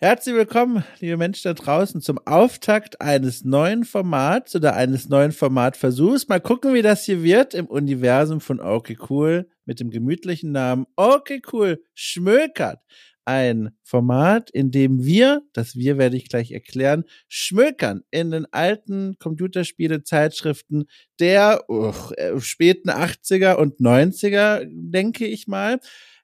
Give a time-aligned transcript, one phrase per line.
[0.00, 6.28] Herzlich willkommen, liebe Menschen da draußen, zum Auftakt eines neuen Formats oder eines neuen Formatversuchs.
[6.28, 10.86] Mal gucken, wie das hier wird im Universum von Okay Cool mit dem gemütlichen Namen
[10.94, 12.78] Okay Cool Schmökert.
[13.24, 19.18] Ein Format, in dem wir, das wir werde ich gleich erklären, schmökern in den alten
[19.18, 20.84] Computerspiele-Zeitschriften
[21.18, 21.92] der uh,
[22.38, 25.80] späten 80er und 90er, denke ich mal.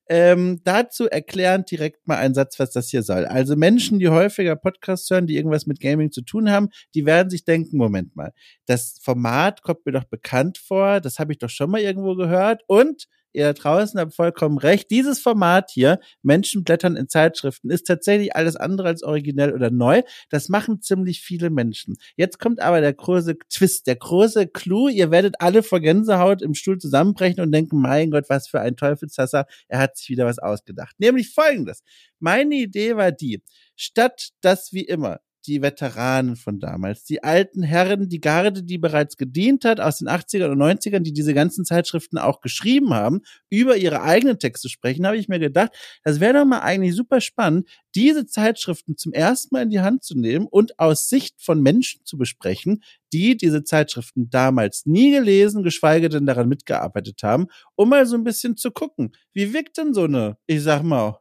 [0.09, 3.25] Ähm, dazu erklären direkt mal einen Satz, was das hier soll.
[3.25, 7.31] Also Menschen, die häufiger Podcasts hören, die irgendwas mit Gaming zu tun haben, die werden
[7.31, 8.33] sich denken, Moment mal,
[8.67, 12.63] das Format kommt mir doch bekannt vor, das habe ich doch schon mal irgendwo gehört
[12.67, 14.91] und ihr draußen habt vollkommen recht.
[14.91, 20.03] Dieses Format hier, Menschen blättern in Zeitschriften, ist tatsächlich alles andere als originell oder neu.
[20.31, 21.97] Das machen ziemlich viele Menschen.
[22.17, 24.89] Jetzt kommt aber der große Twist, der große Clou.
[24.89, 28.77] Ihr werdet alle vor Gänsehaut im Stuhl zusammenbrechen und denken, mein Gott, was für ein
[28.77, 29.47] Teufelshasser.
[29.69, 30.95] Er hat sich wieder was ausgedacht.
[30.99, 31.83] Nämlich folgendes.
[32.21, 33.43] Meine Idee war die,
[33.77, 39.17] statt dass wie immer die Veteranen von damals, die alten Herren, die Garde, die bereits
[39.17, 43.21] gedient hat aus den 80ern und 90ern, die diese ganzen Zeitschriften auch geschrieben haben,
[43.51, 47.21] über ihre eigenen Texte sprechen, habe ich mir gedacht, das wäre doch mal eigentlich super
[47.21, 51.61] spannend, diese Zeitschriften zum ersten Mal in die Hand zu nehmen und aus Sicht von
[51.63, 57.91] Menschen zu besprechen, die diese Zeitschriften damals nie gelesen, geschweige denn daran mitgearbeitet haben, um
[57.91, 61.19] mal so ein bisschen zu gucken, wie wirkt denn so eine, ich sag mal,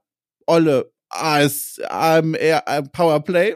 [0.48, 3.56] olle als ähm, ähm, Powerplay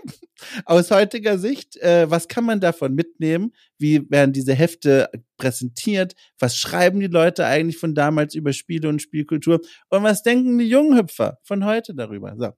[0.65, 1.77] aus heutiger Sicht.
[1.77, 3.53] Äh, was kann man davon mitnehmen?
[3.77, 6.13] Wie werden diese Hefte präsentiert?
[6.39, 9.61] Was schreiben die Leute eigentlich von damals über Spiele und Spielkultur?
[9.89, 12.35] Und was denken die jungen Hüpfer von heute darüber?
[12.37, 12.51] So.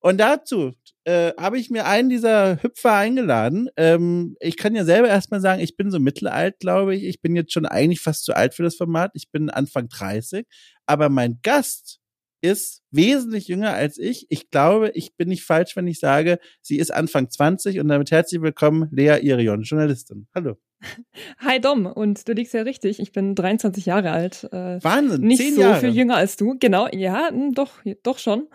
[0.00, 0.72] Und dazu
[1.04, 3.68] äh, habe ich mir einen dieser Hüpfer eingeladen.
[3.76, 7.04] Ähm, ich kann ja selber erstmal sagen, ich bin so mittelalt, glaube ich.
[7.04, 9.10] Ich bin jetzt schon eigentlich fast zu alt für das Format.
[9.14, 10.46] Ich bin Anfang 30.
[10.86, 11.99] Aber mein Gast
[12.40, 14.26] ist wesentlich jünger als ich.
[14.30, 18.10] Ich glaube, ich bin nicht falsch, wenn ich sage, sie ist Anfang 20 und damit
[18.10, 20.26] herzlich willkommen, Lea Irion, Journalistin.
[20.34, 20.56] Hallo.
[21.38, 23.00] Hi Dom, und du liegst ja richtig.
[23.00, 24.44] Ich bin 23 Jahre alt.
[24.52, 25.80] Äh, Wahnsinn, nicht zehn so Jahre.
[25.80, 26.56] viel jünger als du.
[26.58, 27.72] Genau, ja, hm, doch,
[28.02, 28.48] doch schon.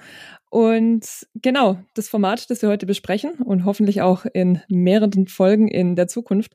[0.50, 1.06] Und
[1.36, 6.08] genau, das Format, das wir heute besprechen und hoffentlich auch in mehreren Folgen in der
[6.08, 6.54] Zukunft,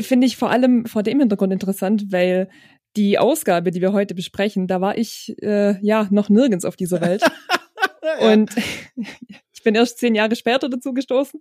[0.00, 2.48] finde ich vor allem vor dem Hintergrund interessant, weil
[2.96, 7.00] die Ausgabe, die wir heute besprechen, da war ich äh, ja noch nirgends auf dieser
[7.00, 7.22] Welt.
[8.02, 8.32] ja.
[8.32, 8.50] Und
[9.52, 11.40] ich bin erst zehn Jahre später dazu gestoßen.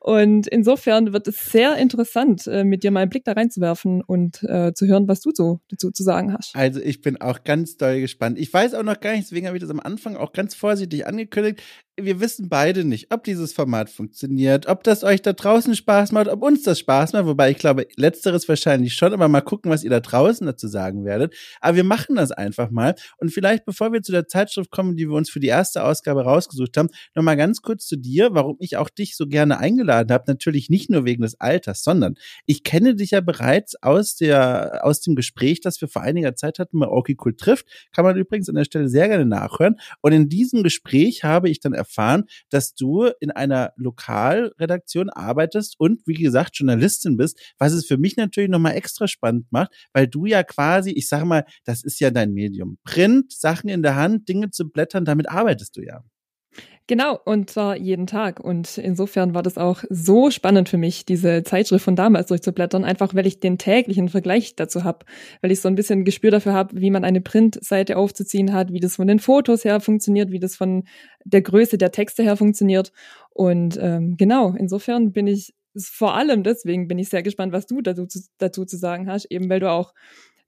[0.00, 4.42] Und insofern wird es sehr interessant, äh, mit dir mal einen Blick da reinzuwerfen und
[4.44, 6.54] äh, zu hören, was du so dazu zu sagen hast.
[6.54, 8.38] Also ich bin auch ganz doll gespannt.
[8.38, 11.06] Ich weiß auch noch gar nicht, deswegen habe ich das am Anfang auch ganz vorsichtig
[11.06, 11.62] angekündigt
[11.96, 16.28] wir wissen beide nicht, ob dieses Format funktioniert, ob das euch da draußen Spaß macht,
[16.28, 19.84] ob uns das Spaß macht, wobei ich glaube, letzteres wahrscheinlich schon, aber mal gucken, was
[19.84, 21.34] ihr da draußen dazu sagen werdet.
[21.60, 22.94] Aber wir machen das einfach mal.
[23.18, 26.24] Und vielleicht, bevor wir zu der Zeitschrift kommen, die wir uns für die erste Ausgabe
[26.24, 30.24] rausgesucht haben, nochmal ganz kurz zu dir, warum ich auch dich so gerne eingeladen habe.
[30.26, 32.14] Natürlich nicht nur wegen des Alters, sondern
[32.46, 36.58] ich kenne dich ja bereits aus der, aus dem Gespräch, das wir vor einiger Zeit
[36.58, 37.66] hatten bei Orky Cool trifft.
[37.92, 39.76] Kann man übrigens an der Stelle sehr gerne nachhören.
[40.00, 46.06] Und in diesem Gespräch habe ich dann erfahren, dass du in einer Lokalredaktion arbeitest und
[46.06, 50.26] wie gesagt Journalistin bist, was es für mich natürlich nochmal extra spannend macht, weil du
[50.26, 52.78] ja quasi, ich sage mal, das ist ja dein Medium.
[52.84, 56.04] Print, Sachen in der Hand, Dinge zu blättern, damit arbeitest du ja.
[56.88, 58.40] Genau, und zwar jeden Tag.
[58.40, 63.14] Und insofern war das auch so spannend für mich, diese Zeitschrift von damals durchzublättern, einfach
[63.14, 65.06] weil ich den täglichen Vergleich dazu habe,
[65.40, 68.80] weil ich so ein bisschen Gespür dafür habe, wie man eine Printseite aufzuziehen hat, wie
[68.80, 70.84] das von den Fotos her funktioniert, wie das von
[71.24, 72.92] der Größe der Texte her funktioniert.
[73.30, 77.80] Und ähm, genau, insofern bin ich vor allem deswegen bin ich sehr gespannt, was du
[77.80, 78.06] dazu,
[78.36, 79.94] dazu zu sagen hast, eben weil du auch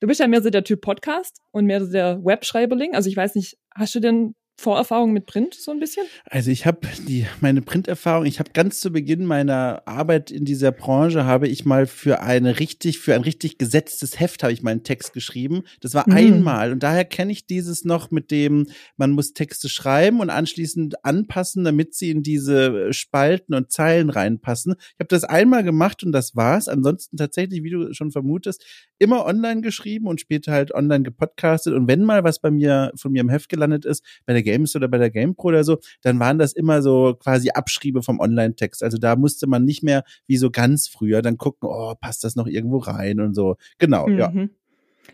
[0.01, 2.95] Du bist ja mehr so der Typ Podcast und mehr so der Webschreiberling.
[2.95, 6.07] Also ich weiß nicht, hast du denn Vorerfahrung mit Print so ein bisschen?
[6.27, 10.71] Also ich habe die meine Printerfahrung, ich habe ganz zu Beginn meiner Arbeit in dieser
[10.71, 14.85] Branche habe ich mal für eine richtig für ein richtig gesetztes Heft habe ich meinen
[14.85, 15.65] Text geschrieben.
[15.81, 16.15] Das war mhm.
[16.15, 21.05] einmal und daher kenne ich dieses noch mit dem man muss Texte schreiben und anschließend
[21.05, 24.77] anpassen, damit sie in diese Spalten und Zeilen reinpassen.
[24.79, 26.69] Ich habe das einmal gemacht und das war's.
[26.69, 28.65] Ansonsten tatsächlich, wie du schon vermutest,
[28.99, 33.11] immer online geschrieben und später halt online gepodcastet und wenn mal was bei mir von
[33.11, 36.21] mir im Heft gelandet ist, bei der Games oder bei der GamePro oder so, dann
[36.21, 38.83] waren das immer so quasi Abschriebe vom Online-Text.
[38.83, 42.37] Also da musste man nicht mehr wie so ganz früher dann gucken, oh, passt das
[42.37, 43.57] noch irgendwo rein und so.
[43.79, 44.19] Genau, mhm.
[44.19, 44.33] ja.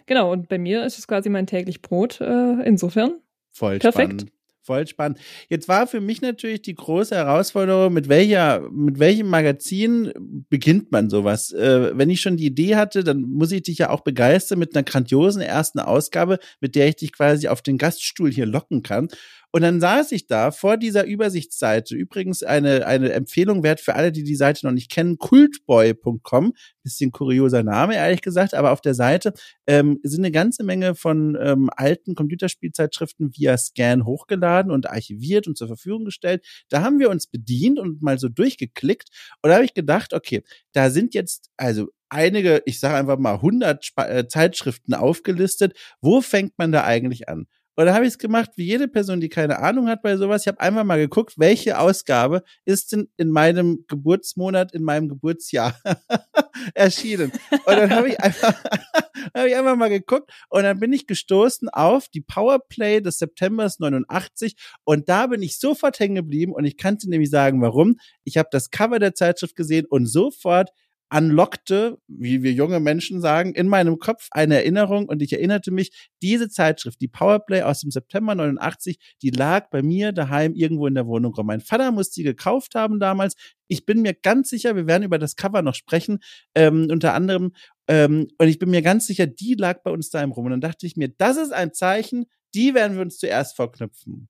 [0.06, 3.20] Genau, und bei mir ist es quasi mein täglich Brot, äh, insofern.
[3.50, 4.20] Voll Perfekt.
[4.20, 5.18] Spannend voll spannend.
[5.48, 10.12] Jetzt war für mich natürlich die große Herausforderung, mit welcher, mit welchem Magazin
[10.48, 11.52] beginnt man sowas?
[11.52, 14.74] Äh, wenn ich schon die Idee hatte, dann muss ich dich ja auch begeistern mit
[14.74, 19.08] einer grandiosen ersten Ausgabe, mit der ich dich quasi auf den Gaststuhl hier locken kann.
[19.52, 21.96] Und dann saß ich da vor dieser Übersichtsseite.
[21.96, 26.52] Übrigens eine, eine Empfehlung wert für alle, die die Seite noch nicht kennen, kultboy.com.
[26.84, 29.32] Bisschen kurioser Name, ehrlich gesagt, aber auf der Seite
[29.66, 35.58] ähm, sind eine ganze Menge von ähm, alten Computerspielzeitschriften via Scan hochgeladen und archiviert und
[35.58, 36.46] zur Verfügung gestellt.
[36.68, 39.08] Da haben wir uns bedient und mal so durchgeklickt.
[39.42, 40.42] Und da habe ich gedacht, okay,
[40.72, 45.76] da sind jetzt also einige, ich sage einfach mal 100 Sp äh, Zeitschriften aufgelistet.
[46.00, 47.46] Wo fängt man da eigentlich an?
[47.80, 50.42] Und da habe ich es gemacht, wie jede Person, die keine Ahnung hat bei sowas.
[50.42, 55.80] Ich habe einfach mal geguckt, welche Ausgabe ist denn in meinem Geburtsmonat, in meinem Geburtsjahr
[56.74, 57.32] erschienen.
[57.50, 58.52] Und dann habe ich einfach,
[59.34, 63.78] habe ich einfach mal geguckt und dann bin ich gestoßen auf die Powerplay des Septembers
[63.78, 67.96] 89 und da bin ich sofort hängen geblieben und ich kann dir nämlich sagen, warum.
[68.24, 70.68] Ich habe das Cover der Zeitschrift gesehen und sofort
[71.12, 76.08] unlockte, wie wir junge Menschen sagen, in meinem Kopf eine Erinnerung und ich erinnerte mich,
[76.22, 80.94] diese Zeitschrift, die Powerplay aus dem September 89, die lag bei mir daheim irgendwo in
[80.94, 81.46] der Wohnung rum.
[81.46, 83.34] Mein Vater muss die gekauft haben damals.
[83.66, 86.20] Ich bin mir ganz sicher, wir werden über das Cover noch sprechen,
[86.54, 87.52] ähm, unter anderem,
[87.88, 90.44] ähm, und ich bin mir ganz sicher, die lag bei uns daheim rum.
[90.44, 94.28] Und dann dachte ich mir, das ist ein Zeichen, die werden wir uns zuerst vorknüpfen.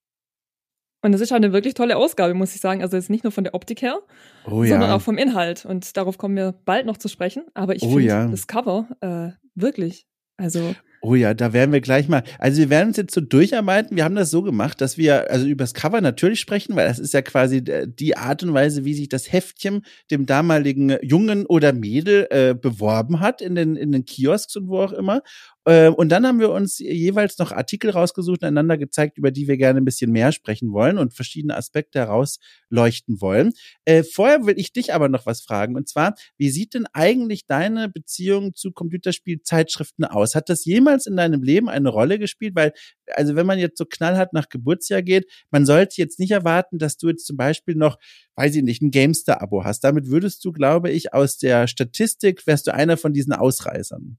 [1.03, 2.83] Und es ist auch eine wirklich tolle Ausgabe, muss ich sagen.
[2.83, 4.01] Also jetzt nicht nur von der Optik her,
[4.47, 4.71] oh, ja.
[4.71, 5.65] sondern auch vom Inhalt.
[5.65, 7.45] Und darauf kommen wir bald noch zu sprechen.
[7.55, 8.27] Aber ich oh, finde ja.
[8.27, 10.07] das Cover äh, wirklich,
[10.37, 12.23] also Oh ja, da werden wir gleich mal.
[12.39, 13.97] Also wir werden uns jetzt so durcharbeiten.
[13.97, 16.99] Wir haben das so gemacht, dass wir also über das Cover natürlich sprechen, weil das
[16.99, 21.73] ist ja quasi die Art und Weise, wie sich das Heftchen dem damaligen Jungen oder
[21.73, 25.23] Mädel äh, beworben hat in den in den Kiosks und wo auch immer.
[25.67, 29.57] Ähm, und dann haben wir uns jeweils noch Artikel rausgesucht, einander gezeigt, über die wir
[29.59, 33.53] gerne ein bisschen mehr sprechen wollen und verschiedene Aspekte herausleuchten wollen.
[33.85, 35.77] Äh, vorher will ich dich aber noch was fragen.
[35.77, 40.35] Und zwar, wie sieht denn eigentlich deine Beziehung zu Computerspielzeitschriften aus?
[40.35, 42.55] Hat das jemals in deinem Leben eine Rolle gespielt?
[42.55, 42.73] Weil,
[43.13, 46.97] also wenn man jetzt so knallhart nach Geburtsjahr geht, man sollte jetzt nicht erwarten, dass
[46.97, 47.97] du jetzt zum Beispiel noch
[48.41, 49.85] weiß ich nicht, ein Gamester-Abo hast.
[49.85, 54.17] Damit würdest du, glaube ich, aus der Statistik, wärst du einer von diesen Ausreißern.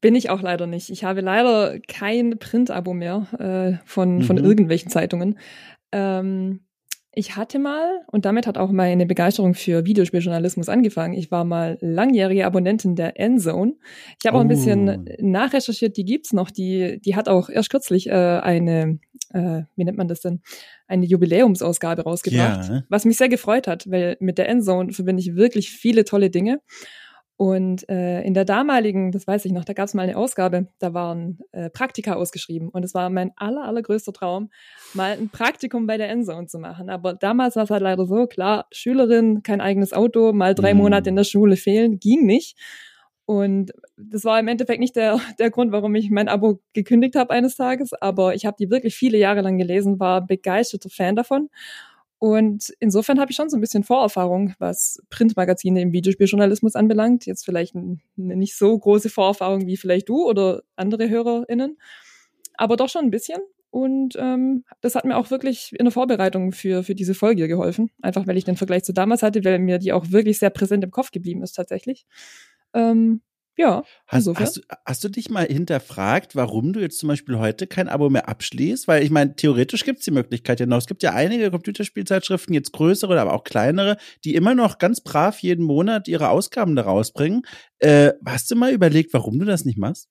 [0.00, 0.90] Bin ich auch leider nicht.
[0.90, 4.44] Ich habe leider kein Print-Abo mehr äh, von, von mhm.
[4.44, 5.38] irgendwelchen Zeitungen.
[5.92, 6.60] Ähm,
[7.12, 11.14] ich hatte mal, und damit hat auch meine Begeisterung für Videospieljournalismus angefangen.
[11.14, 13.74] Ich war mal langjährige Abonnentin der Endzone.
[14.20, 15.12] Ich habe auch ein bisschen oh.
[15.18, 16.50] nachrecherchiert, die gibt's noch.
[16.50, 19.00] Die, die hat auch erst kürzlich äh, eine,
[19.30, 20.42] äh, wie nennt man das denn,
[20.86, 22.84] eine Jubiläumsausgabe rausgebracht, ja.
[22.88, 26.60] was mich sehr gefreut hat, weil mit der Endzone verbinde ich wirklich viele tolle Dinge.
[27.38, 30.66] Und äh, in der damaligen, das weiß ich noch, da gab es mal eine Ausgabe,
[30.80, 32.68] da waren äh, Praktika ausgeschrieben.
[32.68, 34.50] Und es war mein aller, allergrößter Traum,
[34.92, 36.90] mal ein Praktikum bei der Endzone zu machen.
[36.90, 40.80] Aber damals war es halt leider so, klar, Schülerin, kein eigenes Auto, mal drei mhm.
[40.80, 42.58] Monate in der Schule fehlen, ging nicht.
[43.24, 47.32] Und das war im Endeffekt nicht der, der Grund, warum ich mein Abo gekündigt habe
[47.32, 51.50] eines Tages, aber ich habe die wirklich viele Jahre lang gelesen, war begeisterter Fan davon
[52.18, 57.26] und insofern habe ich schon so ein bisschen Vorerfahrung, was Printmagazine im Videospieljournalismus anbelangt.
[57.26, 61.78] Jetzt vielleicht eine nicht so große Vorerfahrung wie vielleicht du oder andere HörerInnen,
[62.54, 63.38] aber doch schon ein bisschen.
[63.70, 67.90] Und ähm, das hat mir auch wirklich in der Vorbereitung für, für diese Folge geholfen.
[68.02, 70.82] Einfach weil ich den Vergleich zu damals hatte, weil mir die auch wirklich sehr präsent
[70.82, 72.06] im Kopf geblieben ist tatsächlich.
[72.74, 73.20] Ähm,
[73.58, 77.66] ja, hast, hast, du, hast du dich mal hinterfragt, warum du jetzt zum Beispiel heute
[77.66, 78.86] kein Abo mehr abschließt?
[78.86, 80.78] Weil ich meine, theoretisch gibt es die Möglichkeit ja noch.
[80.78, 85.40] Es gibt ja einige Computerspielzeitschriften, jetzt größere, aber auch kleinere, die immer noch ganz brav
[85.40, 87.42] jeden Monat ihre Ausgaben da rausbringen.
[87.80, 90.08] Äh, hast du mal überlegt, warum du das nicht machst?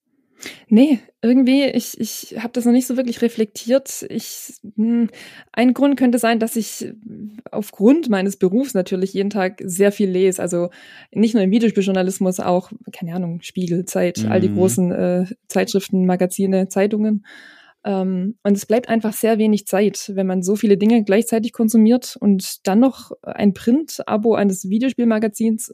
[0.70, 4.06] Nee, irgendwie, ich, ich habe das noch nicht so wirklich reflektiert.
[4.10, 5.10] Ich, hm,
[5.51, 6.94] ein Grund könnte sein, dass ich
[7.51, 10.41] aufgrund meines Berufs natürlich jeden Tag sehr viel lese.
[10.41, 10.70] Also
[11.12, 14.32] nicht nur im Videospieljournalismus, auch, keine Ahnung, Spiegel, Zeit, mhm.
[14.32, 14.56] all die mhm.
[14.56, 17.25] großen äh, Zeitschriften, Magazine, Zeitungen.
[17.84, 22.17] Ähm, und es bleibt einfach sehr wenig Zeit, wenn man so viele Dinge gleichzeitig konsumiert
[22.20, 25.74] und dann noch ein Print-Abo eines Videospielmagazins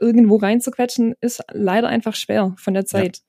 [0.00, 3.18] irgendwo reinzuquetschen, ist leider einfach schwer von der Zeit.
[3.18, 3.22] Ja.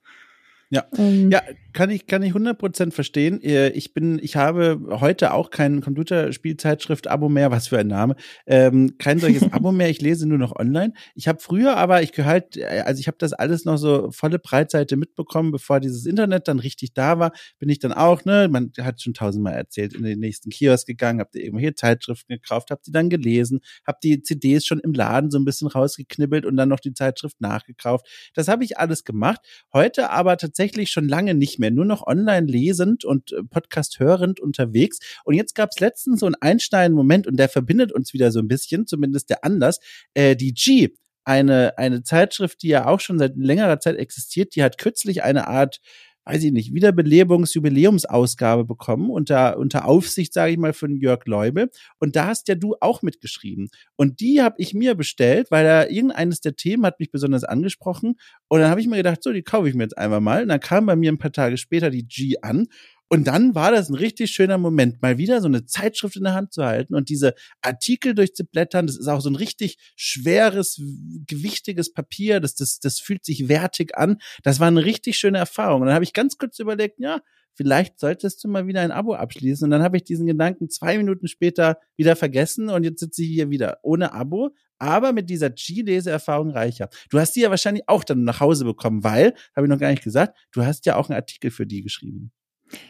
[0.72, 3.42] Ja, ähm, ja, kann ich kann ich 100% verstehen.
[3.42, 7.50] Äh, ich bin, ich habe heute auch kein Computerspielzeitschrift-Abo mehr.
[7.50, 8.14] Was für ein Name?
[8.46, 9.90] Ähm, kein solches Abo mehr.
[9.90, 10.92] Ich lese nur noch online.
[11.16, 14.38] Ich habe früher, aber ich gehört, äh, also ich habe das alles noch so volle
[14.38, 17.32] Breitseite mitbekommen, bevor dieses Internet dann richtig da war.
[17.58, 18.48] Bin ich dann auch, ne?
[18.48, 22.70] Man hat schon tausendmal erzählt, in den nächsten Kiosk gegangen, habt ihr irgendwelche Zeitschriften gekauft,
[22.70, 26.56] habt die dann gelesen, habt die CDs schon im Laden so ein bisschen rausgeknibbelt und
[26.56, 28.06] dann noch die Zeitschrift nachgekauft.
[28.34, 29.40] Das habe ich alles gemacht.
[29.72, 33.98] Heute aber tatsächlich tatsächlich schon lange nicht mehr, nur noch online lesend und äh, Podcast
[33.98, 34.98] hörend unterwegs.
[35.24, 38.40] Und jetzt gab es letztens so einen einstein Moment und der verbindet uns wieder so
[38.40, 39.80] ein bisschen, zumindest der anders.
[40.12, 40.90] Äh, die G,
[41.24, 45.48] eine, eine Zeitschrift, die ja auch schon seit längerer Zeit existiert, die hat kürzlich eine
[45.48, 45.80] Art
[46.30, 51.70] weiß ich nicht, Wiederbelebungs-Jubiläumsausgabe bekommen unter, unter Aufsicht, sage ich mal, von Jörg Leube.
[51.98, 53.68] Und da hast ja du auch mitgeschrieben.
[53.96, 58.14] Und die habe ich mir bestellt, weil da irgendeines der Themen hat mich besonders angesprochen.
[58.48, 60.42] Und dann habe ich mir gedacht, so, die kaufe ich mir jetzt einmal mal.
[60.42, 62.68] Und dann kam bei mir ein paar Tage später die G an
[63.12, 66.34] und dann war das ein richtig schöner Moment, mal wieder so eine Zeitschrift in der
[66.34, 68.86] Hand zu halten und diese Artikel durchzublättern.
[68.86, 70.80] Das ist auch so ein richtig schweres,
[71.26, 72.38] gewichtiges Papier.
[72.38, 74.18] Das, das, das fühlt sich wertig an.
[74.44, 75.80] Das war eine richtig schöne Erfahrung.
[75.80, 77.20] Und dann habe ich ganz kurz überlegt, ja,
[77.54, 79.64] vielleicht solltest du mal wieder ein Abo abschließen.
[79.64, 83.30] Und dann habe ich diesen Gedanken zwei Minuten später wieder vergessen und jetzt sitze ich
[83.30, 86.88] hier wieder ohne Abo, aber mit dieser G-Leseerfahrung reicher.
[87.10, 89.90] Du hast die ja wahrscheinlich auch dann nach Hause bekommen, weil, habe ich noch gar
[89.90, 92.30] nicht gesagt, du hast ja auch einen Artikel für die geschrieben.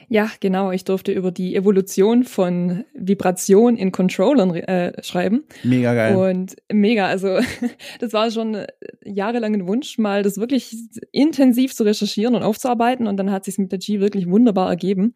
[0.09, 0.73] Ja, genau.
[0.73, 5.45] Ich durfte über die Evolution von Vibration in Controllern äh, schreiben.
[5.63, 6.17] Mega geil.
[6.17, 7.07] Und mega.
[7.07, 7.39] Also
[8.01, 8.67] das war schon äh,
[9.05, 10.77] jahrelang ein Wunsch, mal das wirklich
[11.13, 13.07] intensiv zu recherchieren und aufzuarbeiten.
[13.07, 15.15] Und dann hat sich mit der G wirklich wunderbar ergeben.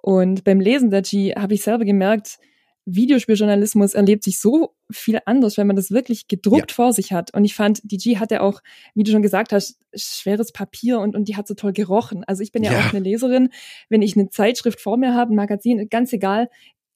[0.00, 2.38] Und beim Lesen der G habe ich selber gemerkt,
[2.86, 6.74] Videospieljournalismus erlebt sich so viel anders, wenn man das wirklich gedruckt ja.
[6.74, 7.34] vor sich hat.
[7.34, 8.62] Und ich fand, die G hatte auch,
[8.94, 12.22] wie du schon gesagt hast, schweres Papier und, und die hat so toll gerochen.
[12.24, 12.78] Also ich bin ja, ja.
[12.78, 13.50] auch eine Leserin.
[13.88, 16.48] Wenn ich eine Zeitschrift vor mir habe, ein Magazin, ganz egal,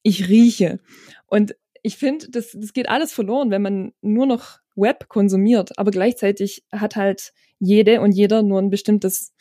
[0.02, 0.78] ich rieche.
[1.26, 5.76] Und ich finde, das, das geht alles verloren, wenn man nur noch Web konsumiert.
[5.76, 9.32] Aber gleichzeitig hat halt jede und jeder nur ein bestimmtes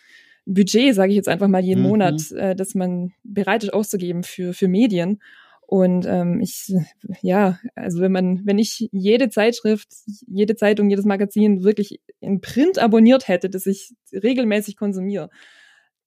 [0.45, 1.89] Budget, sage ich jetzt einfach mal jeden mhm.
[1.89, 5.19] Monat, äh, das man bereit ist auszugeben für, für Medien.
[5.69, 6.73] Und ähm, ich,
[7.21, 9.88] ja, also wenn man, wenn ich jede Zeitschrift,
[10.25, 15.29] jede Zeitung, jedes Magazin wirklich in Print abonniert hätte, das ich regelmäßig konsumiere,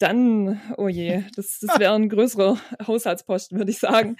[0.00, 4.16] dann, oh je, das, das wäre ein größerer Haushaltsposten, würde ich sagen.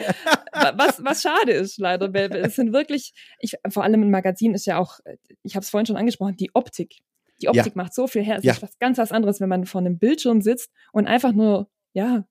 [0.76, 4.66] Was, was schade ist, leider, weil es sind wirklich, ich, vor allem ein Magazin ist
[4.66, 5.00] ja auch,
[5.42, 6.99] ich habe es vorhin schon angesprochen, die Optik.
[7.40, 7.72] Die Optik ja.
[7.75, 8.37] macht so viel her.
[8.37, 8.52] Es ja.
[8.52, 12.26] ist was ganz was anderes, wenn man vor einem Bildschirm sitzt und einfach nur, ja,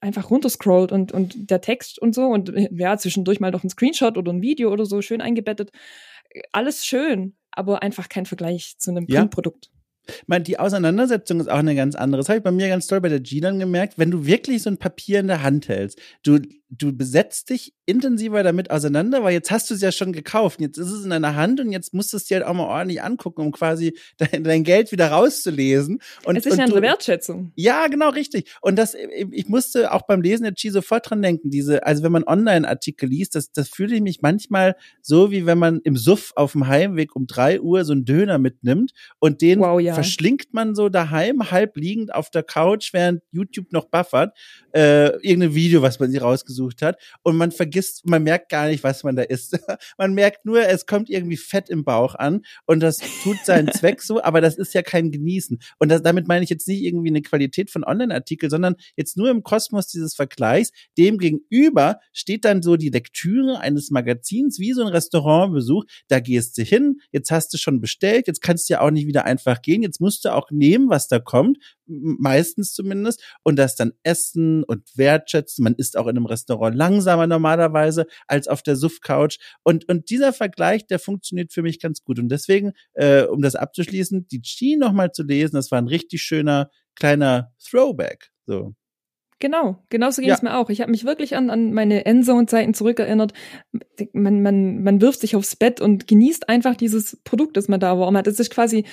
[0.00, 4.16] einfach runterscrollt und, und der Text und so und ja, zwischendurch mal noch ein Screenshot
[4.16, 5.70] oder ein Video oder so schön eingebettet.
[6.52, 9.20] Alles schön, aber einfach kein Vergleich zu einem ja.
[9.20, 9.70] Printprodukt.
[10.06, 12.20] Ich meine, die Auseinandersetzung ist auch eine ganz andere.
[12.20, 13.98] Das habe ich bei mir ganz toll bei der G dann gemerkt.
[13.98, 16.40] Wenn du wirklich so ein Papier in der Hand hältst, du,
[16.70, 20.60] du besetzt dich intensiver damit auseinander, weil jetzt hast du es ja schon gekauft.
[20.60, 22.66] Jetzt ist es in deiner Hand und jetzt musst du es dir halt auch mal
[22.66, 26.00] ordentlich angucken, um quasi dein, dein Geld wieder rauszulesen.
[26.24, 27.52] Und, es ist eine andere Wertschätzung.
[27.56, 28.52] Ja, genau, richtig.
[28.60, 28.94] Und das,
[29.32, 31.50] ich musste auch beim Lesen der G sofort dran denken.
[31.50, 35.58] Diese, also wenn man Online-Artikel liest, das, das fühle ich mich manchmal so, wie wenn
[35.58, 39.58] man im Suff auf dem Heimweg um drei Uhr so einen Döner mitnimmt und den
[39.58, 39.94] wow, ja.
[39.94, 44.36] verschlingt man so daheim, halb liegend auf der Couch, während YouTube noch buffert,
[44.72, 47.00] äh, irgendein Video, was man sich rausgesucht hat.
[47.22, 49.58] Und man vergisst, man merkt gar nicht, was man da isst.
[49.98, 54.02] man merkt nur, es kommt irgendwie Fett im Bauch an und das tut seinen Zweck
[54.02, 55.58] so, aber das ist ja kein Genießen.
[55.78, 59.30] Und das, damit meine ich jetzt nicht irgendwie eine Qualität von Online-Artikeln, sondern jetzt nur
[59.30, 60.70] im Kosmos dieses Vergleichs.
[60.98, 65.84] Dem gegenüber steht dann so die Lektüre eines Magazins, wie so ein Restaurantbesuch.
[66.08, 69.06] Da gehst du hin, jetzt hast du schon bestellt, jetzt kannst du ja auch nicht
[69.06, 73.76] wieder einfach gehen, jetzt musst du auch nehmen, was da kommt, meistens zumindest, und das
[73.76, 75.64] dann essen und wertschätzen.
[75.64, 79.38] Man isst auch in einem Restaurant langsamer normalerweise als auf der Suff-Couch.
[79.62, 82.18] Und, und dieser Vergleich, der funktioniert für mich ganz gut.
[82.18, 86.22] Und deswegen, äh, um das abzuschließen, die Chi nochmal zu lesen, das war ein richtig
[86.22, 88.30] schöner kleiner Throwback.
[88.46, 88.74] So.
[89.40, 90.34] Genau, genauso ging ja.
[90.34, 90.68] es mir auch.
[90.68, 93.32] Ich habe mich wirklich an, an meine Endzone-Zeiten zurückerinnert.
[94.12, 97.88] Man, man, man wirft sich aufs Bett und genießt einfach dieses Produkt, das man da
[97.88, 98.26] erworben hat.
[98.26, 98.84] Es ist quasi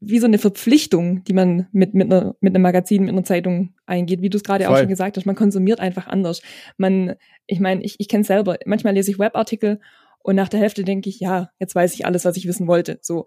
[0.00, 3.74] wie so eine Verpflichtung, die man mit, mit, einer, mit einem Magazin, mit einer Zeitung
[3.84, 5.26] eingeht, wie du es gerade auch schon gesagt hast.
[5.26, 6.40] Man konsumiert einfach anders.
[6.78, 7.16] Man,
[7.46, 9.80] ich meine, ich, ich kenne selber, manchmal lese ich Webartikel
[10.22, 12.98] und nach der Hälfte denke ich, ja, jetzt weiß ich alles, was ich wissen wollte.
[13.02, 13.26] So.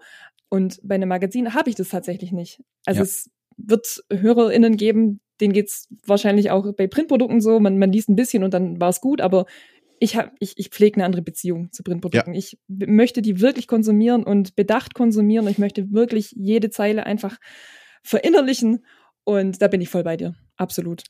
[0.50, 2.64] Und bei einem Magazin habe ich das tatsächlich nicht.
[2.86, 3.04] Also ja.
[3.04, 7.60] es wird HörerInnen geben, denen geht's wahrscheinlich auch bei Printprodukten so.
[7.60, 9.46] Man, man liest ein bisschen und dann war es gut, aber
[10.00, 12.34] ich, hab, ich, ich pflege eine andere Beziehung zu Printprodukten.
[12.34, 12.38] Ja.
[12.38, 15.48] Ich möchte die wirklich konsumieren und bedacht konsumieren.
[15.48, 17.38] Ich möchte wirklich jede Zeile einfach
[18.04, 18.86] verinnerlichen
[19.24, 20.36] und da bin ich voll bei dir.
[20.58, 21.04] Absolut.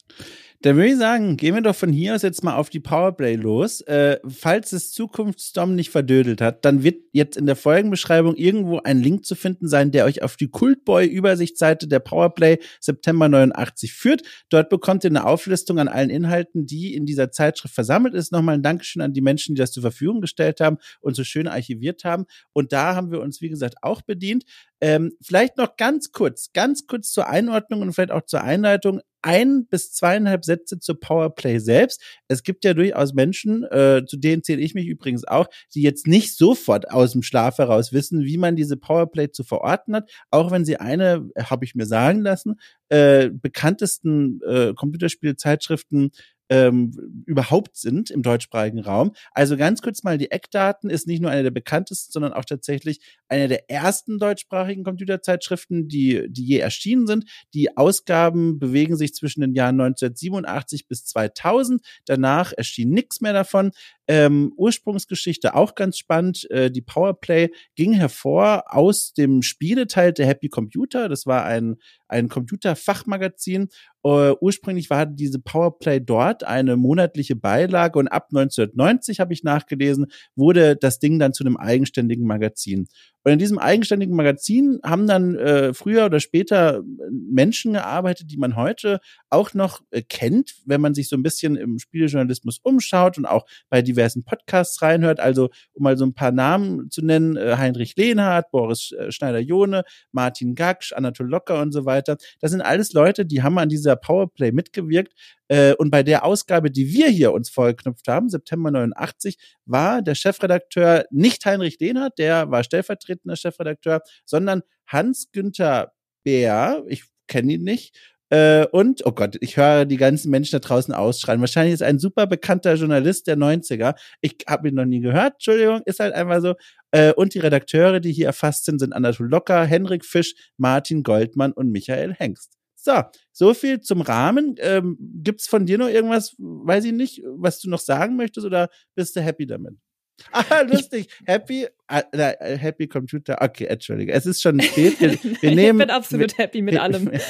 [0.62, 3.36] Dann würde ich sagen, gehen wir doch von hier aus jetzt mal auf die Powerplay
[3.36, 3.82] los.
[3.82, 9.02] Äh, falls es Zukunftsdom nicht verdödelt hat, dann wird jetzt in der Folgenbeschreibung irgendwo ein
[9.02, 14.22] Link zu finden sein, der euch auf die Cultboy-Übersichtsseite der Powerplay September 89 führt.
[14.48, 18.32] Dort bekommt ihr eine Auflistung an allen Inhalten, die in dieser Zeitschrift versammelt ist.
[18.32, 21.50] Nochmal ein Dankeschön an die Menschen, die das zur Verfügung gestellt haben und so schön
[21.50, 22.24] archiviert haben.
[22.54, 24.46] Und da haben wir uns, wie gesagt, auch bedient.
[24.80, 29.66] Ähm, vielleicht noch ganz kurz, ganz kurz zur Einordnung und vielleicht auch zur Einleitung ein
[29.66, 32.02] bis zweieinhalb Sätze zur Powerplay selbst.
[32.28, 36.08] Es gibt ja durchaus Menschen, äh, zu denen zähle ich mich übrigens auch, die jetzt
[36.08, 40.52] nicht sofort aus dem Schlaf heraus wissen, wie man diese Powerplay zu verorten hat, auch
[40.52, 42.56] wenn sie eine, habe ich mir sagen lassen,
[42.90, 46.12] äh, bekanntesten äh, Computerspielzeitschriften
[46.50, 49.14] ähm, überhaupt sind im deutschsprachigen Raum.
[49.32, 53.00] Also ganz kurz mal die Eckdaten ist nicht nur eine der bekanntesten, sondern auch tatsächlich
[53.28, 57.26] eine der ersten deutschsprachigen Computerzeitschriften, die, die je erschienen sind.
[57.54, 61.84] Die Ausgaben bewegen sich zwischen den Jahren 1987 bis 2000.
[62.06, 63.72] Danach erschien nichts mehr davon.
[64.08, 66.50] Ähm, Ursprungsgeschichte auch ganz spannend.
[66.52, 71.08] Äh, die Powerplay ging hervor aus dem Spieleteil der Happy Computer.
[71.08, 73.70] Das war ein, ein Computerfachmagazin.
[74.06, 80.08] Uh, ursprünglich war diese Powerplay dort eine monatliche Beilage und ab 1990 habe ich nachgelesen,
[80.36, 82.90] wurde das Ding dann zu einem eigenständigen Magazin.
[83.24, 88.56] Und in diesem eigenständigen Magazin haben dann äh, früher oder später Menschen gearbeitet, die man
[88.56, 89.00] heute
[89.30, 93.46] auch noch äh, kennt, wenn man sich so ein bisschen im Spielejournalismus umschaut und auch
[93.70, 95.20] bei diversen Podcasts reinhört.
[95.20, 99.84] Also, um mal so ein paar Namen zu nennen, äh, Heinrich Lehnhardt, Boris äh, Schneider-Jone,
[100.12, 102.18] Martin Gaksch, Anatol Locker und so weiter.
[102.42, 105.14] Das sind alles Leute, die haben an dieser Powerplay mitgewirkt
[105.48, 110.16] äh, und bei der Ausgabe, die wir hier uns vorgeknüpft haben, September 89, war der
[110.16, 117.96] Chefredakteur nicht Heinrich Lehnhardt, der war stellvertretender Chefredakteur, sondern Hans-Günther Bär, ich kenne ihn nicht,
[118.34, 121.40] äh, und, oh Gott, ich höre die ganzen Menschen da draußen ausschreien.
[121.40, 123.94] Wahrscheinlich ist ein super bekannter Journalist der 90er.
[124.22, 126.56] Ich habe ihn noch nie gehört, Entschuldigung, ist halt einfach so.
[126.90, 131.52] Äh, und die Redakteure, die hier erfasst sind, sind Anatol Locker, Henrik Fisch, Martin Goldmann
[131.52, 132.58] und Michael Hengst.
[132.84, 134.56] So, so viel zum Rahmen.
[134.60, 138.70] Ähm, gibt's von dir noch irgendwas, weiß ich nicht, was du noch sagen möchtest oder
[138.94, 139.76] bist du happy damit?
[140.32, 141.08] Ah, lustig.
[141.26, 143.42] Happy, äh, Happy Computer.
[143.42, 144.14] Okay, entschuldige.
[144.14, 145.00] Es ist schon spät.
[145.00, 145.12] Wir,
[145.42, 147.12] wir nehmen, ich bin absolut wir, happy mit allem.
[147.12, 147.22] Wir,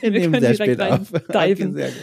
[0.00, 1.12] wir nehmen sehr spät auf.
[1.12, 1.94] Okay, sehr gut.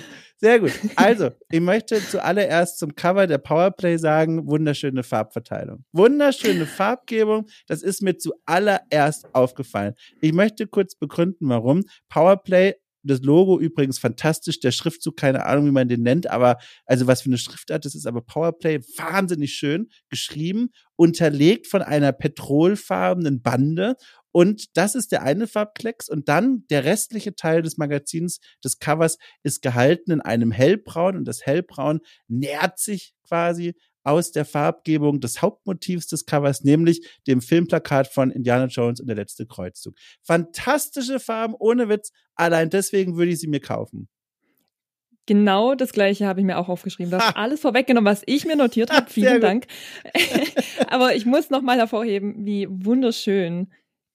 [0.41, 0.71] Sehr gut.
[0.95, 5.85] Also, ich möchte zuallererst zum Cover der Powerplay sagen, wunderschöne Farbverteilung.
[5.91, 7.47] Wunderschöne Farbgebung.
[7.67, 9.93] Das ist mir zuallererst aufgefallen.
[10.19, 11.83] Ich möchte kurz begründen, warum.
[12.09, 17.07] Powerplay das Logo übrigens fantastisch, der Schriftzug, keine Ahnung, wie man den nennt, aber also
[17.07, 23.41] was für eine Schriftart das ist, aber Powerplay wahnsinnig schön geschrieben, unterlegt von einer petrolfarbenen
[23.41, 23.95] Bande
[24.31, 26.09] und das ist der eine Farbklecks.
[26.09, 31.17] Und dann der restliche Teil des Magazins, des Covers, ist gehalten in einem Hellbraun.
[31.17, 37.41] Und das Hellbraun nährt sich quasi aus der Farbgebung des Hauptmotivs des Covers, nämlich dem
[37.41, 39.95] Filmplakat von Indiana Jones und der letzte Kreuzzug.
[40.23, 42.11] Fantastische Farben, ohne Witz.
[42.35, 44.09] Allein deswegen würde ich sie mir kaufen.
[45.27, 47.11] Genau das gleiche habe ich mir auch aufgeschrieben.
[47.11, 49.09] Du hast alles vorweggenommen, was ich mir notiert habe.
[49.09, 49.67] Vielen Dank.
[50.87, 53.71] Aber ich muss noch mal hervorheben, wie wunderschön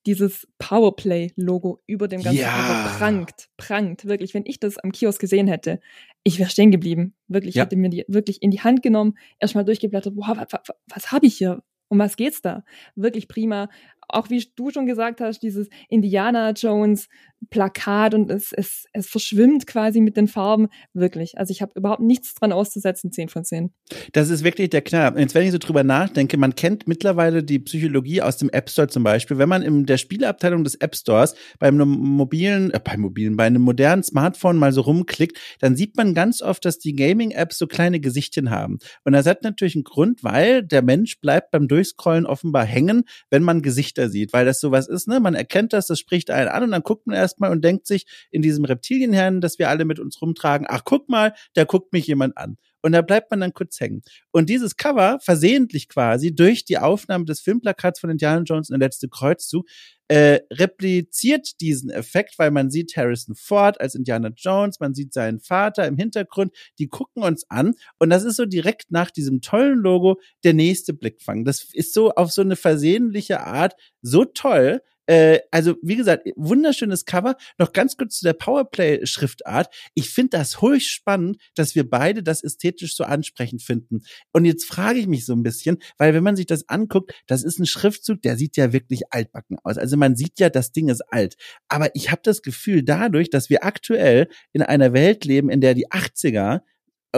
[0.06, 2.94] dieses Powerplay-Logo über dem ganzen ja.
[2.96, 4.34] prangt, prangt, wirklich.
[4.34, 5.80] Wenn ich das am Kiosk gesehen hätte,
[6.22, 7.14] ich wäre stehen geblieben.
[7.28, 7.64] Wirklich, ja.
[7.64, 11.26] hätte mir die wirklich in die Hand genommen, erstmal durchgeblättert, boah, was, was, was habe
[11.26, 11.62] ich hier?
[11.88, 12.64] Um was geht's da?
[12.96, 13.68] Wirklich prima
[14.08, 17.08] auch wie du schon gesagt hast, dieses Indiana Jones
[17.50, 20.68] Plakat und es, es, es verschwimmt quasi mit den Farben.
[20.94, 21.38] Wirklich.
[21.38, 23.72] Also ich habe überhaupt nichts dran auszusetzen, 10 von 10.
[24.12, 25.18] Das ist wirklich der Knall.
[25.18, 28.88] Jetzt, wenn ich so drüber nachdenke, man kennt mittlerweile die Psychologie aus dem App Store
[28.88, 29.38] zum Beispiel.
[29.38, 33.62] Wenn man in der Spieleabteilung des App Stores beim mobilen, äh, beim mobilen, bei einem
[33.62, 38.00] modernen Smartphone mal so rumklickt, dann sieht man ganz oft, dass die Gaming-Apps so kleine
[38.00, 38.78] Gesichtchen haben.
[39.04, 43.42] Und das hat natürlich einen Grund, weil der Mensch bleibt beim Durchscrollen offenbar hängen, wenn
[43.42, 45.20] man Gesichter sieht, weil das sowas ist, ne?
[45.20, 48.06] Man erkennt das, das spricht einen an und dann guckt man erstmal und denkt sich
[48.30, 52.06] in diesem Reptilienherrn, das wir alle mit uns rumtragen, ach guck mal, da guckt mich
[52.06, 52.56] jemand an.
[52.82, 54.02] Und da bleibt man dann kurz hängen.
[54.30, 58.86] Und dieses Cover, versehentlich quasi durch die Aufnahme des Filmplakats von Indiana Jones in der
[58.86, 59.66] letzte Kreuzzug,
[60.08, 65.40] äh, repliziert diesen Effekt, weil man sieht Harrison Ford als Indiana Jones, man sieht seinen
[65.40, 69.78] Vater im Hintergrund, die gucken uns an und das ist so direkt nach diesem tollen
[69.78, 71.44] Logo der nächste Blickfang.
[71.44, 77.04] Das ist so auf so eine versehentliche Art so toll, äh, also, wie gesagt, wunderschönes
[77.04, 77.36] Cover.
[77.58, 79.72] Noch ganz kurz zu der Powerplay-Schriftart.
[79.94, 84.02] Ich finde das höchst spannend, dass wir beide das ästhetisch so ansprechend finden.
[84.32, 87.44] Und jetzt frage ich mich so ein bisschen, weil wenn man sich das anguckt, das
[87.44, 89.78] ist ein Schriftzug, der sieht ja wirklich altbacken aus.
[89.78, 91.36] Also man sieht ja, das Ding ist alt.
[91.68, 95.74] Aber ich habe das Gefühl, dadurch, dass wir aktuell in einer Welt leben, in der
[95.74, 96.60] die 80er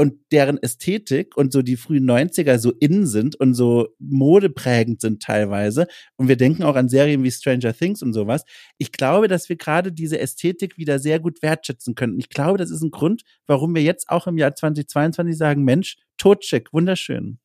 [0.01, 5.23] und deren Ästhetik und so die frühen 90er so in sind und so modeprägend sind
[5.23, 5.87] teilweise.
[6.17, 8.45] Und wir denken auch an Serien wie Stranger Things und sowas.
[8.79, 12.19] Ich glaube, dass wir gerade diese Ästhetik wieder sehr gut wertschätzen könnten.
[12.19, 15.97] Ich glaube, das ist ein Grund, warum wir jetzt auch im Jahr 2022 sagen, Mensch,
[16.17, 17.39] totschick, wunderschön.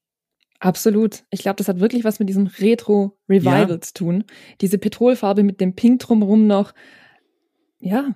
[0.60, 1.26] Absolut.
[1.30, 3.82] Ich glaube, das hat wirklich was mit diesem Retro-Revival ja.
[3.82, 4.24] zu tun.
[4.62, 6.74] Diese Petrolfarbe mit dem Pink drumherum noch.
[7.80, 8.16] Ja,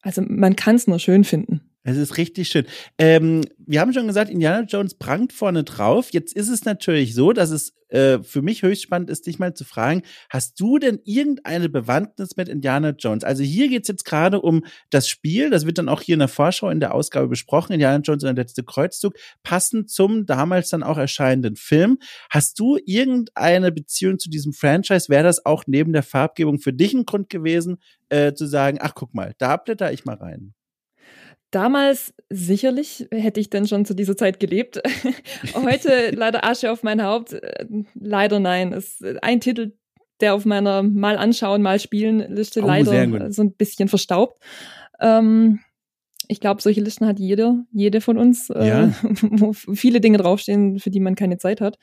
[0.00, 1.60] Also man kann es nur schön finden.
[1.88, 2.66] Es ist richtig schön.
[2.98, 6.08] Ähm, wir haben schon gesagt, Indiana Jones prangt vorne drauf.
[6.10, 9.54] Jetzt ist es natürlich so, dass es äh, für mich höchst spannend ist, dich mal
[9.54, 13.22] zu fragen, hast du denn irgendeine Bewandtnis mit Indiana Jones?
[13.22, 16.26] Also hier geht's jetzt gerade um das Spiel, das wird dann auch hier in der
[16.26, 20.82] Vorschau in der Ausgabe besprochen, Indiana Jones und der letzte Kreuzzug, passend zum damals dann
[20.82, 21.98] auch erscheinenden Film.
[22.30, 25.08] Hast du irgendeine Beziehung zu diesem Franchise?
[25.08, 27.76] Wäre das auch neben der Farbgebung für dich ein Grund gewesen,
[28.08, 30.52] äh, zu sagen, ach guck mal, da blätter ich mal rein?
[31.56, 34.82] Damals sicherlich hätte ich denn schon zu dieser Zeit gelebt.
[35.54, 37.32] Heute leider Asche auf mein Haupt.
[37.32, 37.64] Äh,
[37.94, 38.72] leider nein.
[38.72, 39.72] Ist ein Titel,
[40.20, 44.38] der auf meiner mal anschauen, mal spielen Liste oh, leider so ein bisschen verstaubt.
[45.00, 45.60] Ähm,
[46.28, 48.84] ich glaube, solche Listen hat jeder, jede von uns, äh, ja.
[48.88, 48.92] äh,
[49.22, 51.78] wo viele Dinge draufstehen, für die man keine Zeit hat.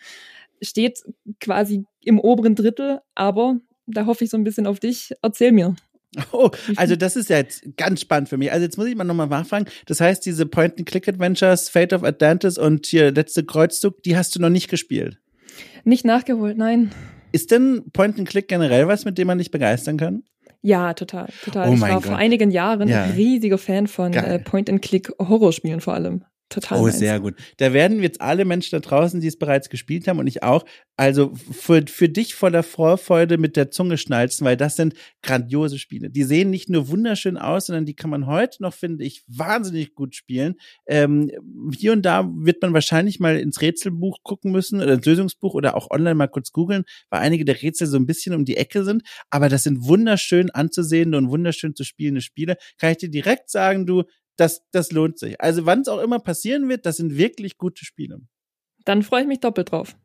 [0.61, 1.01] Steht
[1.39, 3.57] quasi im oberen Drittel, aber
[3.87, 5.15] da hoffe ich so ein bisschen auf dich.
[5.23, 5.73] Erzähl mir.
[6.31, 8.51] Oh, also das ist ja jetzt ganz spannend für mich.
[8.51, 9.65] Also jetzt muss ich mal nochmal nachfragen.
[9.85, 14.49] Das heißt, diese Point-and-Click-Adventures, Fate of Atlantis und hier letzte Kreuzzug, die hast du noch
[14.49, 15.19] nicht gespielt?
[15.83, 16.91] Nicht nachgeholt, nein.
[17.31, 20.23] Ist denn Point-and-Click generell was, mit dem man dich begeistern kann?
[20.61, 21.69] Ja, total, total.
[21.69, 22.05] Oh ich war Gott.
[22.05, 23.03] vor einigen Jahren ja.
[23.03, 26.23] riesiger Fan von äh, Point-and-Click-Horrorspielen vor allem
[26.53, 26.79] total.
[26.79, 27.35] Oh, sehr gut.
[27.57, 30.65] Da werden jetzt alle Menschen da draußen, die es bereits gespielt haben und ich auch,
[30.95, 36.09] also für, für dich voller Vorfreude mit der Zunge schnalzen, weil das sind grandiose Spiele.
[36.09, 39.95] Die sehen nicht nur wunderschön aus, sondern die kann man heute noch, finde ich, wahnsinnig
[39.95, 40.55] gut spielen.
[40.85, 41.31] Ähm,
[41.75, 45.75] hier und da wird man wahrscheinlich mal ins Rätselbuch gucken müssen oder ins Lösungsbuch oder
[45.75, 48.83] auch online mal kurz googeln, weil einige der Rätsel so ein bisschen um die Ecke
[48.83, 49.03] sind.
[49.29, 52.57] Aber das sind wunderschön anzusehende und wunderschön zu spielende Spiele.
[52.77, 54.03] Kann ich dir direkt sagen, du,
[54.35, 55.39] das, das lohnt sich.
[55.41, 58.19] Also wann es auch immer passieren wird, das sind wirklich gute Spiele.
[58.85, 59.95] Dann freue ich mich doppelt drauf.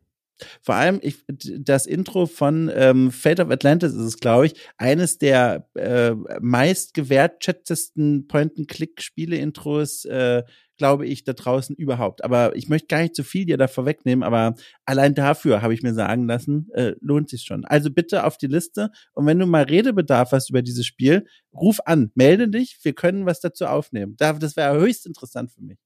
[0.61, 5.17] Vor allem ich, das Intro von ähm, Fate of Atlantis ist es, glaube ich, eines
[5.17, 10.43] der äh, meist gewertschätztesten Point-and-Click-Spiele-Intros, äh,
[10.79, 12.23] glaube ich, da draußen überhaupt.
[12.23, 15.83] Aber ich möchte gar nicht zu viel dir da vorwegnehmen, aber allein dafür habe ich
[15.83, 17.65] mir sagen lassen, äh, lohnt sich schon.
[17.65, 21.79] Also bitte auf die Liste und wenn du mal Redebedarf hast über dieses Spiel, ruf
[21.85, 24.15] an, melde dich, wir können was dazu aufnehmen.
[24.17, 25.77] Das wäre höchst interessant für mich.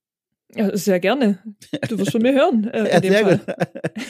[0.56, 1.40] Ja, sehr gerne.
[1.90, 2.68] Du wirst von mir hören.
[2.68, 3.40] Äh, ja, sehr gut.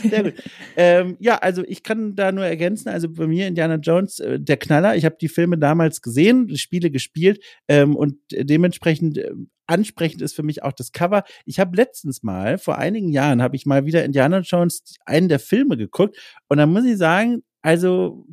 [0.10, 0.34] sehr gut.
[0.76, 4.58] Ähm, ja, also ich kann da nur ergänzen, also bei mir Indiana Jones, äh, der
[4.58, 4.96] Knaller.
[4.96, 9.32] Ich habe die Filme damals gesehen, die Spiele gespielt ähm, und dementsprechend äh,
[9.66, 11.24] ansprechend ist für mich auch das Cover.
[11.46, 15.40] Ich habe letztens mal, vor einigen Jahren, habe ich mal wieder Indiana Jones einen der
[15.40, 16.18] Filme geguckt
[16.50, 18.26] und da muss ich sagen, also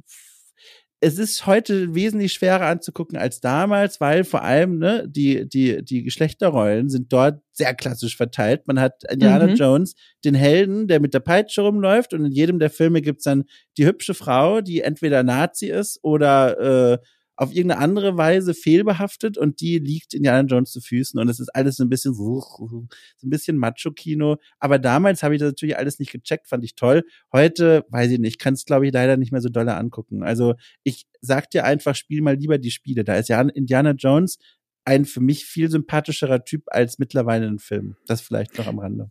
[1.02, 6.02] es ist heute wesentlich schwerer anzugucken als damals, weil vor allem ne, die, die, die
[6.02, 8.66] Geschlechterrollen sind dort sehr klassisch verteilt.
[8.66, 9.54] Man hat Indiana mhm.
[9.54, 13.44] Jones, den Helden, der mit der Peitsche rumläuft und in jedem der Filme gibt's dann
[13.78, 16.98] die hübsche Frau, die entweder Nazi ist oder äh,
[17.40, 21.48] auf irgendeine andere Weise fehlbehaftet und die liegt Indiana Jones zu Füßen und es ist
[21.48, 22.86] alles so ein bisschen so,
[23.22, 24.36] ein bisschen Macho-Kino.
[24.58, 27.02] Aber damals habe ich das natürlich alles nicht gecheckt, fand ich toll.
[27.32, 30.22] Heute, weiß ich nicht, kann es glaube ich leider nicht mehr so dolle angucken.
[30.22, 33.04] Also ich sag dir einfach, spiel mal lieber die Spiele.
[33.04, 34.36] Da ist ja Indiana Jones
[34.84, 37.96] ein für mich viel sympathischerer Typ als mittlerweile ein Film.
[38.06, 39.10] Das vielleicht noch am Rande.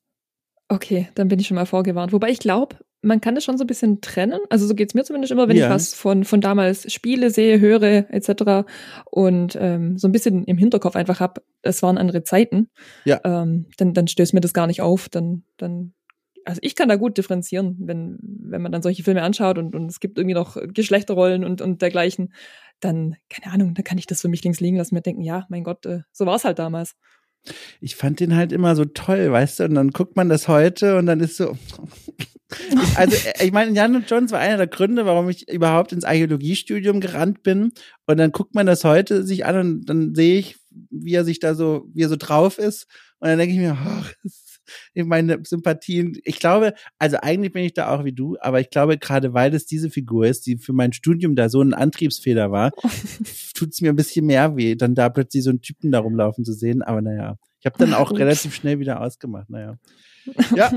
[0.68, 2.14] Okay, dann bin ich schon mal vorgewarnt.
[2.14, 4.40] Wobei ich glaube, man kann das schon so ein bisschen trennen.
[4.50, 5.68] Also so geht's mir zumindest immer, wenn ja.
[5.68, 8.68] ich was von, von damals spiele, sehe, höre, etc.
[9.10, 12.70] Und ähm, so ein bisschen im Hinterkopf einfach hab, es waren andere Zeiten.
[13.06, 13.22] Ja.
[13.24, 15.08] Ähm, dann, dann stößt mir das gar nicht auf.
[15.08, 15.94] Dann, dann,
[16.44, 19.90] also ich kann da gut differenzieren, wenn, wenn man dann solche Filme anschaut und, und
[19.90, 22.34] es gibt irgendwie noch Geschlechterrollen und, und dergleichen,
[22.82, 25.46] dann, keine Ahnung, dann kann ich das für mich links liegen lassen, mir denken, ja,
[25.50, 26.96] mein Gott, äh, so war's halt damals
[27.80, 30.98] ich fand den halt immer so toll, weißt du, und dann guckt man das heute
[30.98, 31.58] und dann ist so,
[32.96, 37.00] also äh, ich meine, Jan Jones war einer der Gründe, warum ich überhaupt ins Archäologiestudium
[37.00, 37.72] gerannt bin.
[38.08, 40.58] Und dann guckt man das heute sich an und dann sehe ich,
[40.90, 42.88] wie er sich da so, wie er so drauf ist.
[43.20, 44.30] Und dann denke ich mir, oh,
[44.96, 46.18] meine Sympathien.
[46.24, 49.54] Ich glaube, also eigentlich bin ich da auch wie du, aber ich glaube, gerade weil
[49.54, 52.72] es diese Figur ist, die für mein Studium da so ein Antriebsfehler war,
[53.56, 56.46] tut es mir ein bisschen mehr weh, dann da plötzlich so einen Typen da rumlaufen
[56.46, 56.82] zu sehen.
[56.82, 59.50] Aber naja, ich habe dann auch relativ schnell wieder ausgemacht.
[59.50, 59.78] Naja.
[60.56, 60.72] Ja,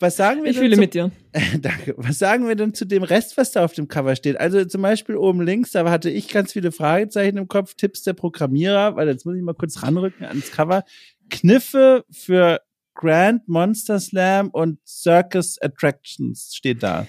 [0.00, 1.10] Was sagen wir ich fühle zu, mit dir.
[1.32, 1.94] Äh, danke.
[1.96, 4.38] Was sagen wir denn zu dem Rest, was da auf dem Cover steht?
[4.38, 8.12] Also zum Beispiel oben links, da hatte ich ganz viele Fragezeichen im Kopf, Tipps der
[8.12, 10.84] Programmierer, weil jetzt muss ich mal kurz ranrücken ans Cover.
[11.30, 12.60] Kniffe für
[12.94, 17.06] Grand Monster Slam und Circus Attractions steht da.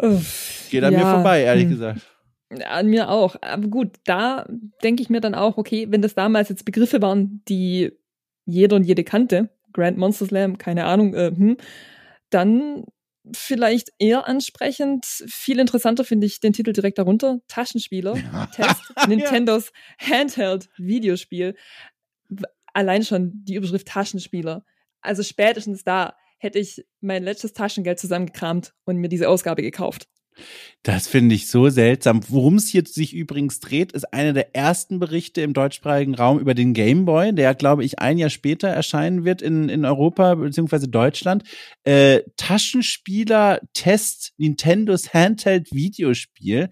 [0.00, 0.98] Uff, Geht an ja.
[0.98, 1.70] mir vorbei, ehrlich hm.
[1.70, 2.00] gesagt.
[2.66, 3.36] An mir auch.
[3.42, 4.46] Aber gut, da
[4.82, 7.92] denke ich mir dann auch, okay, wenn das damals jetzt Begriffe waren, die
[8.46, 11.58] jeder und jede kannte, Grand Monster Slam, keine Ahnung, äh, hm,
[12.30, 12.84] dann
[13.34, 15.04] vielleicht eher ansprechend.
[15.06, 17.40] Viel interessanter finde ich den Titel direkt darunter.
[17.48, 18.14] Taschenspieler.
[18.54, 21.54] Test Nintendos Handheld Videospiel.
[22.72, 24.64] Allein schon die Überschrift Taschenspieler.
[25.00, 30.08] Also spätestens da hätte ich mein letztes Taschengeld zusammengekramt und mir diese Ausgabe gekauft.
[30.82, 32.20] Das finde ich so seltsam.
[32.28, 36.54] Worum es jetzt sich übrigens dreht, ist einer der ersten Berichte im deutschsprachigen Raum über
[36.54, 40.86] den Game Boy, der, glaube ich, ein Jahr später erscheinen wird in, in Europa bzw.
[40.86, 41.42] Deutschland.
[41.82, 46.70] Äh, Taschenspieler Test Nintendos Handheld Videospiel.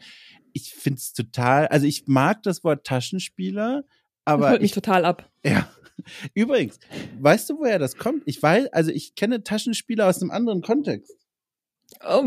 [0.52, 3.84] Ich finde es total, also ich mag das Wort Taschenspieler,
[4.24, 4.42] aber.
[4.42, 5.30] Das holt mich ich, total ab.
[5.44, 5.68] Ja.
[6.34, 6.78] Übrigens,
[7.18, 8.22] weißt du, woher das kommt?
[8.26, 11.14] Ich weiß, also ich kenne Taschenspieler aus einem anderen Kontext.
[12.06, 12.24] Oh,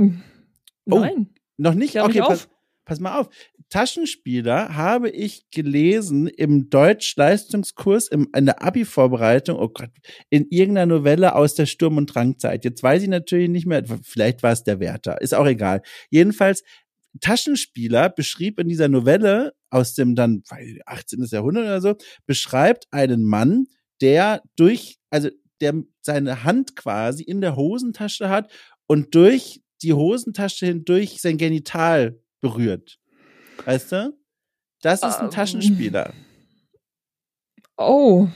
[0.97, 1.29] Nein.
[1.57, 1.91] Noch nicht?
[1.91, 2.47] Klär okay, pass,
[2.85, 3.29] pass, mal auf.
[3.69, 9.91] Taschenspieler habe ich gelesen im Deutsch-Leistungskurs in der Abi-Vorbereitung, oh Gott,
[10.29, 12.65] in irgendeiner Novelle aus der Sturm- und Drangzeit.
[12.65, 15.81] Jetzt weiß ich natürlich nicht mehr, vielleicht war es der Wärter, ist auch egal.
[16.09, 16.63] Jedenfalls,
[17.21, 20.43] Taschenspieler beschrieb in dieser Novelle aus dem dann
[20.85, 21.23] 18.
[21.29, 23.67] Jahrhundert oder so, beschreibt einen Mann,
[24.01, 25.29] der durch, also
[25.61, 28.51] der seine Hand quasi in der Hosentasche hat
[28.87, 32.99] und durch die Hosentasche hindurch sein Genital berührt.
[33.65, 34.17] Weißt du?
[34.81, 36.13] Das ist ein um, Taschenspieler.
[37.77, 38.27] Oh.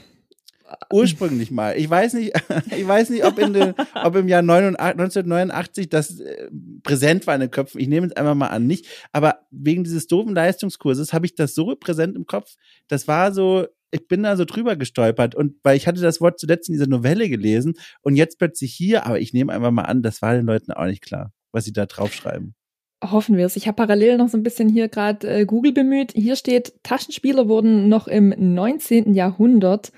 [0.90, 1.76] Ursprünglich mal.
[1.76, 2.32] Ich weiß nicht,
[2.76, 6.48] ich weiß nicht, ob, in den, ob im Jahr 1989 das äh,
[6.82, 7.80] präsent war in den Köpfen.
[7.80, 8.86] Ich nehme es einfach mal an, nicht.
[9.12, 12.54] Aber wegen dieses doofen Leistungskurses habe ich das so präsent im Kopf.
[12.88, 16.38] Das war so, ich bin da so drüber gestolpert und weil ich hatte das Wort
[16.38, 20.02] zuletzt in dieser Novelle gelesen und jetzt plötzlich hier, aber ich nehme einfach mal an,
[20.02, 22.54] das war den Leuten auch nicht klar, was sie da draufschreiben.
[23.02, 23.56] Hoffen wir es.
[23.56, 26.12] Ich habe parallel noch so ein bisschen hier gerade äh, Google bemüht.
[26.12, 29.12] Hier steht, Taschenspieler wurden noch im 19.
[29.12, 29.92] Jahrhundert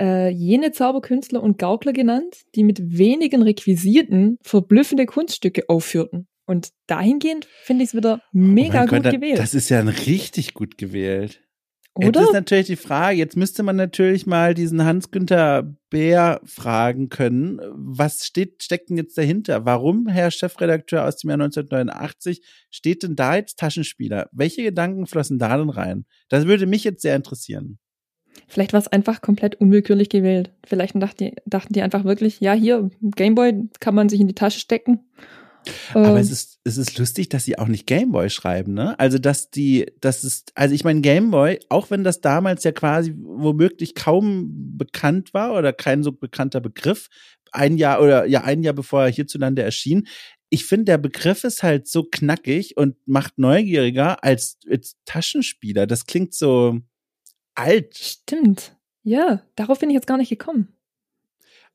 [0.00, 6.26] äh, jene Zauberkünstler und Gaukler genannt, die mit wenigen Requisiten verblüffende Kunststücke aufführten.
[6.46, 9.38] Und dahingehend finde ich es wieder mega oh gut Gott, gewählt.
[9.38, 11.42] Das ist ja richtig gut gewählt.
[11.98, 12.20] Oder?
[12.20, 17.60] Jetzt ist natürlich die Frage, jetzt müsste man natürlich mal diesen Hans-Günther Bär fragen können,
[17.74, 19.64] was steht, steckt denn jetzt dahinter?
[19.64, 24.28] Warum, Herr Chefredakteur aus dem Jahr 1989, steht denn da jetzt Taschenspieler?
[24.30, 26.04] Welche Gedanken flossen da denn rein?
[26.28, 27.78] Das würde mich jetzt sehr interessieren.
[28.46, 30.52] Vielleicht war es einfach komplett unwillkürlich gewählt.
[30.64, 34.34] Vielleicht dachten die, dachten die einfach wirklich, ja, hier, Gameboy kann man sich in die
[34.34, 35.00] Tasche stecken
[35.92, 36.16] aber ähm.
[36.16, 38.98] es ist, es ist lustig, dass sie auch nicht Gameboy schreiben, ne?
[38.98, 43.14] Also, dass die, das ist, also ich meine, Gameboy, auch wenn das damals ja quasi
[43.16, 47.08] womöglich kaum bekannt war oder kein so bekannter Begriff,
[47.52, 50.06] ein Jahr oder ja, ein Jahr bevor er hierzulande erschien,
[50.50, 55.86] ich finde, der Begriff ist halt so knackig und macht neugieriger als, als Taschenspieler.
[55.86, 56.80] Das klingt so
[57.54, 57.96] alt.
[57.96, 58.76] Stimmt.
[59.02, 60.74] Ja, darauf bin ich jetzt gar nicht gekommen.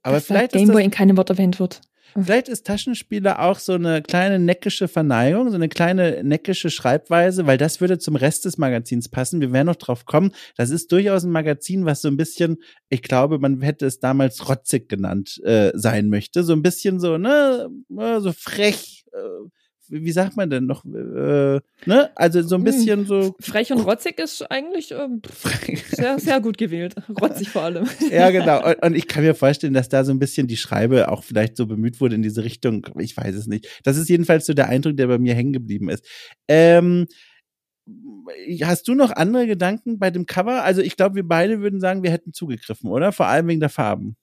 [0.02, 1.82] Aber Dass vielleicht Gameboy in keinem Wort erwähnt wird.
[2.14, 7.58] Vielleicht ist Taschenspieler auch so eine kleine neckische Verneigung, so eine kleine neckische Schreibweise, weil
[7.58, 9.42] das würde zum Rest des Magazins passen.
[9.42, 10.32] Wir werden noch drauf kommen.
[10.56, 12.58] Das ist durchaus ein Magazin, was so ein bisschen,
[12.90, 16.44] ich glaube, man hätte es damals rotzig genannt äh, sein möchte.
[16.44, 19.50] So ein bisschen so, ne, so frech, äh,
[19.94, 20.84] wie sagt man denn noch?
[20.86, 22.10] Äh, ne?
[22.16, 22.66] Also so ein hm.
[22.66, 23.36] bisschen so.
[23.40, 25.22] Frech und rotzig ist eigentlich ähm,
[25.90, 26.96] sehr, sehr gut gewählt.
[27.22, 27.88] Rotzig vor allem.
[28.12, 28.66] ja, genau.
[28.66, 31.58] Und, und, ich kann mir vorstellen, dass da so ein bisschen die Schreibe auch vielleicht
[31.58, 32.88] so bemüht wurde in diese Richtung.
[32.98, 33.68] Ich weiß es nicht.
[33.84, 36.06] Das ist jedenfalls so der Eindruck, der bei mir hängen geblieben ist.
[36.48, 37.08] Ähm,
[38.62, 40.64] Hast du noch andere Gedanken bei dem Cover?
[40.64, 43.12] Also ich glaube, wir beide würden sagen, wir hätten zugegriffen, oder?
[43.12, 44.16] Vor allem wegen der Farben.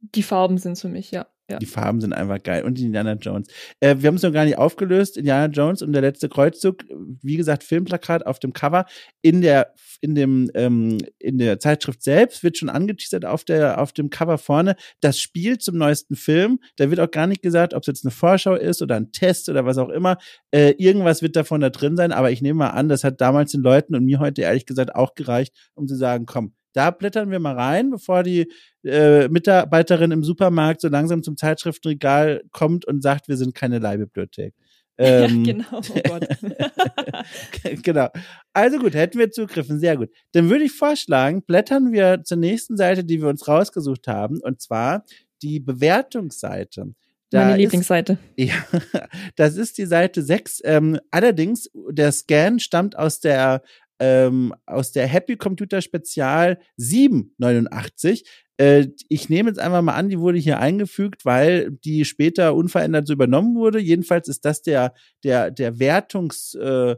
[0.00, 1.26] Die Farben sind für mich, ja.
[1.50, 1.58] Ja.
[1.58, 2.64] Die Farben sind einfach geil.
[2.64, 3.48] Und Indiana Jones.
[3.80, 5.18] Äh, wir haben es noch gar nicht aufgelöst.
[5.18, 6.84] Indiana Jones und der letzte Kreuzzug.
[7.20, 8.86] Wie gesagt, Filmplakat auf dem Cover.
[9.20, 13.92] In der, in dem, ähm, in der Zeitschrift selbst wird schon angeteasert auf der, auf
[13.92, 14.74] dem Cover vorne.
[15.00, 16.60] Das Spiel zum neuesten Film.
[16.76, 19.50] Da wird auch gar nicht gesagt, ob es jetzt eine Vorschau ist oder ein Test
[19.50, 20.16] oder was auch immer.
[20.50, 22.12] Äh, irgendwas wird davon da drin sein.
[22.12, 24.94] Aber ich nehme mal an, das hat damals den Leuten und mir heute ehrlich gesagt
[24.94, 28.52] auch gereicht, um zu sagen, komm, da blättern wir mal rein, bevor die
[28.84, 34.54] äh, Mitarbeiterin im Supermarkt so langsam zum Zeitschriftenregal kommt und sagt, wir sind keine Leihbibliothek.
[34.96, 35.80] Ähm, ja, genau.
[35.88, 37.82] Oh Gott.
[37.82, 38.08] genau.
[38.52, 39.80] Also gut, hätten wir zugriffen.
[39.80, 40.10] Sehr gut.
[40.30, 44.60] Dann würde ich vorschlagen, blättern wir zur nächsten Seite, die wir uns rausgesucht haben, und
[44.60, 45.04] zwar
[45.42, 46.94] die Bewertungsseite.
[47.30, 48.18] Da Meine Lieblingsseite.
[48.36, 48.48] Ist,
[48.92, 50.60] ja, das ist die Seite 6.
[50.62, 53.62] Ähm, allerdings, der Scan stammt aus der
[53.98, 58.24] ähm, aus der Happy Computer Spezial 789.
[58.56, 63.06] Äh, ich nehme jetzt einfach mal an, die wurde hier eingefügt, weil die später unverändert
[63.06, 63.78] so übernommen wurde.
[63.78, 66.96] Jedenfalls ist das der, der, der Wertungs, äh,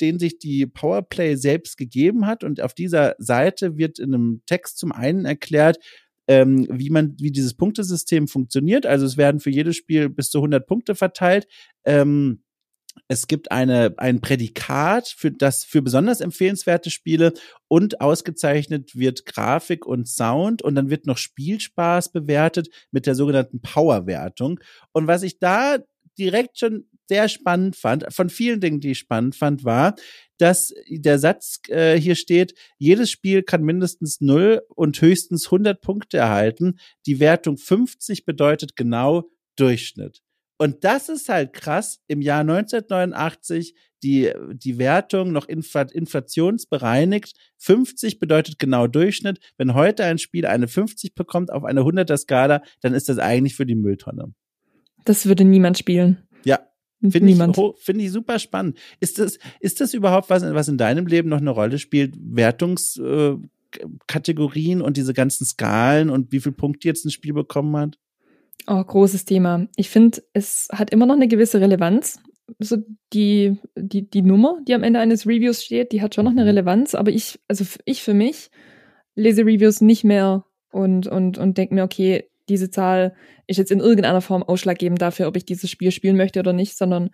[0.00, 2.44] den sich die Powerplay selbst gegeben hat.
[2.44, 5.78] Und auf dieser Seite wird in einem Text zum einen erklärt,
[6.28, 8.86] ähm, wie man, wie dieses Punktesystem funktioniert.
[8.86, 11.48] Also es werden für jedes Spiel bis zu 100 Punkte verteilt.
[11.84, 12.42] Ähm,
[13.06, 17.32] es gibt eine, ein Prädikat für das, für besonders empfehlenswerte Spiele
[17.68, 23.60] und ausgezeichnet wird Grafik und Sound und dann wird noch Spielspaß bewertet mit der sogenannten
[23.60, 24.60] Power-Wertung.
[24.92, 25.78] Und was ich da
[26.18, 29.94] direkt schon sehr spannend fand, von vielen Dingen, die ich spannend fand, war,
[30.36, 36.18] dass der Satz äh, hier steht, jedes Spiel kann mindestens 0 und höchstens 100 Punkte
[36.18, 36.78] erhalten.
[37.06, 40.22] Die Wertung 50 bedeutet genau Durchschnitt.
[40.58, 42.00] Und das ist halt krass.
[42.08, 47.32] Im Jahr 1989 die, die Wertung noch inflationsbereinigt.
[47.58, 49.38] 50 bedeutet genau Durchschnitt.
[49.56, 53.56] Wenn heute ein Spiel eine 50 bekommt auf eine 100er Skala, dann ist das eigentlich
[53.56, 54.32] für die Mülltonne.
[55.04, 56.22] Das würde niemand spielen.
[56.44, 56.60] Ja.
[57.00, 57.38] Finde ich,
[57.80, 58.76] finde ich super spannend.
[58.98, 62.16] Ist das, ist das überhaupt was, was in deinem Leben noch eine Rolle spielt?
[62.18, 68.00] Wertungskategorien äh, und diese ganzen Skalen und wie viel Punkte jetzt ein Spiel bekommen hat?
[68.66, 69.66] Oh, großes Thema.
[69.76, 72.20] Ich finde, es hat immer noch eine gewisse Relevanz.
[72.58, 72.78] So
[73.12, 76.42] die, die, die Nummer, die am Ende eines Reviews steht, die hat schon noch eine
[76.42, 76.48] mhm.
[76.48, 78.50] Relevanz, aber ich, also ich für mich
[79.14, 83.14] lese Reviews nicht mehr und, und, und denke mir, okay, diese Zahl
[83.46, 86.76] ist jetzt in irgendeiner Form ausschlaggebend dafür, ob ich dieses Spiel spielen möchte oder nicht,
[86.76, 87.10] sondern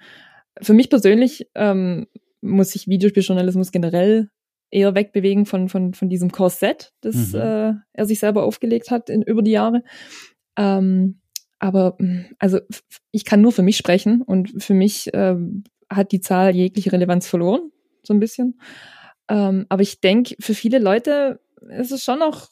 [0.61, 2.07] für mich persönlich ähm,
[2.41, 4.29] muss sich Videospieljournalismus generell
[4.71, 7.41] eher wegbewegen von, von, von diesem Korsett, das mhm.
[7.41, 9.83] äh, er sich selber aufgelegt hat in, über die Jahre.
[10.57, 11.21] Ähm,
[11.65, 12.59] aber hm, also
[13.11, 15.35] ich kann nur für mich sprechen und für mich äh,
[15.89, 17.73] hat die Zahl jegliche Relevanz verloren,
[18.03, 18.61] so ein bisschen.
[19.29, 22.49] Ähm, aber ich denke, für viele Leute ist es schon noch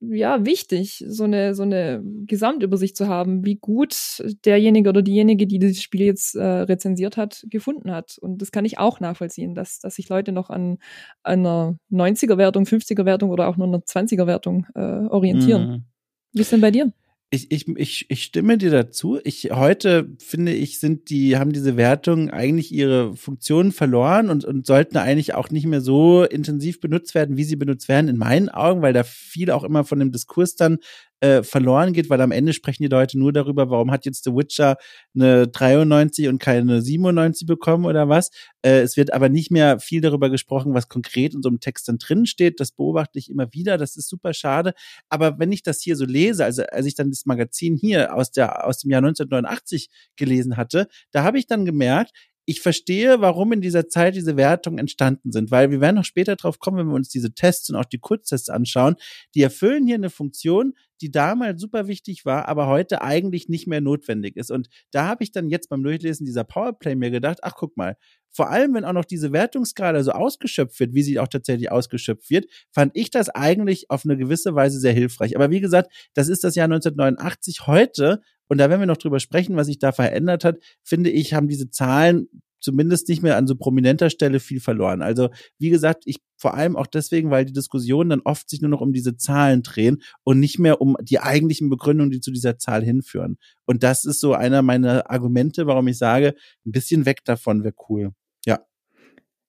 [0.00, 5.58] ja wichtig, so eine so eine Gesamtübersicht zu haben, wie gut derjenige oder diejenige, die
[5.58, 8.16] dieses Spiel jetzt äh, rezensiert hat, gefunden hat.
[8.18, 10.78] Und das kann ich auch nachvollziehen, dass dass sich Leute noch an,
[11.22, 15.68] einer 90er Wertung, 50er Wertung oder auch nur einer 20er Wertung äh, orientieren.
[15.68, 15.84] Mhm.
[16.32, 16.90] Wie ist denn bei dir?
[17.34, 19.18] Ich, ich, ich, ich stimme dir dazu.
[19.24, 24.64] Ich heute finde ich, sind die, haben diese Wertungen eigentlich ihre Funktionen verloren und, und
[24.66, 28.50] sollten eigentlich auch nicht mehr so intensiv benutzt werden, wie sie benutzt werden, in meinen
[28.50, 30.78] Augen, weil da viel auch immer von dem Diskurs dann
[31.20, 34.32] äh, verloren geht, weil am Ende sprechen die Leute nur darüber, warum hat jetzt The
[34.32, 34.76] Witcher
[35.14, 38.30] eine 93 und keine 97 bekommen oder was.
[38.62, 41.88] Äh, es wird aber nicht mehr viel darüber gesprochen, was konkret in so einem Text
[41.88, 42.60] dann drin steht.
[42.60, 43.78] Das beobachte ich immer wieder.
[43.78, 44.74] Das ist super schade.
[45.08, 48.30] Aber wenn ich das hier so lese, also als ich dann das Magazin hier aus
[48.30, 52.12] der aus dem Jahr 1989 gelesen hatte, da habe ich dann gemerkt,
[52.46, 56.36] ich verstehe, warum in dieser Zeit diese Wertungen entstanden sind, weil wir werden noch später
[56.36, 58.96] drauf kommen, wenn wir uns diese Tests und auch die Kurztests anschauen.
[59.34, 63.80] Die erfüllen hier eine Funktion, die damals super wichtig war, aber heute eigentlich nicht mehr
[63.80, 64.50] notwendig ist.
[64.50, 67.96] Und da habe ich dann jetzt beim Durchlesen dieser Powerplay mir gedacht, ach guck mal,
[68.30, 72.30] vor allem wenn auch noch diese Wertungsskala so ausgeschöpft wird, wie sie auch tatsächlich ausgeschöpft
[72.30, 75.36] wird, fand ich das eigentlich auf eine gewisse Weise sehr hilfreich.
[75.36, 77.66] Aber wie gesagt, das ist das Jahr 1989.
[77.66, 81.34] Heute und da werden wir noch drüber sprechen, was sich da verändert hat, finde ich,
[81.34, 82.28] haben diese Zahlen
[82.64, 85.02] zumindest nicht mehr an so prominenter Stelle viel verloren.
[85.02, 85.28] Also
[85.58, 88.80] wie gesagt, ich vor allem auch deswegen, weil die Diskussionen dann oft sich nur noch
[88.80, 92.82] um diese Zahlen drehen und nicht mehr um die eigentlichen Begründungen, die zu dieser Zahl
[92.82, 93.36] hinführen.
[93.66, 96.34] Und das ist so einer meiner Argumente, warum ich sage,
[96.66, 98.12] ein bisschen weg davon wäre cool.
[98.46, 98.60] Ja.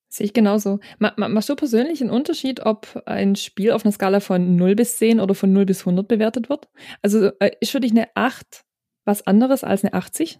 [0.10, 0.79] Sehe ich genauso.
[0.99, 5.19] Machst du persönlich einen Unterschied, ob ein Spiel auf einer Skala von 0 bis 10
[5.19, 6.69] oder von 0 bis 100 bewertet wird?
[7.01, 8.65] Also äh, ist für dich eine 8
[9.06, 10.39] was anderes als eine 80?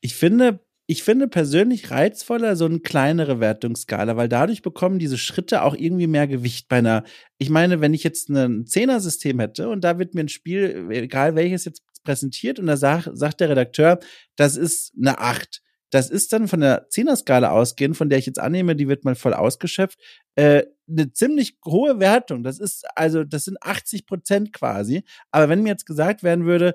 [0.00, 5.62] Ich finde, ich finde persönlich reizvoller so eine kleinere Wertungsskala, weil dadurch bekommen diese Schritte
[5.62, 7.04] auch irgendwie mehr Gewicht bei einer.
[7.38, 11.34] Ich meine, wenn ich jetzt ein Zehner-System hätte und da wird mir ein Spiel, egal
[11.36, 13.98] welches jetzt präsentiert, und da sag, sagt der Redakteur,
[14.36, 15.62] das ist eine 8.
[15.90, 19.14] Das ist dann von der Zehner-Skala ausgehend, von der ich jetzt annehme, die wird mal
[19.14, 19.98] voll ausgeschöpft,
[20.34, 22.42] äh, eine ziemlich hohe Wertung.
[22.42, 25.04] Das ist also, das sind 80 Prozent quasi.
[25.30, 26.74] Aber wenn mir jetzt gesagt werden würde,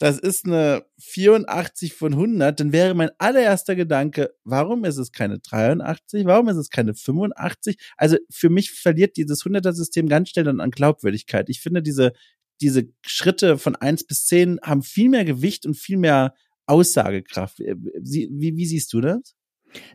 [0.00, 5.40] das ist eine 84 von 100, dann wäre mein allererster Gedanke, warum ist es keine
[5.40, 6.24] 83?
[6.24, 7.76] Warum ist es keine 85?
[7.98, 11.50] Also für mich verliert dieses 100er-System ganz schnell dann an Glaubwürdigkeit.
[11.50, 12.14] Ich finde, diese,
[12.62, 16.34] diese Schritte von 1 bis 10 haben viel mehr Gewicht und viel mehr
[16.64, 17.58] Aussagekraft.
[17.58, 19.34] Wie, wie, wie siehst du das?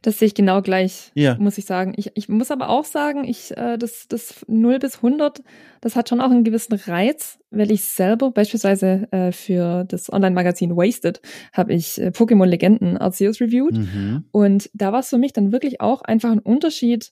[0.01, 1.35] Das sehe ich genau gleich, ja.
[1.38, 1.93] muss ich sagen.
[1.97, 5.41] Ich, ich muss aber auch sagen, ich, äh, das, das 0 bis 100,
[5.81, 10.75] das hat schon auch einen gewissen Reiz, weil ich selber beispielsweise äh, für das Online-Magazin
[10.75, 11.21] Wasted
[11.53, 13.77] habe ich äh, Pokémon Legenden Arceus reviewed.
[13.77, 14.25] Mhm.
[14.31, 17.11] Und da war es für mich dann wirklich auch einfach ein Unterschied,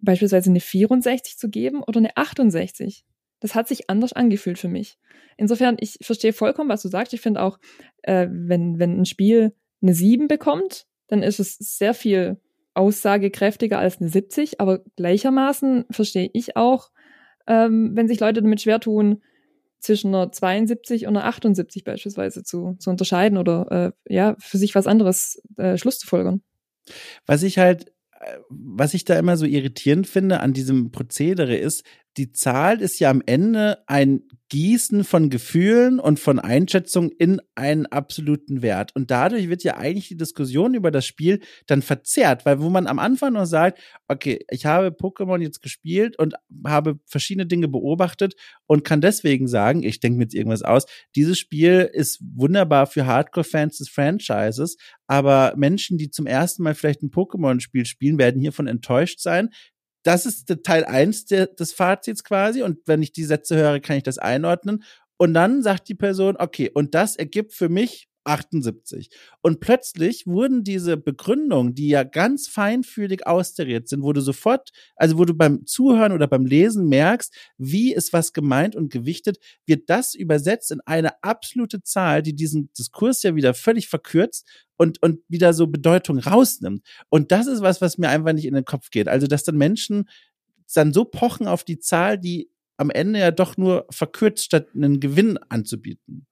[0.00, 3.04] beispielsweise eine 64 zu geben oder eine 68.
[3.40, 4.98] Das hat sich anders angefühlt für mich.
[5.36, 7.12] Insofern, ich verstehe vollkommen, was du sagst.
[7.12, 7.58] Ich finde auch,
[8.02, 12.40] äh, wenn, wenn ein Spiel eine 7 bekommt, dann ist es sehr viel
[12.74, 16.90] aussagekräftiger als eine 70, aber gleichermaßen verstehe ich auch,
[17.46, 19.22] ähm, wenn sich Leute damit schwer tun,
[19.80, 24.74] zwischen einer 72 und einer 78 beispielsweise zu, zu unterscheiden oder äh, ja, für sich
[24.74, 26.42] was anderes äh, Schluss zu folgern.
[27.24, 31.84] Was ich halt äh, was ich da immer so irritierend finde an diesem Prozedere ist,
[32.16, 37.86] die Zahl ist ja am Ende ein Gießen von Gefühlen und von Einschätzungen in einen
[37.86, 38.94] absoluten Wert.
[38.94, 42.86] Und dadurch wird ja eigentlich die Diskussion über das Spiel dann verzerrt, weil wo man
[42.86, 48.34] am Anfang noch sagt, okay, ich habe Pokémon jetzt gespielt und habe verschiedene Dinge beobachtet
[48.66, 50.86] und kann deswegen sagen, ich denke mir jetzt irgendwas aus,
[51.16, 54.76] dieses Spiel ist wunderbar für Hardcore-Fans des Franchises,
[55.08, 59.50] aber Menschen, die zum ersten Mal vielleicht ein Pokémon-Spiel spielen, werden hiervon enttäuscht sein,
[60.06, 62.62] das ist Teil eins des Fazits quasi.
[62.62, 64.84] Und wenn ich die Sätze höre, kann ich das einordnen.
[65.16, 69.10] Und dann sagt die Person, okay, und das ergibt für mich 78.
[69.40, 75.18] Und plötzlich wurden diese Begründungen, die ja ganz feinfühlig austariert sind, wo du sofort, also
[75.18, 79.88] wo du beim Zuhören oder beim Lesen merkst, wie ist was gemeint und gewichtet, wird
[79.88, 84.46] das übersetzt in eine absolute Zahl, die diesen Diskurs ja wieder völlig verkürzt
[84.76, 86.86] und, und wieder so Bedeutung rausnimmt.
[87.08, 89.08] Und das ist was, was mir einfach nicht in den Kopf geht.
[89.08, 90.08] Also, dass dann Menschen
[90.74, 95.00] dann so pochen auf die Zahl, die am Ende ja doch nur verkürzt, statt einen
[95.00, 96.26] Gewinn anzubieten.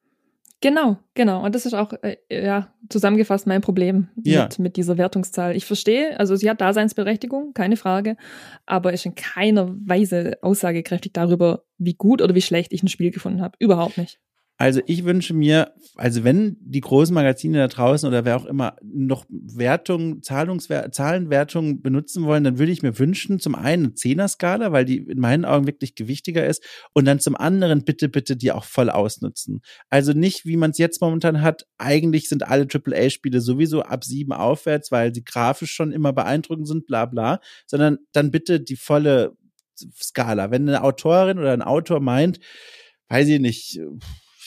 [0.65, 1.45] Genau, genau.
[1.45, 4.45] Und das ist auch, äh, ja, zusammengefasst mein Problem ja.
[4.45, 5.55] mit, mit dieser Wertungszahl.
[5.55, 8.17] Ich verstehe, also sie hat Daseinsberechtigung, keine Frage,
[8.65, 13.11] aber ist in keiner Weise aussagekräftig darüber, wie gut oder wie schlecht ich ein Spiel
[13.11, 13.59] gefunden habe.
[13.59, 14.19] Überhaupt nicht.
[14.57, 18.77] Also ich wünsche mir, also wenn die großen Magazine da draußen oder wer auch immer
[18.83, 24.71] noch Wertungen, Zahlungswer Zahlenwertungen benutzen wollen, dann würde ich mir wünschen, zum einen eine Zehner-Skala,
[24.71, 28.53] weil die in meinen Augen wirklich gewichtiger ist, und dann zum anderen bitte, bitte die
[28.53, 29.61] auch voll ausnutzen.
[29.91, 34.33] Also nicht, wie man es jetzt momentan hat, eigentlich sind alle AAA-Spiele sowieso ab sieben
[34.33, 39.37] aufwärts, weil sie grafisch schon immer beeindruckend sind, bla bla, sondern dann bitte die volle
[40.01, 40.53] Skala.
[40.53, 42.39] Wenn eine Autorin oder ein Autor meint,
[43.09, 43.81] weiß ich nicht,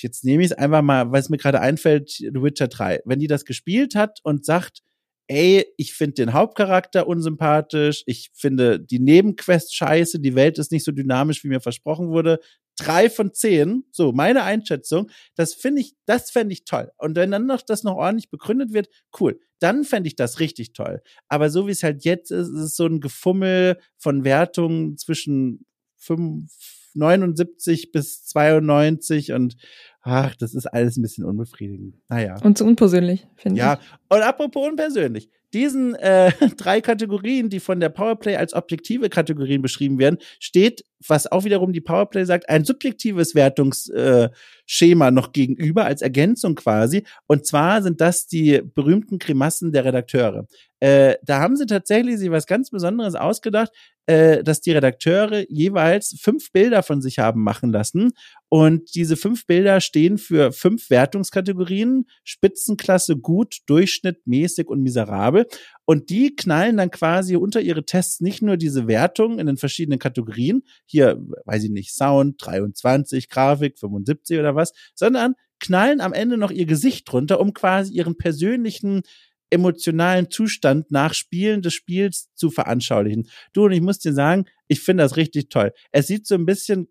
[0.02, 3.02] jetzt nehme ich es einfach mal, weil es mir gerade einfällt, The Witcher 3.
[3.06, 4.82] Wenn die das gespielt hat und sagt,
[5.28, 10.86] ey, ich finde den Hauptcharakter unsympathisch, ich finde die Nebenquest scheiße, die Welt ist nicht
[10.86, 12.40] so dynamisch, wie mir versprochen wurde.
[12.78, 16.92] Drei von zehn, so meine Einschätzung, das finde ich, das fände ich toll.
[16.98, 18.88] Und wenn dann noch das noch ordentlich begründet wird,
[19.20, 21.02] cool, dann fände ich das richtig toll.
[21.28, 25.66] Aber so wie es halt jetzt ist, ist es so ein Gefummel von Wertungen zwischen
[25.96, 26.54] fünf,
[26.98, 29.56] 79 bis 92 und
[30.02, 31.96] ach, das ist alles ein bisschen unbefriedigend.
[32.10, 32.36] Naja.
[32.44, 33.74] Und zu unpersönlich, finde ja.
[33.74, 33.80] ich.
[33.80, 35.30] Ja, und apropos unpersönlich.
[35.54, 41.32] Diesen äh, drei Kategorien, die von der Powerplay als objektive Kategorien beschrieben werden, steht, was
[41.32, 47.04] auch wiederum die Powerplay sagt, ein subjektives Wertungsschema äh, noch gegenüber als Ergänzung quasi.
[47.28, 50.48] Und zwar sind das die berühmten Grimassen der Redakteure.
[50.80, 53.72] Äh, da haben sie tatsächlich sich was ganz Besonderes ausgedacht,
[54.06, 58.12] äh, dass die Redakteure jeweils fünf Bilder von sich haben machen lassen.
[58.50, 62.06] Und diese fünf Bilder stehen für fünf Wertungskategorien.
[62.24, 65.48] Spitzenklasse, gut, Durchschnitt, mäßig und miserabel.
[65.86, 70.00] Und die knallen dann quasi unter ihre Tests nicht nur diese Wertung in den verschiedenen
[70.00, 76.38] Kategorien, hier, weiß ich nicht, Sound 23, Grafik 75 oder was, sondern knallen am Ende
[76.38, 79.02] noch ihr Gesicht drunter, um quasi ihren persönlichen
[79.50, 83.30] emotionalen Zustand nach Spielen des Spiels zu veranschaulichen.
[83.54, 85.72] Du und ich muss dir sagen, ich finde das richtig toll.
[85.92, 86.88] Es sieht so ein bisschen,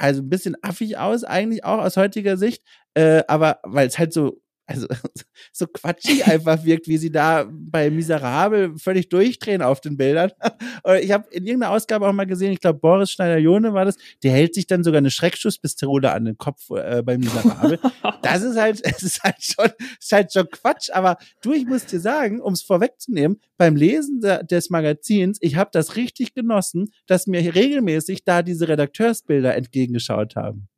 [0.00, 2.62] also ein bisschen affig aus, eigentlich auch aus heutiger Sicht,
[2.94, 4.40] äh, aber weil es halt so
[4.70, 4.86] also
[5.52, 10.30] so quatschig einfach wirkt, wie sie da bei Miserabel völlig durchdrehen auf den Bildern.
[11.00, 14.32] ich habe in irgendeiner Ausgabe auch mal gesehen, ich glaube Boris Schneider-Jone war das, der
[14.32, 17.78] hält sich dann sogar eine Schreckschusspistole an den Kopf äh, bei Miserabel.
[18.22, 21.86] das ist halt, es ist halt schon, ist halt schon Quatsch, aber du, ich muss
[21.86, 26.92] dir sagen, um es vorwegzunehmen, beim Lesen de des Magazins, ich habe das richtig genossen,
[27.06, 30.69] dass mir regelmäßig da diese Redakteursbilder entgegengeschaut haben.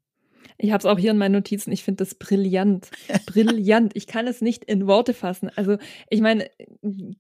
[0.63, 1.73] Ich habe es auch hier in meinen Notizen.
[1.73, 2.89] Ich finde das brillant.
[3.27, 3.93] Brillant.
[3.95, 5.51] Ich kann es nicht in Worte fassen.
[5.57, 5.77] Also,
[6.09, 6.49] ich meine,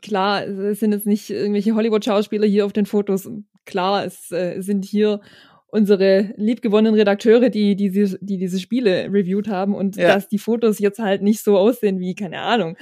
[0.01, 3.29] klar, es sind jetzt nicht irgendwelche Hollywood-Schauspieler hier auf den Fotos.
[3.67, 5.21] Klar, es äh, sind hier
[5.67, 10.15] unsere liebgewonnenen Redakteure, die, die, die diese Spiele reviewed haben und ja.
[10.15, 12.77] dass die Fotos jetzt halt nicht so aussehen wie, keine Ahnung,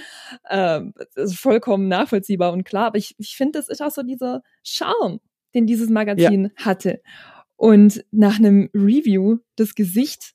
[0.48, 0.80] äh,
[1.14, 2.88] ist vollkommen nachvollziehbar und klar.
[2.88, 5.20] Aber ich, ich finde, das ist auch so dieser Charme,
[5.54, 6.64] den dieses Magazin ja.
[6.66, 7.00] hatte.
[7.56, 10.34] Und nach einem Review das Gesicht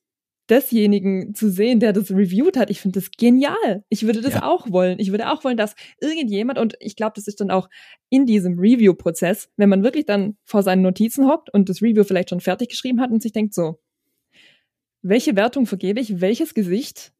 [0.49, 2.69] desjenigen zu sehen, der das reviewed hat.
[2.69, 3.83] Ich finde das genial.
[3.89, 4.43] Ich würde das ja.
[4.43, 4.99] auch wollen.
[4.99, 7.69] Ich würde auch wollen, dass irgendjemand, und ich glaube, das ist dann auch
[8.09, 12.29] in diesem Review-Prozess, wenn man wirklich dann vor seinen Notizen hockt und das Review vielleicht
[12.29, 13.79] schon fertig geschrieben hat und sich denkt so,
[15.01, 16.19] welche Wertung vergebe ich?
[16.21, 17.13] Welches Gesicht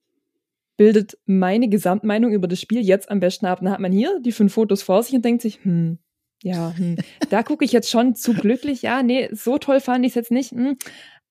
[0.78, 3.60] bildet meine Gesamtmeinung über das Spiel jetzt am besten ab?
[3.62, 6.00] Dann hat man hier die fünf Fotos vor sich und denkt sich, hm,
[6.44, 6.98] ja, hm,
[7.30, 8.82] da gucke ich jetzt schon zu glücklich.
[8.82, 10.52] Ja, nee, so toll fand ich es jetzt nicht.
[10.52, 10.78] Hm,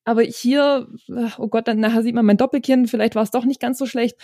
[0.05, 0.88] aber hier,
[1.38, 3.86] oh Gott, dann nachher sieht man mein Doppelkinn, vielleicht war es doch nicht ganz so
[3.86, 4.16] schlecht.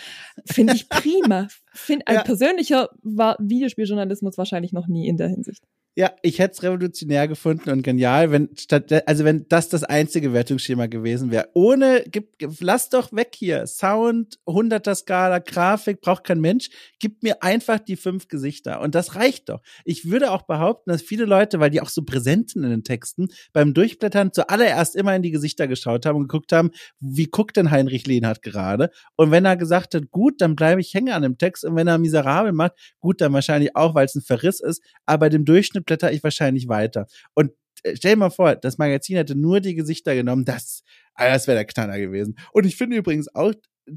[0.45, 1.47] Finde ich prima.
[1.73, 2.21] Find, ja.
[2.23, 5.63] persönlicher war Videospieljournalismus wahrscheinlich noch nie in der Hinsicht.
[5.93, 10.31] Ja, ich hätte es revolutionär gefunden und genial, wenn statt, also wenn das das einzige
[10.31, 11.49] Wertungsschema gewesen wäre.
[11.53, 12.29] Ohne, gib,
[12.61, 13.67] lass doch weg hier.
[13.67, 16.69] Sound, 100er Skala, Grafik, braucht kein Mensch.
[16.99, 18.79] Gib mir einfach die fünf Gesichter.
[18.79, 19.59] Und das reicht doch.
[19.83, 22.85] Ich würde auch behaupten, dass viele Leute, weil die auch so präsent sind in den
[22.85, 26.71] Texten, beim Durchblättern zuallererst immer in die Gesichter geschaut haben und geguckt haben,
[27.01, 28.91] wie guckt denn Heinrich Lehnhardt gerade?
[29.17, 31.65] Und wenn er gesagt hat, gut, dann bleibe ich hängen an dem Text.
[31.65, 34.81] Und wenn er miserabel macht, gut, dann wahrscheinlich auch, weil es ein Verriss ist.
[35.05, 37.07] Aber dem Durchschnitt blätter ich wahrscheinlich weiter.
[37.33, 37.51] Und
[37.83, 40.83] äh, stell dir mal vor, das Magazin hätte nur die Gesichter genommen, das,
[41.15, 42.37] ah, das wäre der Knaller gewesen.
[42.53, 43.53] Und ich finde übrigens auch,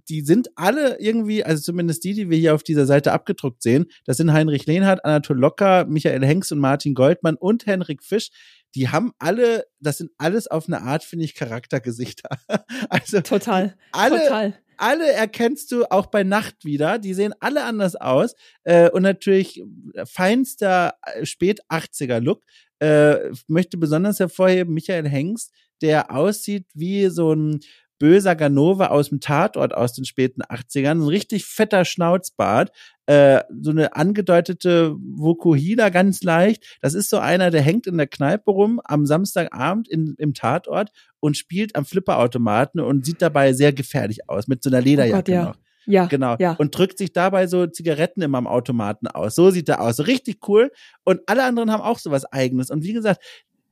[0.09, 3.87] die sind alle irgendwie, also zumindest die, die wir hier auf dieser Seite abgedruckt sehen,
[4.07, 8.31] das sind Heinrich Lehnhardt, Anatol Locker, Michael Hengst und Martin Goldmann und Henrik Fisch.
[8.75, 12.31] Die haben alle, das sind alles auf eine Art, finde ich, Charaktergesichter.
[12.89, 16.99] Also total, alle, total alle erkennst du auch bei Nacht wieder.
[16.99, 18.35] Die sehen alle anders aus.
[18.65, 19.63] Äh, und natürlich
[20.05, 22.43] feinster äh, Spät-80er-Look.
[22.81, 27.61] Äh, möchte besonders hervorheben Michael Hengst, der aussieht wie so ein
[27.99, 32.71] böser Ganova aus dem Tatort aus den späten 80ern, ein richtig fetter Schnauzbart,
[33.07, 36.79] äh, so eine angedeutete Vokuhila ganz leicht.
[36.81, 40.91] Das ist so einer, der hängt in der Kneipe rum am Samstagabend in, im Tatort
[41.21, 45.19] und spielt am Flipperautomaten und sieht dabei sehr gefährlich aus, mit so einer Lederjacke oh
[45.19, 45.45] Gott, ja.
[45.45, 45.57] noch.
[45.87, 46.07] Ja.
[46.07, 46.37] Genau.
[46.39, 46.53] Ja.
[46.53, 49.35] Und drückt sich dabei so Zigaretten immer am Automaten aus.
[49.35, 49.97] So sieht er aus.
[49.97, 50.71] So richtig cool.
[51.05, 52.71] Und alle anderen haben auch sowas eigenes.
[52.71, 53.23] Und wie gesagt,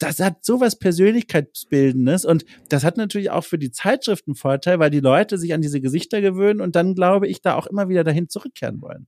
[0.02, 5.00] das hat sowas Persönlichkeitsbildendes und das hat natürlich auch für die Zeitschriften Vorteil, weil die
[5.00, 8.28] Leute sich an diese Gesichter gewöhnen und dann glaube ich da auch immer wieder dahin
[8.28, 9.06] zurückkehren wollen.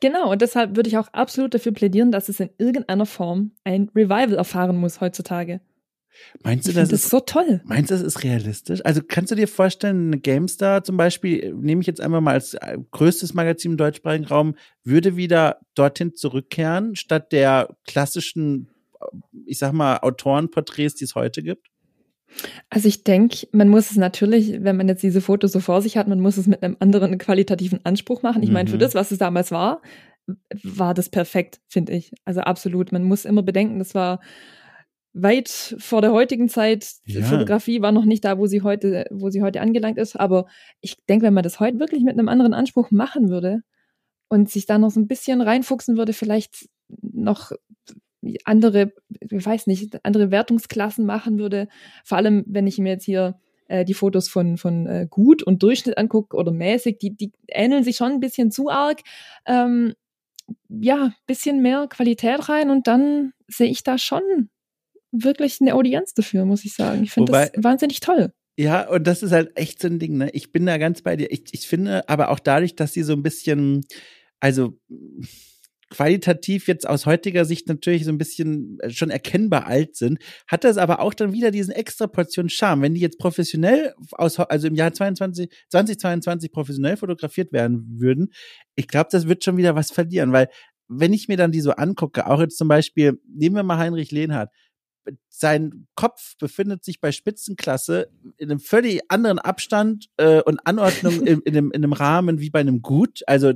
[0.00, 3.90] Genau, und deshalb würde ich auch absolut dafür plädieren, dass es in irgendeiner Form ein
[3.94, 5.60] Revival erfahren muss heutzutage.
[6.42, 7.60] Meinst du, das, das ist so toll?
[7.64, 8.80] Meinst du, das ist realistisch?
[8.84, 12.54] Also kannst du dir vorstellen, eine GameStar zum Beispiel, nehme ich jetzt einmal mal als
[12.54, 18.69] äh, größtes Magazin im deutschsprachigen Raum, würde wieder dorthin zurückkehren, statt der klassischen
[19.46, 21.68] ich sag mal, Autorenporträts, die es heute gibt?
[22.68, 25.96] Also ich denke, man muss es natürlich, wenn man jetzt diese Fotos so vor sich
[25.96, 28.42] hat, man muss es mit einem anderen qualitativen Anspruch machen.
[28.42, 28.80] Ich meine, für mhm.
[28.80, 29.82] das, was es damals war,
[30.62, 32.12] war das perfekt, finde ich.
[32.24, 32.92] Also absolut.
[32.92, 34.20] Man muss immer bedenken, das war
[35.12, 35.48] weit
[35.78, 36.88] vor der heutigen Zeit.
[37.04, 37.22] Ja.
[37.22, 40.14] Fotografie war noch nicht da, wo sie heute, wo sie heute angelangt ist.
[40.16, 40.46] Aber
[40.80, 43.62] ich denke, wenn man das heute wirklich mit einem anderen Anspruch machen würde
[44.28, 46.68] und sich da noch so ein bisschen reinfuchsen würde, vielleicht
[47.02, 47.50] noch
[48.44, 51.68] andere, ich weiß nicht, andere Wertungsklassen machen würde.
[52.04, 55.62] Vor allem, wenn ich mir jetzt hier äh, die Fotos von, von äh, gut und
[55.62, 59.00] Durchschnitt angucke oder mäßig, die, die ähneln sich schon ein bisschen zu arg.
[59.46, 59.94] Ähm,
[60.68, 64.50] ja, bisschen mehr Qualität rein und dann sehe ich da schon
[65.12, 67.02] wirklich eine Audienz dafür, muss ich sagen.
[67.04, 68.32] Ich finde das wahnsinnig toll.
[68.56, 70.30] Ja, und das ist halt echt so ein Ding, ne?
[70.32, 71.30] Ich bin da ganz bei dir.
[71.30, 73.86] Ich, ich finde aber auch dadurch, dass sie so ein bisschen,
[74.40, 74.78] also
[75.90, 80.64] qualitativ jetzt aus heutiger Sicht natürlich so ein bisschen äh, schon erkennbar alt sind, hat
[80.64, 82.82] das aber auch dann wieder diesen extra Portion Charme.
[82.82, 88.32] Wenn die jetzt professionell aus, also im Jahr 22, 2022 professionell fotografiert werden würden,
[88.76, 90.48] ich glaube, das wird schon wieder was verlieren, weil
[90.88, 94.10] wenn ich mir dann die so angucke, auch jetzt zum Beispiel, nehmen wir mal Heinrich
[94.10, 94.50] Lehnhardt,
[95.28, 101.40] sein Kopf befindet sich bei Spitzenklasse in einem völlig anderen Abstand äh, und Anordnung in,
[101.40, 103.22] in, einem, in einem Rahmen wie bei einem Gut.
[103.26, 103.52] Also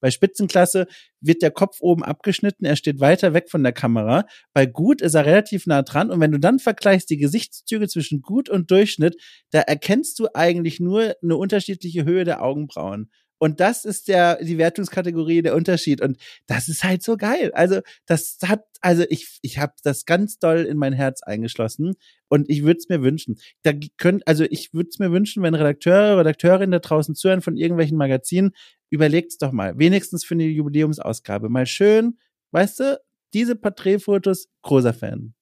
[0.00, 0.86] bei Spitzenklasse
[1.20, 4.26] wird der Kopf oben abgeschnitten, er steht weiter weg von der Kamera.
[4.52, 8.22] Bei Gut ist er relativ nah dran und wenn du dann vergleichst die Gesichtszüge zwischen
[8.22, 9.16] Gut und Durchschnitt,
[9.50, 13.10] da erkennst du eigentlich nur eine unterschiedliche Höhe der Augenbrauen.
[13.40, 16.02] Und das ist der, die Wertungskategorie, der Unterschied.
[16.02, 17.50] Und das ist halt so geil.
[17.54, 21.94] Also, das hat, also ich, ich habe das ganz doll in mein Herz eingeschlossen.
[22.28, 23.38] Und ich würde es mir wünschen.
[23.62, 27.56] Da könnt, also ich würde es mir wünschen, wenn Redakteure, Redakteurinnen da draußen zuhören von
[27.56, 28.52] irgendwelchen Magazinen,
[28.90, 29.78] überlegt's doch mal.
[29.78, 31.48] Wenigstens für eine Jubiläumsausgabe.
[31.48, 32.18] Mal schön,
[32.50, 33.00] weißt du,
[33.32, 35.32] diese Porträtfotos, großer Fan.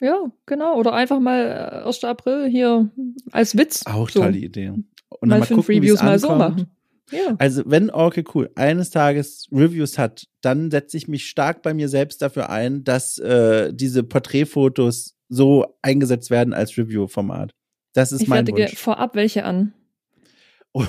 [0.00, 0.78] Ja, genau.
[0.78, 2.02] Oder einfach mal 1.
[2.02, 2.90] Äh, April hier
[3.32, 3.84] als Witz.
[3.84, 4.22] Auch so.
[4.22, 4.70] tolle Idee.
[4.70, 6.77] Und mal, mal fünf gucken, Reviews mal so machen.
[7.10, 7.36] Ja.
[7.38, 11.88] Also wenn Orke Cool eines Tages Reviews hat, dann setze ich mich stark bei mir
[11.88, 17.52] selbst dafür ein, dass äh, diese Porträtfotos so eingesetzt werden als Review-Format.
[17.94, 18.76] Das ist ich mein Wunsch.
[18.76, 19.74] vorab welche an.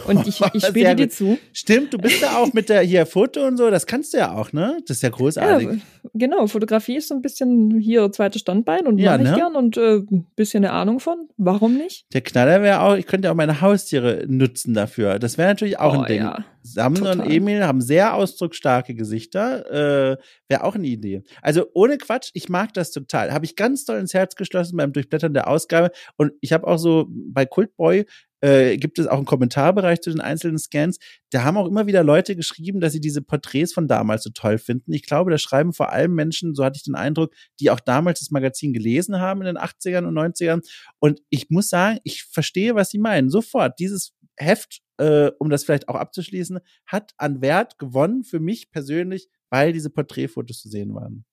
[0.07, 1.37] Und ich, ich spiele dir zu.
[1.53, 4.33] Stimmt, du bist ja auch mit der hier Foto und so, das kannst du ja
[4.33, 4.79] auch, ne?
[4.87, 5.67] Das ist ja großartig.
[5.67, 9.35] Ja, genau, Fotografie ist so ein bisschen hier zweites Standbein und ja, mache ich ne?
[9.35, 11.29] gern und äh, ein bisschen eine Ahnung von.
[11.37, 12.05] Warum nicht?
[12.13, 15.19] Der Knaller wäre auch, ich könnte ja auch meine Haustiere nutzen dafür.
[15.19, 16.21] Das wäre natürlich auch oh, ein Ding.
[16.21, 16.43] Ja.
[16.61, 20.11] Samen und Emil haben sehr ausdrucksstarke Gesichter.
[20.11, 20.17] Äh,
[20.47, 21.23] wäre auch eine Idee.
[21.41, 23.31] Also ohne Quatsch, ich mag das total.
[23.31, 25.91] Habe ich ganz doll ins Herz geschlossen beim Durchblättern der Ausgabe.
[26.17, 28.05] Und ich habe auch so bei Cultboy
[28.41, 30.97] äh, gibt es auch einen Kommentarbereich zu den einzelnen Scans.
[31.31, 34.57] Da haben auch immer wieder Leute geschrieben, dass sie diese Porträts von damals so toll
[34.57, 34.93] finden.
[34.93, 38.19] Ich glaube, da schreiben vor allem Menschen, so hatte ich den Eindruck, die auch damals
[38.19, 40.61] das Magazin gelesen haben in den 80ern und 90ern.
[40.99, 43.29] Und ich muss sagen, ich verstehe, was sie meinen.
[43.29, 48.71] Sofort, dieses Heft, äh, um das vielleicht auch abzuschließen, hat an Wert gewonnen für mich
[48.71, 51.25] persönlich, weil diese Porträtfotos zu sehen waren.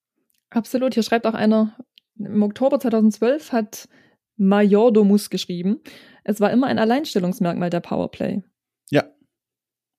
[0.50, 0.94] Absolut.
[0.94, 1.76] Hier schreibt auch einer,
[2.18, 3.88] im Oktober 2012 hat
[4.36, 5.80] Majordomus geschrieben.
[6.28, 8.42] Es war immer ein Alleinstellungsmerkmal der Powerplay.
[8.90, 9.04] Ja.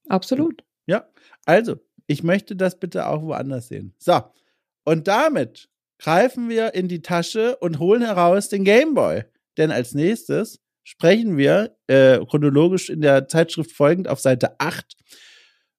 [0.09, 0.65] Absolut.
[0.85, 1.07] Ja.
[1.45, 3.95] Also, ich möchte das bitte auch woanders sehen.
[3.97, 4.19] So.
[4.83, 5.69] Und damit
[5.99, 9.23] greifen wir in die Tasche und holen heraus den Gameboy.
[9.55, 14.97] Denn als nächstes sprechen wir äh, chronologisch in der Zeitschrift folgend auf Seite 8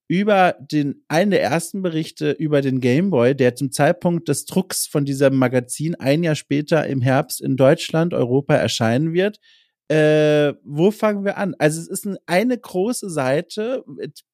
[0.09, 5.05] über den einen der ersten Berichte über den Gameboy, der zum Zeitpunkt des Drucks von
[5.05, 9.39] diesem Magazin ein Jahr später im Herbst in Deutschland, Europa erscheinen wird.
[9.89, 11.55] Äh, wo fangen wir an?
[11.59, 13.85] Also es ist eine große Seite,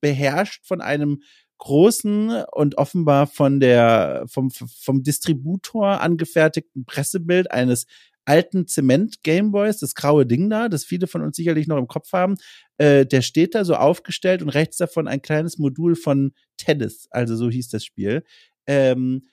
[0.00, 1.22] beherrscht von einem
[1.58, 7.86] großen und offenbar von der vom vom Distributor angefertigten Pressebild eines
[8.24, 12.12] alten Zement Gameboys, das graue Ding da, das viele von uns sicherlich noch im Kopf
[12.12, 12.36] haben,
[12.78, 17.36] äh, der steht da so aufgestellt und rechts davon ein kleines Modul von Tennis, also
[17.36, 18.24] so hieß das Spiel.
[18.66, 19.28] Ähm,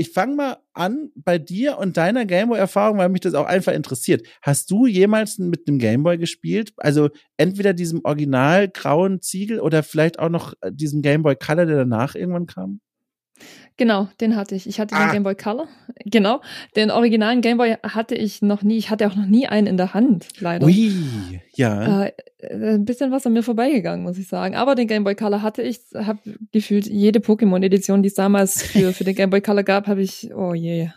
[0.00, 4.24] ich fange mal an bei dir und deiner Gameboy-Erfahrung, weil mich das auch einfach interessiert.
[4.42, 6.72] Hast du jemals mit einem Gameboy gespielt?
[6.76, 11.76] Also entweder diesem original grauen Ziegel oder vielleicht auch noch äh, diesem Gameboy Color, der
[11.78, 12.80] danach irgendwann kam?
[13.78, 14.66] Genau, den hatte ich.
[14.66, 15.06] Ich hatte ah.
[15.06, 15.68] den Game Boy Color.
[16.04, 16.40] Genau,
[16.74, 18.76] den originalen Game Boy hatte ich noch nie.
[18.76, 20.66] Ich hatte auch noch nie einen in der Hand, leider.
[20.66, 20.92] Ui,
[21.54, 22.06] ja.
[22.06, 24.56] Äh, äh ein bisschen was an mir vorbeigegangen, muss ich sagen.
[24.56, 25.78] Aber den Game Boy Color hatte ich.
[25.94, 26.18] Habe
[26.50, 30.34] gefühlt jede Pokémon-Edition, die es damals für, für den Game Boy Color gab, habe ich,
[30.34, 30.88] oh je,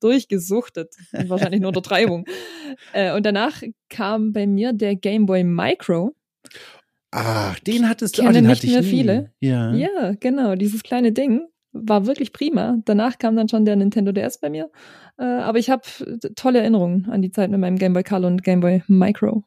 [0.00, 0.92] durchgesuchtet.
[1.12, 2.24] Wahrscheinlich nur Untertreibung.
[2.92, 6.16] äh, und danach kam bei mir der Game Boy Micro.
[7.12, 8.88] Ach, den hattest du, oh, den nicht hatte ich mehr nie.
[8.88, 9.30] viele.
[9.38, 9.72] Ja.
[9.72, 11.42] ja, genau, dieses kleine Ding
[11.74, 12.78] war wirklich prima.
[12.84, 14.70] Danach kam dann schon der Nintendo DS bei mir.
[15.18, 15.82] Äh, aber ich habe
[16.36, 19.44] tolle Erinnerungen an die Zeit mit meinem Game Boy Color und Game Boy Micro.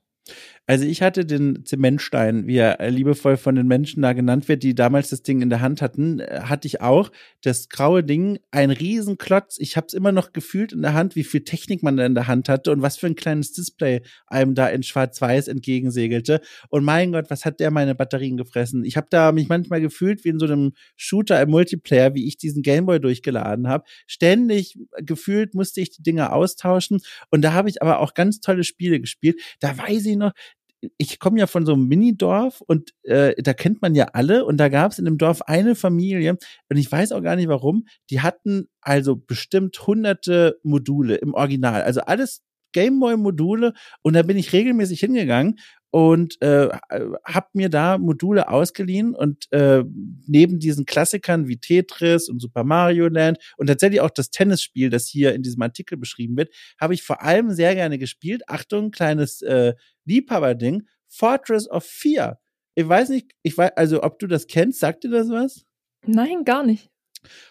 [0.70, 4.76] Also ich hatte den Zementstein, wie er liebevoll von den Menschen da genannt wird, die
[4.76, 7.10] damals das Ding in der Hand hatten, äh, hatte ich auch.
[7.42, 9.60] Das graue Ding, ein Riesenklotz.
[9.60, 12.16] Ich habe es immer noch gefühlt in der Hand, wie viel Technik man da in
[12.16, 16.42] der Hand hatte und was für ein kleines Display einem da in Schwarz-Weiß entgegensegelte.
[16.68, 18.84] Und mein Gott, was hat der meine Batterien gefressen?
[18.84, 22.36] Ich habe da mich manchmal gefühlt wie in so einem Shooter im Multiplayer, wie ich
[22.36, 23.86] diesen Gameboy durchgeladen habe.
[24.06, 27.00] Ständig gefühlt musste ich die Dinger austauschen.
[27.32, 29.40] Und da habe ich aber auch ganz tolle Spiele gespielt.
[29.62, 30.34] Da weiß ich noch,
[30.98, 34.58] ich komme ja von so einem Minidorf und äh, da kennt man ja alle und
[34.58, 36.38] da gab es in dem Dorf eine Familie
[36.70, 41.82] und ich weiß auch gar nicht warum, die hatten also bestimmt hunderte Module im Original,
[41.82, 43.74] also alles Gameboy-Module
[44.04, 45.60] und da bin ich regelmäßig hingegangen
[45.92, 46.70] und äh,
[47.26, 49.84] habe mir da Module ausgeliehen und äh,
[50.28, 55.08] neben diesen Klassikern wie Tetris und Super Mario Land und tatsächlich auch das Tennisspiel, das
[55.08, 58.44] hier in diesem Artikel beschrieben wird, habe ich vor allem sehr gerne gespielt.
[58.48, 59.74] Achtung, kleines äh,
[60.06, 62.40] Liebhaberding, Fortress of Fear.
[62.76, 65.66] Ich weiß nicht, ich weiß, also ob du das kennst, sagt dir das was?
[66.06, 66.92] Nein, gar nicht.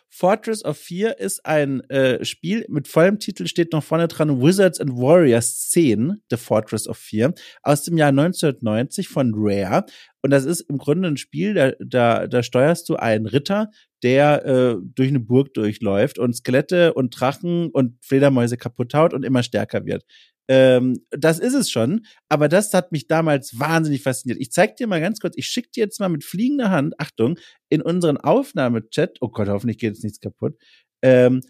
[0.08, 4.80] Fortress of Fear ist ein äh, Spiel mit vollem Titel, steht noch vorne dran Wizards
[4.80, 9.84] and Warriors 10, The Fortress of Fear, aus dem Jahr 1990 von Rare.
[10.22, 13.70] Und das ist im Grunde ein Spiel, da, da, da steuerst du einen Ritter,
[14.02, 19.24] der äh, durch eine Burg durchläuft und Skelette und Drachen und Fledermäuse kaputt haut und
[19.24, 20.04] immer stärker wird.
[20.49, 24.40] Ähm, das ist es schon, aber das hat mich damals wahnsinnig fasziniert.
[24.40, 27.38] Ich zeig dir mal ganz kurz, ich schick dir jetzt mal mit fliegender Hand, Achtung,
[27.68, 30.57] in unseren Aufnahmechat, oh Gott, hoffentlich geht jetzt nichts kaputt.
[31.03, 31.40] Ähm,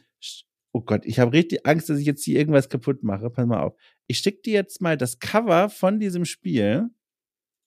[0.73, 3.31] oh Gott, ich habe richtig Angst, dass ich jetzt hier irgendwas kaputt mache.
[3.31, 3.75] Pass mal auf.
[4.07, 6.89] Ich schick dir jetzt mal das Cover von diesem Spiel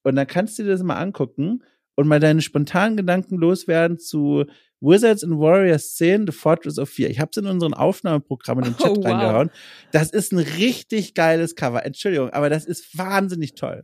[0.03, 1.63] und dann kannst du dir das mal angucken
[1.95, 4.45] und mal deine spontanen Gedanken loswerden zu
[4.81, 7.09] Wizards and Warriors 10, The Fortress of Fear.
[7.09, 9.05] Ich habe es in unseren Aufnahmeprogrammen in den Chat oh, wow.
[9.05, 9.51] reingehauen.
[9.91, 11.85] Das ist ein richtig geiles Cover.
[11.85, 13.83] Entschuldigung, aber das ist wahnsinnig toll.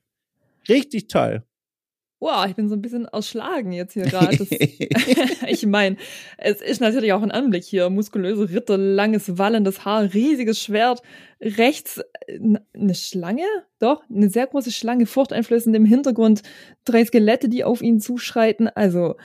[0.68, 1.44] Richtig toll.
[2.22, 4.38] Wow, ich bin so ein bisschen erschlagen jetzt hier gerade.
[5.48, 5.98] ich meine,
[6.38, 7.90] es ist natürlich auch ein Anblick hier.
[7.90, 11.02] Muskulöse Ritter, langes, wallendes Haar, riesiges Schwert.
[11.42, 12.40] Rechts äh,
[12.74, 13.44] eine Schlange?
[13.80, 16.42] Doch, eine sehr große Schlange, furchteinflößend im Hintergrund.
[16.86, 18.70] Drei Skelette, die auf ihn zuschreiten.
[18.70, 19.18] Also.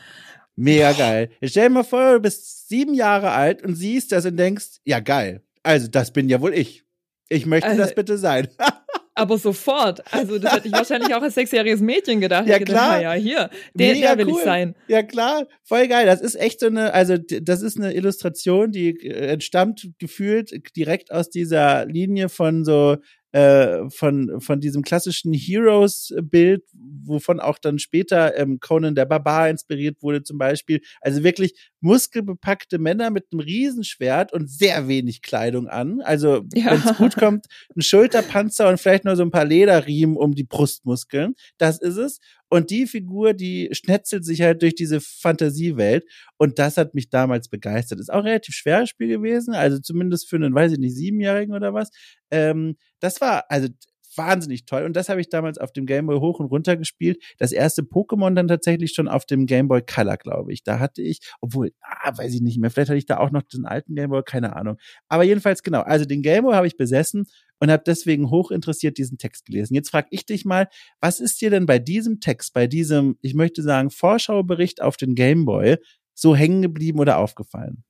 [0.57, 1.31] Mega geil.
[1.43, 5.01] stell dir mal vor, du bist sieben Jahre alt und siehst das und denkst, ja
[5.01, 5.43] geil.
[5.63, 6.85] Also, das bin ja wohl ich.
[7.29, 8.49] Ich möchte also, das bitte sein.
[9.21, 10.03] aber sofort.
[10.13, 12.47] Also das hätte ich wahrscheinlich auch als sechsjähriges Mädchen gedacht.
[12.47, 12.99] Ja klar.
[12.99, 14.39] Gedacht, ja hier, der, der will cool.
[14.39, 14.75] ich sein.
[14.89, 16.07] Ja klar, voll geil.
[16.07, 21.13] Das ist echt so eine, also das ist eine Illustration, die äh, entstammt gefühlt direkt
[21.13, 22.97] aus dieser Linie von so
[23.33, 26.65] äh, von, von diesem klassischen Heroes-Bild,
[27.05, 30.81] wovon auch dann später ähm, Conan der Barbar inspiriert wurde zum Beispiel.
[31.01, 36.01] Also wirklich muskelbepackte Männer mit einem Riesenschwert und sehr wenig Kleidung an.
[36.03, 36.73] Also ja.
[36.73, 40.45] wenn es gut kommt, ein Schulterpanzer und vielleicht nur so ein paar Lederriemen um die
[40.45, 41.35] Brustmuskeln.
[41.59, 42.21] Das ist es.
[42.49, 46.05] Und die Figur, die schnetzelt sich halt durch diese Fantasiewelt.
[46.37, 48.01] Und das hat mich damals begeistert.
[48.01, 49.55] Ist auch ein relativ schweres Spiel gewesen.
[49.55, 51.91] Also zumindest für einen, weiß ich nicht, Siebenjährigen oder was.
[52.31, 53.69] Ähm, das war, also
[54.17, 54.85] wahnsinnig toll.
[54.85, 57.23] Und das habe ich damals auf dem Game Boy hoch und runter gespielt.
[57.39, 60.63] Das erste Pokémon dann tatsächlich schon auf dem Game Boy Color, glaube ich.
[60.63, 63.43] Da hatte ich, obwohl, ah, weiß ich nicht mehr, vielleicht hatte ich da auch noch
[63.43, 64.77] den alten Game Boy, keine Ahnung.
[65.09, 65.81] Aber jedenfalls genau.
[65.81, 67.27] Also den Game Boy habe ich besessen
[67.61, 69.75] und habe deswegen hoch interessiert diesen Text gelesen.
[69.75, 70.69] Jetzt frage ich dich mal,
[71.01, 75.15] was ist dir denn bei diesem Text, bei diesem, ich möchte sagen, Vorschaubericht auf den
[75.15, 75.77] Gameboy
[76.15, 77.85] so hängen geblieben oder aufgefallen?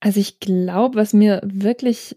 [0.00, 2.16] Also ich glaube, was mir wirklich,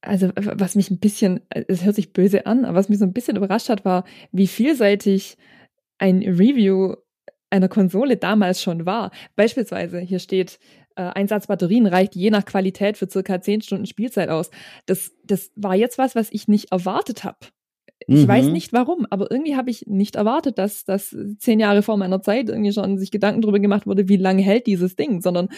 [0.00, 3.12] also was mich ein bisschen, es hört sich böse an, aber was mich so ein
[3.12, 5.36] bisschen überrascht hat, war, wie vielseitig
[5.98, 6.94] ein Review
[7.50, 9.10] einer Konsole damals schon war.
[9.36, 10.58] Beispielsweise, hier steht,
[10.96, 14.50] äh, Einsatz Batterien reicht je nach Qualität für circa zehn Stunden Spielzeit aus.
[14.86, 17.38] Das, das war jetzt was, was ich nicht erwartet habe.
[18.06, 18.28] Ich mhm.
[18.28, 22.22] weiß nicht warum, aber irgendwie habe ich nicht erwartet, dass das zehn Jahre vor meiner
[22.22, 25.48] Zeit irgendwie schon sich Gedanken darüber gemacht wurde, wie lange hält dieses Ding, sondern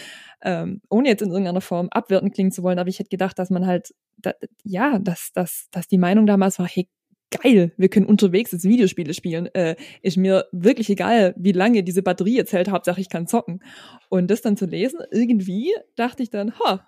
[0.43, 3.51] ähm, ohne jetzt in irgendeiner Form abwertend klingen zu wollen, aber ich hätte gedacht, dass
[3.51, 4.33] man halt, da,
[4.65, 6.89] ja, dass, dass, dass die Meinung damals war, hey,
[7.31, 9.47] geil, wir können unterwegs jetzt Videospiele spielen.
[9.55, 13.63] Äh, ist mir wirklich egal, wie lange diese Batterie jetzt hält, Hauptsache ich kann zocken.
[14.09, 16.87] Und das dann zu lesen, irgendwie dachte ich dann, ha,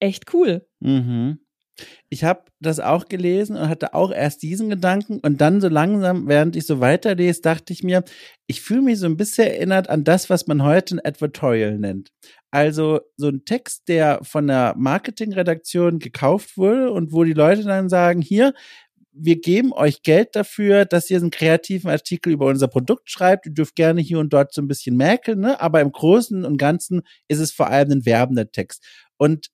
[0.00, 0.66] echt cool.
[0.80, 1.38] Mhm.
[2.10, 6.28] Ich habe das auch gelesen und hatte auch erst diesen Gedanken und dann so langsam,
[6.28, 8.04] während ich so weiterlese, dachte ich mir,
[8.46, 12.12] ich fühle mich so ein bisschen erinnert an das, was man heute ein Advertorial nennt.
[12.50, 17.88] Also so ein Text, der von der Marketingredaktion gekauft wurde und wo die Leute dann
[17.88, 18.52] sagen, hier,
[19.12, 23.46] wir geben euch Geld dafür, dass ihr einen kreativen Artikel über unser Produkt schreibt.
[23.46, 25.60] Ihr dürft gerne hier und dort so ein bisschen merken, ne?
[25.60, 28.84] aber im Großen und Ganzen ist es vor allem ein werbender Text.
[29.18, 29.48] Und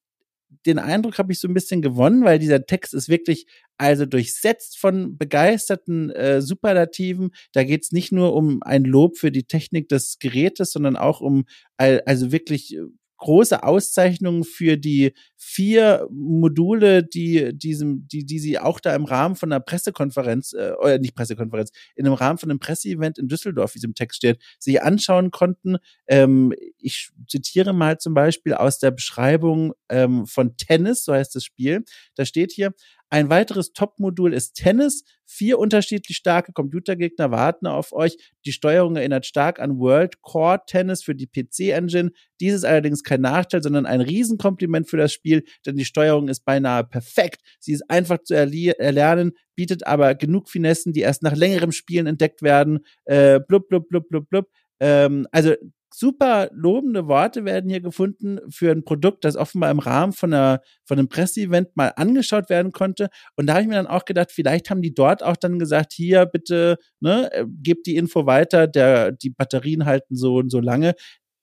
[0.68, 3.46] den Eindruck habe ich so ein bisschen gewonnen, weil dieser Text ist wirklich
[3.78, 7.30] also durchsetzt von begeisterten äh, Superlativen.
[7.52, 11.20] Da geht es nicht nur um ein Lob für die Technik des Gerätes, sondern auch
[11.20, 11.44] um
[11.76, 12.82] also wirklich äh,
[13.18, 19.36] große Auszeichnungen für die vier Module, die diesem, die, die sie auch da im Rahmen
[19.36, 23.74] von einer Pressekonferenz, äh, oder nicht Pressekonferenz, in einem Rahmen von einem Presseevent in Düsseldorf,
[23.74, 25.76] wie es im Text steht, sich anschauen konnten.
[26.06, 31.44] Ähm, ich zitiere mal zum Beispiel aus der Beschreibung ähm, von Tennis, so heißt das
[31.44, 31.84] Spiel.
[32.14, 32.72] Da steht hier,
[33.10, 35.04] ein weiteres Top-Modul ist Tennis.
[35.24, 38.16] Vier unterschiedlich starke Computergegner warten auf euch.
[38.44, 42.10] Die Steuerung erinnert stark an World Core Tennis für die PC-Engine.
[42.40, 46.44] Dies ist allerdings kein Nachteil, sondern ein Riesenkompliment für das Spiel, denn die Steuerung ist
[46.44, 47.40] beinahe perfekt.
[47.60, 52.42] Sie ist einfach zu erlernen, bietet aber genug Finessen, die erst nach längerem Spielen entdeckt
[52.42, 52.80] werden.
[53.04, 54.48] Äh, blub, blub, blub, blub, blub.
[54.80, 55.54] Ähm, also
[55.92, 60.60] super lobende Worte werden hier gefunden für ein Produkt, das offenbar im Rahmen von, einer,
[60.84, 63.08] von einem Presseevent mal angeschaut werden konnte.
[63.36, 65.92] Und da habe ich mir dann auch gedacht, vielleicht haben die dort auch dann gesagt,
[65.92, 70.60] hier bitte, ne, äh, gebt die Info weiter, der, die Batterien halten so und so
[70.60, 70.94] lange.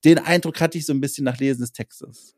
[0.03, 2.34] Den Eindruck hatte ich so ein bisschen nach Lesen des Textes.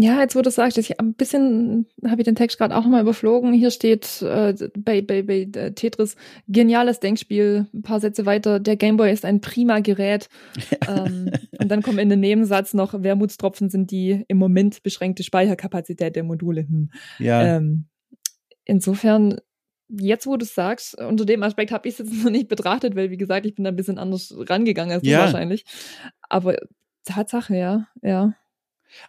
[0.00, 3.02] Ja, jetzt wo du sagst, ich ein bisschen habe ich den Text gerade auch nochmal
[3.02, 3.52] überflogen.
[3.52, 6.14] Hier steht äh, bei, bei, bei äh, Tetris
[6.46, 7.66] geniales Denkspiel.
[7.74, 8.60] Ein paar Sätze weiter.
[8.60, 10.28] Der Gameboy ist ein prima Gerät.
[10.88, 11.30] Ähm,
[11.60, 16.22] und dann kommt in den Nebensatz noch: Wermutstropfen sind die im Moment beschränkte Speicherkapazität der
[16.22, 16.62] Module.
[16.62, 16.90] Hm.
[17.18, 17.56] Ja.
[17.56, 17.88] Ähm,
[18.64, 19.38] insofern
[19.88, 22.96] jetzt, wo du es sagst, unter dem Aspekt habe ich es jetzt noch nicht betrachtet,
[22.96, 25.18] weil wie gesagt, ich bin da ein bisschen anders rangegangen als ja.
[25.18, 25.64] du wahrscheinlich.
[26.22, 26.56] Aber
[27.04, 28.34] Tatsache, ja, ja.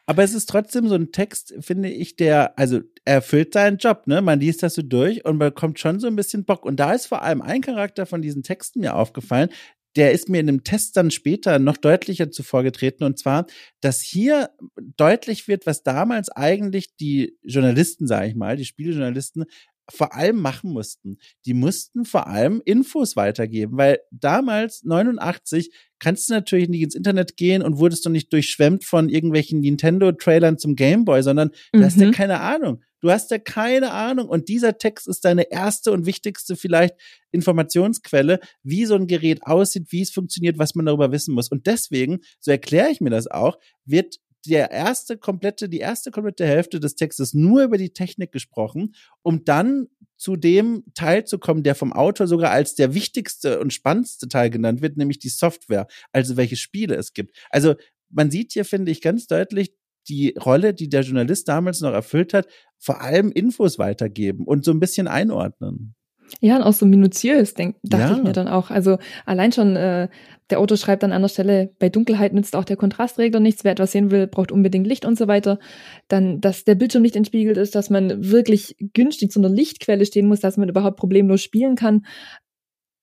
[0.05, 4.21] Aber es ist trotzdem so ein Text, finde ich, der, also erfüllt seinen Job, ne?
[4.21, 6.65] Man liest das so durch und bekommt schon so ein bisschen Bock.
[6.65, 9.49] Und da ist vor allem ein Charakter von diesen Texten mir aufgefallen,
[9.95, 13.03] der ist mir in einem Test dann später noch deutlicher zuvor getreten.
[13.03, 13.47] Und zwar,
[13.81, 14.51] dass hier
[14.95, 19.45] deutlich wird, was damals eigentlich die Journalisten, sage ich mal, die Spielejournalisten
[19.89, 21.17] vor allem machen mussten.
[21.45, 27.37] Die mussten vor allem Infos weitergeben, weil damals 89 kannst du natürlich nicht ins Internet
[27.37, 32.07] gehen und wurdest du nicht durchschwemmt von irgendwelchen Nintendo-Trailern zum Gameboy, sondern du hast ja
[32.07, 32.11] Mhm.
[32.11, 32.81] keine Ahnung.
[33.01, 34.27] Du hast ja keine Ahnung.
[34.27, 36.95] Und dieser Text ist deine erste und wichtigste vielleicht
[37.31, 41.49] Informationsquelle, wie so ein Gerät aussieht, wie es funktioniert, was man darüber wissen muss.
[41.49, 46.45] Und deswegen, so erkläre ich mir das auch, wird der erste komplette, die erste komplette
[46.45, 49.87] Hälfte des Textes nur über die Technik gesprochen, um dann
[50.17, 54.49] zu dem Teil zu kommen, der vom Autor sogar als der wichtigste und spannendste Teil
[54.49, 57.35] genannt wird, nämlich die Software, also welche Spiele es gibt.
[57.49, 57.75] Also
[58.09, 59.73] man sieht hier, finde ich, ganz deutlich
[60.07, 64.71] die Rolle, die der Journalist damals noch erfüllt hat, vor allem Infos weitergeben und so
[64.71, 65.95] ein bisschen einordnen.
[66.41, 68.17] Ja, und auch so minutiös, denk, dachte Ja.
[68.17, 68.69] ich mir dann auch.
[68.69, 70.07] Also allein schon, äh,
[70.49, 73.91] der Autor schreibt an einer Stelle, bei Dunkelheit nützt auch der Kontrastregler nichts, wer etwas
[73.91, 75.59] sehen will, braucht unbedingt Licht und so weiter.
[76.07, 80.27] Dann, dass der Bildschirm nicht entspiegelt ist, dass man wirklich günstig zu einer Lichtquelle stehen
[80.27, 82.05] muss, dass man überhaupt problemlos spielen kann.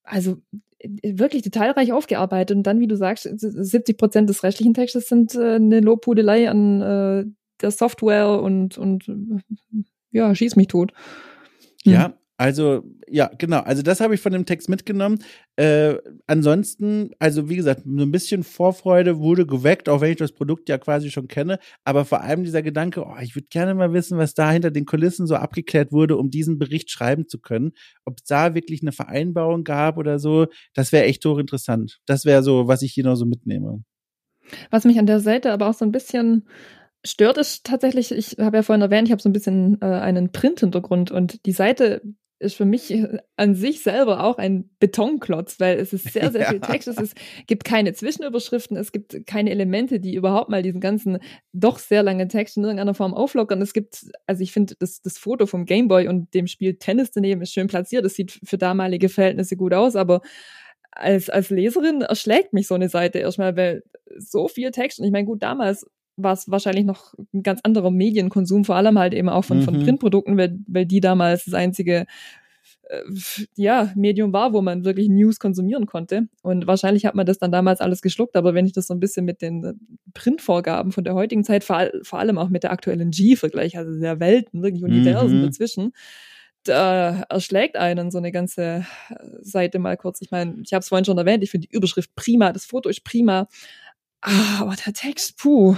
[0.03, 0.39] Also
[0.79, 2.57] äh, wirklich detailreich aufgearbeitet.
[2.57, 6.81] Und dann, wie du sagst, 70 Prozent des restlichen Textes sind äh, eine Lobhudelei an
[6.81, 7.25] äh,
[7.61, 9.41] der Software und, und äh,
[10.11, 10.93] ja, schieß mich tot.
[11.85, 11.93] Hm.
[11.93, 13.61] Ja, also, ja, genau.
[13.61, 15.19] Also, das habe ich von dem Text mitgenommen.
[15.57, 15.95] Äh,
[16.27, 20.69] ansonsten, also, wie gesagt, so ein bisschen Vorfreude wurde geweckt, auch wenn ich das Produkt
[20.69, 21.59] ja quasi schon kenne.
[21.85, 24.85] Aber vor allem dieser Gedanke, oh, ich würde gerne mal wissen, was da hinter den
[24.85, 27.73] Kulissen so abgeklärt wurde, um diesen Bericht schreiben zu können.
[28.05, 32.01] Ob es da wirklich eine Vereinbarung gab oder so, das wäre echt hochinteressant.
[32.05, 33.83] Das wäre so, was ich hier noch so mitnehme.
[34.71, 36.47] Was mich an der Seite aber auch so ein bisschen
[37.05, 40.33] stört, ist tatsächlich, ich habe ja vorhin erwähnt, ich habe so ein bisschen äh, einen
[40.33, 42.03] Print-Hintergrund und die Seite
[42.39, 46.41] ist für mich äh, an sich selber auch ein Betonklotz, weil es ist sehr, sehr
[46.47, 46.51] Ja.
[46.51, 46.89] viel Text.
[46.89, 47.17] Es ist,
[47.47, 51.19] gibt keine Zwischenüberschriften, es gibt keine Elemente, die überhaupt mal diesen ganzen
[51.53, 53.63] doch sehr langen Text in irgendeiner Form auflockern.
[53.63, 57.41] Es gibt, also ich finde, das, das Foto vom Gameboy und dem Spiel Tennis daneben
[57.43, 58.05] ist schön platziert.
[58.05, 60.21] Das sieht für damalige Verhältnisse gut aus, aber
[60.93, 63.83] als, als Leserin erschlägt mich so eine Seite erstmal, weil
[64.19, 65.87] so viel Text, und ich meine, gut, damals
[66.17, 69.75] war es wahrscheinlich noch ein ganz anderer Medienkonsum, vor allem halt eben auch von, von
[69.75, 69.79] Mhm.
[69.79, 72.07] Printprodukten, weil, weil die damals das einzige
[72.89, 73.01] äh,
[73.57, 76.29] ja, Medium war, wo man wirklich News konsumieren konnte.
[76.43, 79.01] Und wahrscheinlich hat man das dann damals alles geschluckt, aber wenn ich das so ein
[79.01, 79.79] bisschen mit den
[80.15, 83.99] Printvorgaben von der heutigen Zeit, vor, vor allem auch mit der aktuellen G vergleiche, also
[84.01, 85.43] der Welten, wirklich Universen Mhm.
[85.43, 85.93] dazwischen,
[86.65, 90.21] da erschlägt einen so eine ganze äh, Seite mal kurz.
[90.21, 92.89] Ich meine, ich habe es vorhin schon erwähnt, ich finde die Überschrift prima, das Foto
[92.89, 93.49] ist prima,
[94.23, 95.77] ah, aber der Text, puh.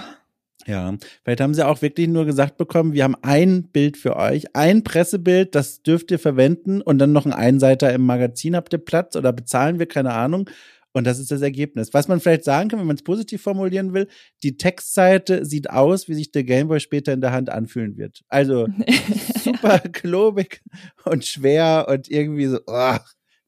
[0.68, 0.94] Ja,
[1.24, 4.84] vielleicht haben sie auch wirklich nur gesagt bekommen, wir haben ein Bild für euch, ein
[4.84, 9.16] Pressebild, das dürft ihr verwenden und dann noch ein Einseiter im Magazin habt ihr Platz
[9.16, 10.50] oder bezahlen wir, keine Ahnung.
[10.92, 11.94] Und das ist das Ergebnis.
[11.94, 14.08] Was man vielleicht sagen kann, wenn man es positiv formulieren will,
[14.42, 18.22] die Textseite sieht aus, wie sich der Gameboy später in der Hand anfühlen wird.
[18.28, 18.66] Also
[19.42, 20.60] super klobig
[21.04, 22.96] und schwer und irgendwie so, oh,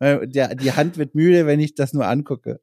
[0.00, 2.60] der, die Hand wird müde, wenn ich das nur angucke.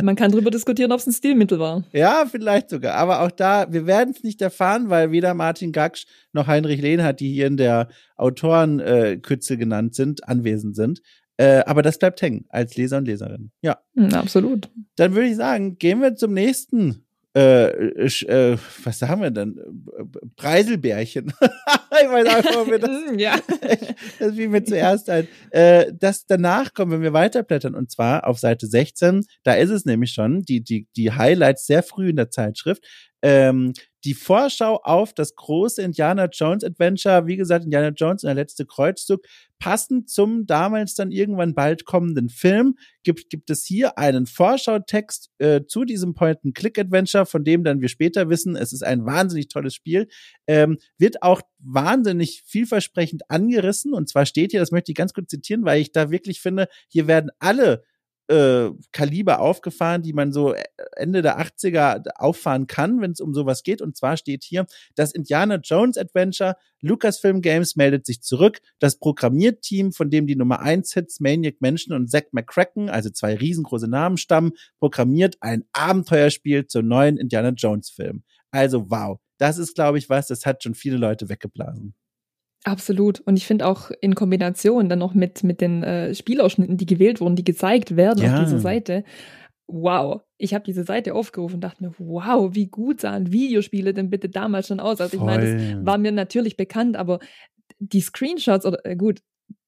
[0.00, 1.84] Man kann darüber diskutieren, ob es ein Stilmittel war.
[1.92, 2.94] Ja, vielleicht sogar.
[2.94, 7.20] Aber auch da, wir werden es nicht erfahren, weil weder Martin Gaksch noch Heinrich Lehnhardt,
[7.20, 11.00] die hier in der Autorenkütze genannt sind, anwesend sind.
[11.36, 13.50] Äh, aber das bleibt hängen als Leser und Leserin.
[13.62, 14.70] Ja, Hm, absolut.
[14.96, 17.04] dann würde ich sagen, gehen wir zum nächsten.
[17.34, 19.58] Äh, sch- äh, was sagen wir denn?
[19.58, 20.04] Äh,
[20.36, 21.26] Preiselbärchen.
[21.40, 23.36] ich weiß einfach, ob wir das ja.
[24.18, 25.28] das fiel mir zuerst ein.
[25.50, 29.84] Äh, das danach kommen, wenn wir weiterblättern, und zwar auf Seite 16, da ist es
[29.84, 32.84] nämlich schon, die, die, die Highlights sehr früh in der Zeitschrift.
[33.22, 33.72] Ähm,
[34.04, 38.64] die Vorschau auf das große Indiana Jones Adventure, wie gesagt, Indiana Jones und der letzte
[38.64, 39.22] Kreuzzug,
[39.58, 45.62] passend zum damals dann irgendwann bald kommenden Film, gibt, gibt es hier einen Vorschautext äh,
[45.66, 50.08] zu diesem Point-and-Click-Adventure, von dem dann wir später wissen, es ist ein wahnsinnig tolles Spiel,
[50.46, 53.94] ähm, wird auch wahnsinnig vielversprechend angerissen.
[53.94, 56.68] Und zwar steht hier, das möchte ich ganz kurz zitieren, weil ich da wirklich finde,
[56.88, 57.82] hier werden alle
[58.28, 60.54] äh, Kaliber aufgefahren, die man so
[60.96, 63.82] Ende der 80er auffahren kann, wenn es um sowas geht.
[63.82, 68.60] Und zwar steht hier, das Indiana Jones Adventure, Lucasfilm Games meldet sich zurück.
[68.78, 73.34] Das Programmierteam, von dem die Nummer 1 Hits Maniac Mansion und Zack McCracken, also zwei
[73.34, 78.22] riesengroße Namen stammen, programmiert ein Abenteuerspiel zur neuen Indiana Jones Film.
[78.50, 81.94] Also wow, das ist, glaube ich, was, das hat schon viele Leute weggeblasen.
[82.68, 83.20] Absolut.
[83.20, 87.20] Und ich finde auch in Kombination dann noch mit, mit den äh, Spielausschnitten, die gewählt
[87.20, 88.34] wurden, die gezeigt werden Ja.
[88.34, 89.04] auf dieser Seite.
[89.66, 90.20] Wow.
[90.36, 94.28] Ich habe diese Seite aufgerufen und dachte mir, wow, wie gut sahen Videospiele denn bitte
[94.28, 95.00] damals schon aus?
[95.00, 95.86] Also ich meine, das Voll.
[95.86, 97.20] war mir natürlich bekannt, aber
[97.78, 99.20] die Screenshots oder äh, gut,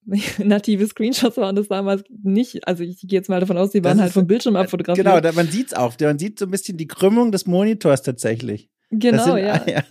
[0.38, 2.66] native Screenshots waren das damals nicht.
[2.68, 5.07] Also ich gehe jetzt mal davon aus, die waren Das halt vom Bildschirm abfotografiert.
[5.07, 5.94] Genau, da, man sieht's auch.
[6.01, 8.68] Man sieht so ein bisschen die Krümmung des Monitors tatsächlich.
[8.90, 9.62] Genau, sind, ja.
[9.66, 9.82] ja.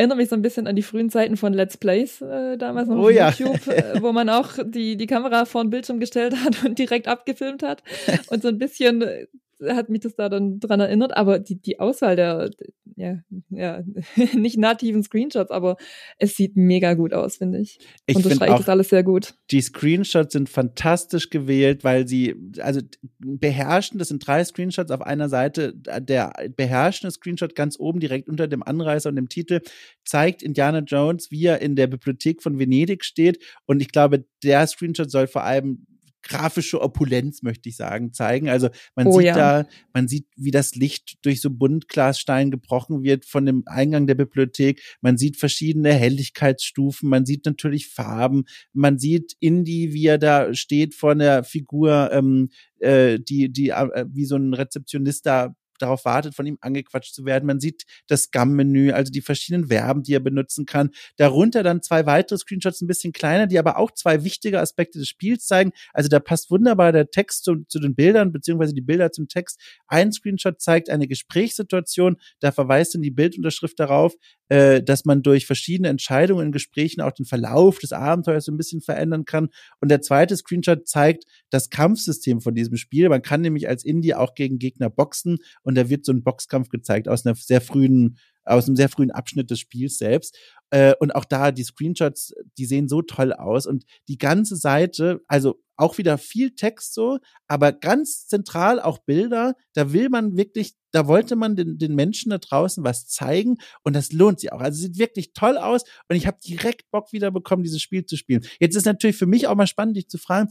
[0.00, 2.96] Erinnere mich so ein bisschen an die frühen Zeiten von Let's Plays, äh, damals noch
[2.96, 3.30] Oh auf ja.
[3.30, 7.06] YouTube, äh, wo man auch die, die Kamera vor den Bildschirm gestellt hat und direkt
[7.06, 7.82] abgefilmt hat.
[8.28, 9.26] Und so ein bisschen äh,
[9.68, 12.50] hat mich das da dann dran erinnert, aber die, die Auswahl der,
[12.96, 13.18] ja,
[13.50, 13.82] ja,
[14.34, 15.76] nicht nativen Screenshots, aber
[16.18, 17.78] es sieht mega gut aus, finde ich.
[18.06, 19.34] Ich und das das alles sehr gut.
[19.50, 22.80] die Screenshots sind fantastisch gewählt, weil sie, also
[23.18, 28.48] beherrschen, das sind drei Screenshots auf einer Seite, der beherrschende Screenshot ganz oben direkt unter
[28.48, 29.60] dem Anreißer und dem Titel
[30.04, 34.66] zeigt Indiana Jones, wie er in der Bibliothek von Venedig steht und ich glaube, der
[34.66, 35.86] Screenshot soll vor allem
[36.22, 38.48] grafische Opulenz, möchte ich sagen, zeigen.
[38.48, 39.34] Also man Oh sieht ja.
[39.34, 44.14] da, man sieht, wie das Licht durch so Buntglasstein gebrochen wird von dem Eingang der
[44.14, 44.80] Bibliothek.
[45.00, 50.94] Man sieht verschiedene Helligkeitsstufen, man sieht natürlich Farben, man sieht Indy, wie er da steht
[50.94, 56.34] vor der Figur, ähm, äh, die, die äh, wie so ein Rezeptionist da darauf wartet,
[56.34, 57.46] von ihm angequatscht zu werden.
[57.46, 60.90] Man sieht das Scam-Menü, also die verschiedenen Verben, die er benutzen kann.
[61.16, 65.08] Darunter dann zwei weitere Screenshots, ein bisschen kleiner, die aber auch zwei wichtige Aspekte des
[65.08, 65.72] Spiels zeigen.
[65.92, 69.60] Also da passt wunderbar der Text zu, zu den Bildern, beziehungsweise die Bilder zum Text.
[69.86, 74.14] Ein Screenshot zeigt eine Gesprächssituation, da verweist dann die Bildunterschrift darauf,
[74.50, 78.56] äh, dass man durch verschiedene Entscheidungen in Gesprächen auch den Verlauf des Abenteuers so ein
[78.56, 79.48] bisschen verändern kann.
[79.80, 83.08] Und der zweite Screenshot zeigt das Kampfsystem von diesem Spiel.
[83.08, 86.68] Man kann nämlich als Indie auch gegen Gegner boxen und da wird so ein Boxkampf
[86.68, 88.18] gezeigt aus einer sehr frühen,
[88.50, 90.38] aus einem sehr frühen Abschnitt des Spiels selbst.
[90.70, 95.20] Äh, und auch da die Screenshots, die sehen so toll aus und die ganze Seite,
[95.26, 99.54] also auch wieder viel Text so, aber ganz zentral auch Bilder.
[99.72, 103.96] Da will man wirklich, da wollte man den, den Menschen da draußen was zeigen und
[103.96, 104.60] das lohnt sich auch.
[104.60, 108.16] Also sieht wirklich toll aus und ich habe direkt Bock wieder bekommen, dieses Spiel zu
[108.16, 108.44] spielen.
[108.60, 110.50] Jetzt ist natürlich für mich auch mal spannend, dich zu fragen,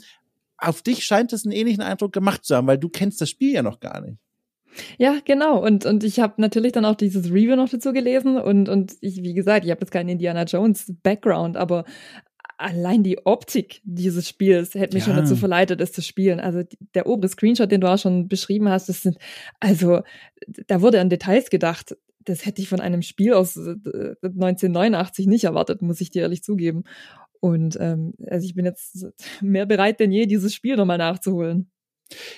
[0.57, 3.53] auf dich scheint es einen ähnlichen Eindruck gemacht zu haben, weil du kennst das Spiel
[3.53, 4.17] ja noch gar nicht.
[4.97, 5.63] Ja, genau.
[5.63, 9.24] Und, und ich habe natürlich dann auch dieses Review noch dazu gelesen und, und ich,
[9.24, 11.86] wie gesagt, ich habe jetzt keinen Indiana Jones Background, aber
[12.57, 15.13] allein die Optik dieses Spiels hätte mich Ja.
[15.13, 16.39] schon dazu verleitet, es zu spielen.
[16.39, 16.63] Also
[16.93, 19.17] der obere Screenshot, den du auch schon beschrieben hast, das sind,
[19.59, 20.01] also
[20.67, 21.95] da wurde an Details gedacht.
[22.26, 23.76] Das hätte ich von einem Spiel aus äh,
[24.24, 26.84] 1989 nicht erwartet, muss ich dir ehrlich zugeben.
[27.39, 29.07] Und ähm, also ich bin jetzt
[29.41, 31.72] mehr bereit denn je, dieses Spiel nochmal nachzuholen.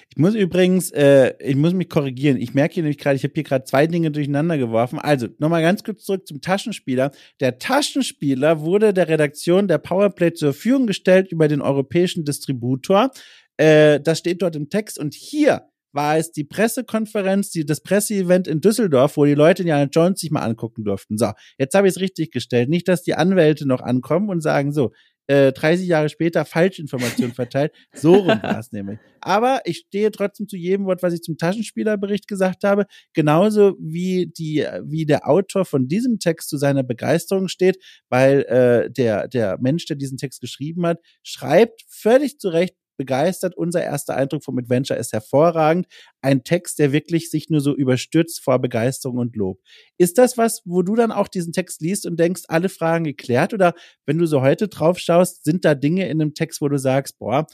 [0.10, 2.38] Ich muss übrigens, äh, ich muss mich korrigieren.
[2.38, 5.00] Ich merke hier nämlich gerade, ich habe hier gerade zwei Dinge durcheinander geworfen.
[5.00, 7.12] Also, nochmal ganz kurz zurück zum Taschenspieler.
[7.40, 13.12] Der Taschenspieler wurde der Redaktion der Powerplay zur Verfügung gestellt über den europäischen Distributor.
[13.58, 15.00] Äh, das steht dort im Text.
[15.00, 19.90] Und hier war es die Pressekonferenz, die, das Presseevent in Düsseldorf, wo die Leute Indiana
[19.92, 21.18] Jones sich mal angucken durften.
[21.18, 22.70] So, jetzt habe ich es richtig gestellt.
[22.70, 24.92] Nicht, dass die Anwälte noch ankommen und sagen, so,
[25.28, 27.74] äh, 30 Jahre später Falschinformationen verteilt.
[27.94, 29.00] So rum war es nämlich.
[29.22, 32.86] Aber ich stehe trotzdem zu jedem Wort, was ich zum Taschenspielerbericht gesagt habe.
[33.14, 37.78] Genauso wie die, wie der Autor von diesem Text zu seiner Begeisterung steht,
[38.10, 43.58] weil äh, der, der Mensch, der diesen Text geschrieben hat, schreibt völlig zu Recht begeistert.
[43.58, 45.88] Unser erster Eindruck vom Adventure ist hervorragend.
[46.22, 49.60] Ein Text, der wirklich sich nur so überstürzt vor Begeisterung und Lob.
[49.98, 53.56] Ist das was, wo du dann auch diesen Text liest und denkst, alle Fragen geklärt?
[53.56, 53.74] Oder
[54.06, 57.18] wenn du so heute drauf schaust, sind da Dinge in einem Text, wo du sagst,
[57.18, 57.48] boah,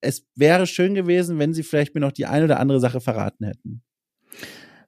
[0.00, 3.46] es wäre schön gewesen, wenn sie vielleicht mir noch die eine oder andere Sache verraten
[3.46, 3.82] hätten.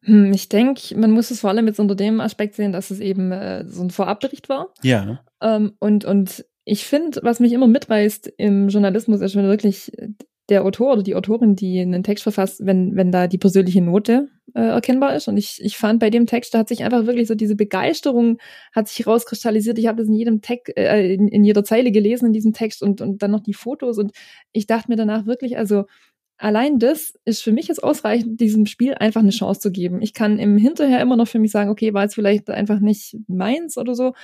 [0.02, 3.00] Hm, ich denke, man muss es vor allem jetzt unter dem Aspekt sehen, dass es
[3.00, 4.72] eben äh, so ein Vorabbericht war.
[4.82, 5.24] Ja.
[5.40, 9.92] Ähm, und, und ich finde, was mich immer mitreißt im Journalismus, ist schon wirklich
[10.48, 14.28] der Autor oder die Autorin, die einen Text verfasst, wenn, wenn da die persönliche Note
[14.54, 15.28] äh, erkennbar ist.
[15.28, 18.38] Und ich, ich fand bei dem Text, da hat sich einfach wirklich so diese Begeisterung
[18.72, 19.78] hat sich rauskristallisiert.
[19.78, 22.82] Ich habe das in jedem Text, äh, in, in jeder Zeile gelesen in diesem Text
[22.82, 23.96] und, und dann noch die Fotos.
[23.98, 24.10] Und
[24.52, 25.84] ich dachte mir danach wirklich, also
[26.36, 30.02] allein das ist für mich jetzt ausreichend, diesem Spiel einfach eine Chance zu geben.
[30.02, 33.16] Ich kann im Hinterher immer noch für mich sagen, okay, war jetzt vielleicht einfach nicht
[33.28, 34.14] meins oder so.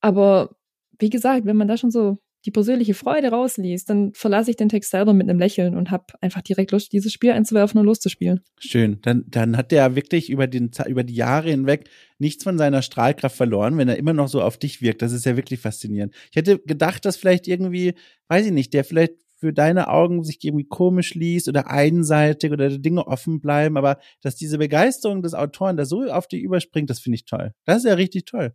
[0.00, 0.56] Aber
[0.98, 4.68] wie gesagt, wenn man da schon so die persönliche Freude rausliest, dann verlasse ich den
[4.68, 8.40] Text selber mit einem Lächeln und habe einfach direkt Lust, dieses Spiel einzuwerfen und loszuspielen.
[8.58, 8.98] Schön.
[9.02, 11.88] Dann, dann hat der wirklich über, den, über die Jahre hinweg
[12.18, 15.00] nichts von seiner Strahlkraft verloren, wenn er immer noch so auf dich wirkt.
[15.00, 16.14] Das ist ja wirklich faszinierend.
[16.30, 17.94] Ich hätte gedacht, dass vielleicht irgendwie,
[18.28, 22.70] weiß ich nicht, der vielleicht für deine Augen sich irgendwie komisch liest oder einseitig oder
[22.78, 27.00] Dinge offen bleiben, aber dass diese Begeisterung des Autoren da so auf dich überspringt, das
[27.00, 27.52] finde ich toll.
[27.64, 28.54] Das ist ja richtig toll.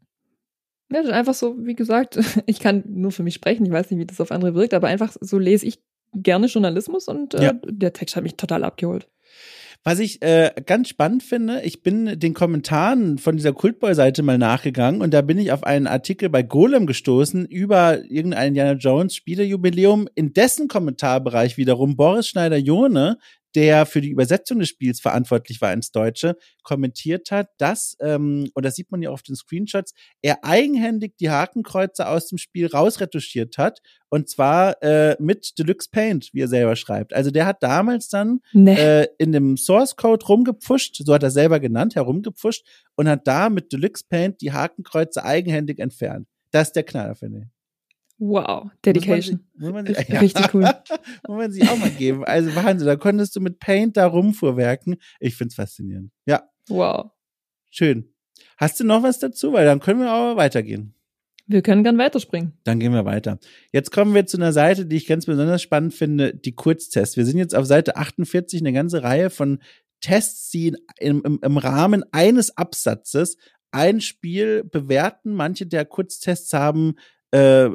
[0.92, 3.92] Ja, das ist einfach so, wie gesagt, ich kann nur für mich sprechen, ich weiß
[3.92, 5.80] nicht, wie das auf andere wirkt, aber einfach so lese ich
[6.14, 7.54] gerne Journalismus und äh, Ja.
[7.66, 9.08] der Text hat mich total abgeholt.
[9.86, 15.02] Was ich äh, ganz spannend finde, ich bin den Kommentaren von dieser Cultboy-Seite mal nachgegangen
[15.02, 20.10] und da bin ich auf einen Artikel bei Golem gestoßen über irgendein Indiana Jones Spielejubiläum,
[20.16, 23.20] in dessen Kommentarbereich wiederum Boris Schneider-Jone
[23.56, 28.66] der für die Übersetzung des Spiels verantwortlich war ins Deutsche, kommentiert hat, dass, ähm, und
[28.66, 33.58] das sieht man ja auf den Screenshots, er eigenhändig die Hakenkreuze aus dem Spiel rausretuschiert
[33.58, 33.80] hat.
[34.12, 37.14] Und zwar äh, mit Deluxe Paint, wie er selber schreibt.
[37.14, 38.74] Also der hat damals dann nee.
[38.74, 43.50] äh, in dem Source Code rumgepfuscht, so hat er selber genannt, herumgepfuscht und hat da
[43.50, 46.28] mit Deluxe Paint die Hakenkreuze eigenhändig entfernt.
[46.52, 47.59] Das ist der Knaller, finde ich.
[48.20, 49.48] Wow, Dedication.
[49.56, 50.64] Muss man, muss man, ja, Richtig cool.
[51.28, 52.26] muss man sich auch mal geben.
[52.26, 54.98] Also Wahnsinn, da konntest du mit Paint da rumfuhrwerken.
[55.22, 56.12] Ich find's faszinierend.
[56.26, 56.44] Ja.
[56.68, 57.12] Wow.
[57.70, 58.14] Schön.
[58.58, 59.54] Hast du noch was dazu?
[59.54, 60.94] Weil dann können wir aber weitergehen.
[61.48, 62.54] Wir können gern weiterspringen.
[62.66, 63.40] Dann gehen wir weiter.
[63.72, 67.18] Jetzt kommen wir zu einer Seite, die ich ganz besonders spannend finde, die Kurztests.
[67.18, 69.60] Wir sind jetzt auf Seite 48 eine ganze Reihe von
[70.02, 73.38] Tests, die im, im, im Rahmen eines Absatzes
[73.72, 75.34] ein Spiel bewerten.
[75.34, 76.96] Manche der Kurztests haben
[77.32, 77.70] äh,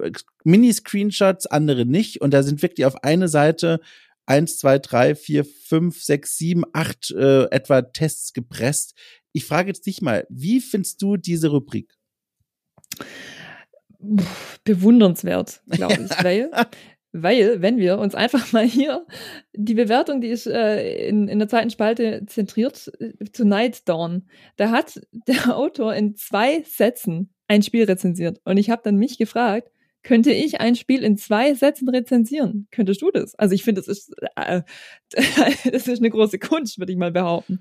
[0.45, 2.21] Mini-Screenshots, andere nicht.
[2.21, 3.81] Und da sind wirklich auf eine Seite
[4.27, 8.95] eins, zwei, drei, vier, fünf, sechs, sieben, acht äh, etwa Tests gepresst.
[9.33, 11.95] Ich frage jetzt dich mal, wie findest du diese Rubrik?
[14.65, 16.51] Bewundernswert, glaube ich, weil,
[17.13, 19.07] weil, wenn wir uns einfach mal hier
[19.55, 24.29] die Bewertung, die ist äh, in, in der zweiten Spalte zentriert äh, zu Night Dawn,
[24.57, 28.41] da hat der Autor in zwei Sätzen ein Spiel rezensiert.
[28.45, 29.71] Und ich habe dann mich gefragt,
[30.03, 32.69] könnte ich ein Spiel in zwei Sätzen rezensieren?
[32.71, 33.35] Könntest du das?
[33.37, 34.63] Also ich finde, das ist, äh,
[35.71, 37.61] das ist eine große Kunst, würde ich mal behaupten.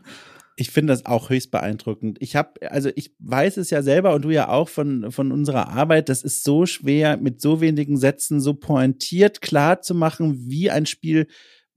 [0.56, 2.18] Ich finde das auch höchst beeindruckend.
[2.22, 5.70] Ich habe, also ich weiß es ja selber und du ja auch von, von unserer
[5.70, 10.70] Arbeit, das ist so schwer, mit so wenigen Sätzen so pointiert klar zu machen, wie
[10.70, 11.28] ein Spiel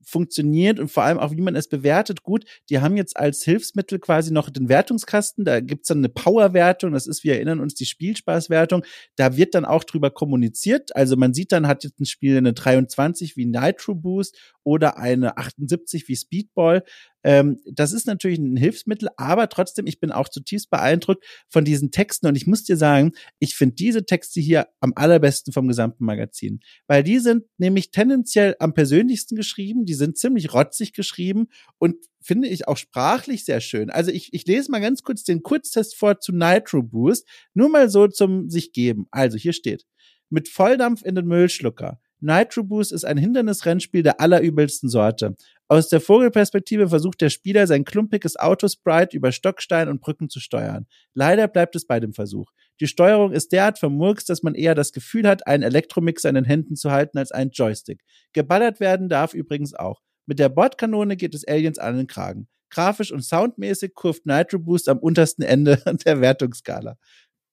[0.07, 2.23] funktioniert und vor allem auch, wie man es bewertet.
[2.23, 5.43] Gut, die haben jetzt als Hilfsmittel quasi noch den Wertungskasten.
[5.43, 6.93] Da gibt's dann eine Powerwertung.
[6.93, 8.85] Das ist, wir erinnern uns, die Spielspaßwertung.
[9.17, 10.95] Da wird dann auch drüber kommuniziert.
[10.95, 15.37] Also man sieht dann, hat jetzt ein Spiel eine 23 wie Nitro Boost oder eine
[15.37, 16.83] 78 wie Speedball.
[17.23, 21.91] Ähm, das ist natürlich ein Hilfsmittel, aber trotzdem, ich bin auch zutiefst beeindruckt von diesen
[21.91, 26.05] Texten und ich muss dir sagen, ich finde diese Texte hier am allerbesten vom gesamten
[26.05, 31.47] Magazin, weil die sind nämlich tendenziell am persönlichsten geschrieben, die sind ziemlich rotzig geschrieben
[31.79, 33.89] und finde ich auch sprachlich sehr schön.
[33.89, 37.89] Also ich, ich lese mal ganz kurz den Kurztest vor zu Nitro Boost, nur mal
[37.89, 39.07] so zum sich geben.
[39.11, 39.85] Also hier steht,
[40.29, 41.99] mit Volldampf in den Müllschlucker.
[42.19, 45.35] Nitro Boost ist ein Hindernisrennspiel der allerübelsten Sorte.
[45.67, 50.87] Aus der Vogelperspektive versucht der Spieler, sein klumpiges Autosprite über Stockstein und Brücken zu steuern.
[51.13, 52.51] Leider bleibt es bei dem Versuch.
[52.79, 56.45] Die Steuerung ist derart vermurkst, dass man eher das Gefühl hat, einen Elektromixer in den
[56.45, 58.01] Händen zu halten als einen Joystick.
[58.33, 60.01] Geballert werden darf übrigens auch.
[60.25, 62.47] Mit der Bordkanone geht es Aliens an den Kragen.
[62.69, 66.97] Grafisch und soundmäßig kurft Nitro Boost am untersten Ende der Wertungsskala.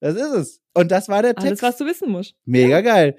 [0.01, 0.61] Das ist es.
[0.75, 1.47] Und das war der Text.
[1.47, 2.35] Alles, was du wissen musst.
[2.45, 3.17] Mega geil.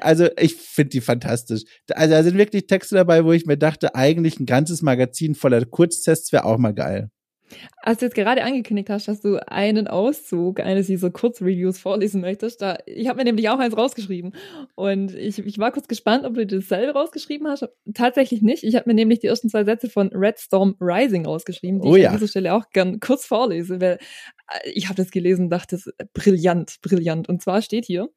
[0.00, 1.62] Also ich finde die fantastisch.
[1.94, 5.64] Also da sind wirklich Texte dabei, wo ich mir dachte, eigentlich ein ganzes Magazin voller
[5.64, 7.10] Kurztests wäre auch mal geil.
[7.82, 12.60] Als du jetzt gerade angekündigt hast, dass du einen Auszug eines dieser Kurzreviews vorlesen möchtest,
[12.60, 14.34] da, ich habe mir nämlich auch eins rausgeschrieben
[14.74, 17.66] und ich, ich war kurz gespannt, ob du dasselbe rausgeschrieben hast.
[17.94, 18.64] Tatsächlich nicht.
[18.64, 21.96] Ich habe mir nämlich die ersten zwei Sätze von Red Storm Rising rausgeschrieben, die oh,
[21.96, 22.10] ich ja.
[22.10, 23.98] an dieser Stelle auch gern kurz vorlese, weil
[24.52, 27.28] äh, ich habe das gelesen und dachte, das ist brillant, brillant.
[27.28, 28.08] Und zwar steht hier,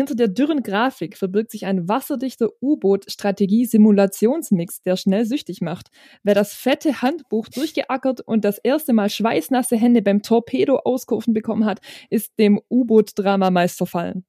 [0.00, 5.88] hinter der dürren Grafik verbirgt sich ein wasserdichter U-Boot-Strategie-Simulationsmix, der schnell süchtig macht.
[6.22, 11.80] Wer das fette Handbuch durchgeackert und das erste Mal schweißnasse Hände beim Torpedo-Auskurven bekommen hat,
[12.08, 14.24] ist dem U-Boot-Drama meist verfallen.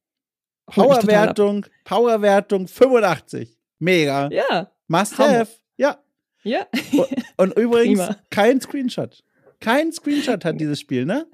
[0.65, 3.57] Powerwertung, Powerwertung 85.
[3.79, 4.29] Mega.
[4.29, 4.73] Ja.
[4.87, 5.39] Must Hammer.
[5.39, 5.51] have.
[5.77, 5.99] Ja.
[6.43, 6.67] Ja.
[6.91, 7.07] und,
[7.37, 9.23] und übrigens kein Screenshot.
[9.61, 11.27] Kein Screenshot hat dieses Spiel, ne?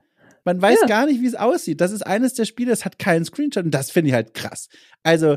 [0.47, 0.87] Man weiß ja.
[0.87, 1.81] gar nicht, wie es aussieht.
[1.81, 4.69] Das ist eines der Spiele, das hat keinen Screenshot und das finde ich halt krass.
[5.03, 5.35] Also,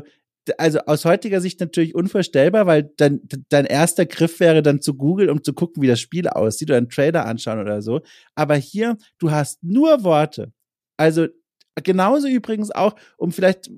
[0.57, 5.29] also aus heutiger Sicht natürlich unvorstellbar, weil dein, dein erster Griff wäre dann zu Google,
[5.29, 7.99] um zu gucken, wie das Spiel aussieht oder einen Trailer anschauen oder so.
[8.35, 10.53] Aber hier, du hast nur Worte.
[10.95, 11.27] Also
[11.75, 13.69] genauso übrigens auch, um vielleicht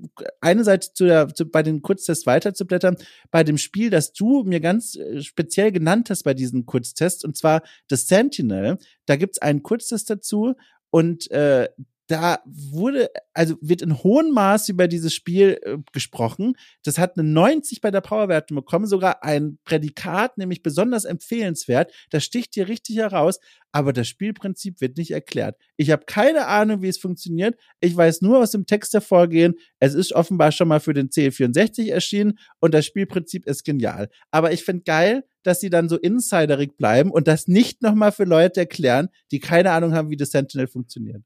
[0.41, 2.97] eine Seite zu der, zu, bei den Kurztests weiterzublättern,
[3.31, 7.37] bei dem Spiel, das du mir ganz äh, speziell genannt hast bei diesen Kurztests, und
[7.37, 8.77] zwar das Sentinel.
[9.05, 10.55] Da gibt's einen Kurztest dazu
[10.93, 11.69] und äh,
[12.07, 16.55] da wurde, also wird in hohem Maß über dieses Spiel äh, gesprochen.
[16.83, 21.93] Das hat eine 90 bei der Powerwertung bekommen, sogar ein Prädikat, nämlich besonders empfehlenswert.
[22.09, 23.39] Das sticht hier richtig heraus,
[23.71, 25.57] aber das Spielprinzip wird nicht erklärt.
[25.77, 27.55] Ich habe keine Ahnung, wie es funktioniert.
[27.79, 31.89] Ich weiß nur aus dem Text hervorgehen, es ist offenbar schon mal für den C64
[31.89, 34.09] erschienen und das Spielprinzip ist genial.
[34.29, 38.25] Aber ich finde geil, dass sie dann so insiderig bleiben und das nicht nochmal für
[38.25, 41.23] Leute erklären, die keine Ahnung haben, wie das Sentinel funktioniert.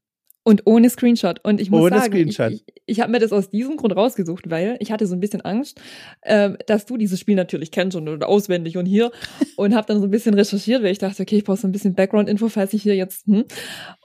[0.48, 1.40] Und ohne Screenshot.
[1.44, 2.52] Und ich muss Ohne sagen, Screenshot.
[2.52, 5.20] ich, ich, ich habe mir das aus diesem Grund rausgesucht, weil ich hatte so ein
[5.20, 5.78] bisschen Angst,
[6.22, 9.10] äh, dass du dieses Spiel natürlich kennst und, und auswendig und hier
[9.58, 11.72] und habe dann so ein bisschen recherchiert, weil ich dachte, okay, ich brauche so ein
[11.72, 13.44] bisschen Background-Info, falls ich hier jetzt hm.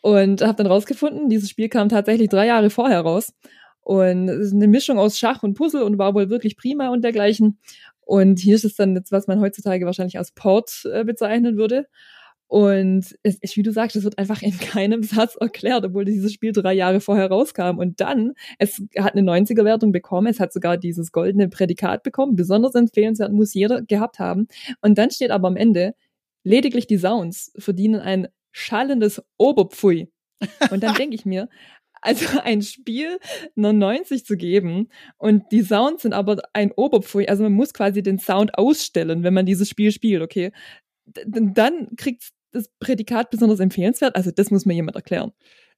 [0.01, 3.31] und habe dann rausgefunden, dieses Spiel kam tatsächlich drei Jahre vorher raus
[3.79, 7.05] und es ist eine Mischung aus Schach und Puzzle und war wohl wirklich prima und
[7.05, 7.57] dergleichen.
[8.01, 11.87] Und hier ist es dann jetzt, was man heutzutage wahrscheinlich als Port äh, bezeichnen würde.
[12.53, 16.31] Und es ist, wie du sagst, es wird einfach in keinem Satz erklärt, obwohl dieses
[16.33, 17.79] Spiel drei Jahre vorher rauskam.
[17.79, 22.75] Und dann, es hat eine 90er-Wertung bekommen, es hat sogar dieses goldene Prädikat bekommen, besonders
[22.75, 24.47] empfehlenswert muss jeder gehabt haben.
[24.81, 25.95] Und dann steht aber am Ende,
[26.43, 30.11] lediglich die Sounds verdienen ein schallendes Oberpfui.
[30.69, 31.49] Und dann denke ich mir,
[32.01, 33.17] also ein Spiel
[33.57, 37.27] einer 90 zu geben und die Sounds sind aber ein Oberpfui.
[37.27, 40.51] Also man muss quasi den Sound ausstellen, wenn man dieses Spiel spielt, okay?
[41.25, 44.15] Dann kriegt das Prädikat besonders empfehlenswert.
[44.15, 45.31] Also das muss mir jemand erklären.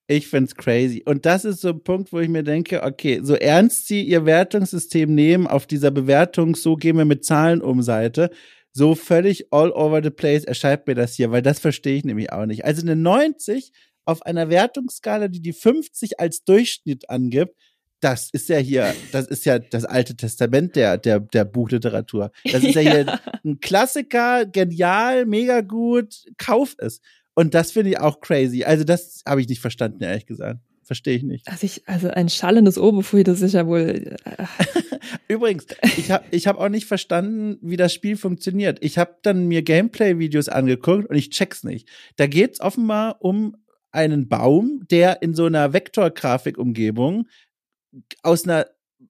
[0.08, 1.02] Ich find's crazy.
[1.06, 4.26] Und das ist so ein Punkt, wo ich mir denke, okay, so ernst sie ihr
[4.26, 8.30] Wertungssystem nehmen auf dieser Bewertung, so gehen wir mit Zahlen um Seite,
[8.72, 12.32] so völlig all over the place erscheint mir das hier, weil das verstehe ich nämlich
[12.32, 12.66] auch nicht.
[12.66, 13.72] Also eine 90
[14.06, 17.56] auf einer Wertungsskala, die die 50 als Durchschnitt angibt,
[18.02, 22.32] das ist ja hier, das ist ja das alte Testament der, der, der Buchliteratur.
[22.52, 22.92] Das ist ja, ja.
[22.92, 27.02] hier ein Klassiker, genial, mega gut, kauf es.
[27.34, 28.64] Und das finde ich auch crazy.
[28.64, 30.60] Also das habe ich nicht verstanden, ehrlich gesagt.
[30.84, 31.48] Verstehe ich nicht.
[31.48, 34.16] Also, ich, also ein schallendes Oberpfui, das ist ja wohl.
[35.28, 35.66] Übrigens,
[35.98, 38.78] ich habe ich hab auch nicht verstanden, wie das Spiel funktioniert.
[38.82, 41.90] Ich habe dann mir Gameplay-Videos angeguckt und ich check's nicht.
[42.18, 43.58] Da geht's offenbar um
[43.92, 47.28] einen Baum, der in so einer Vektorgrafikumgebung
[48.24, 48.66] aus einer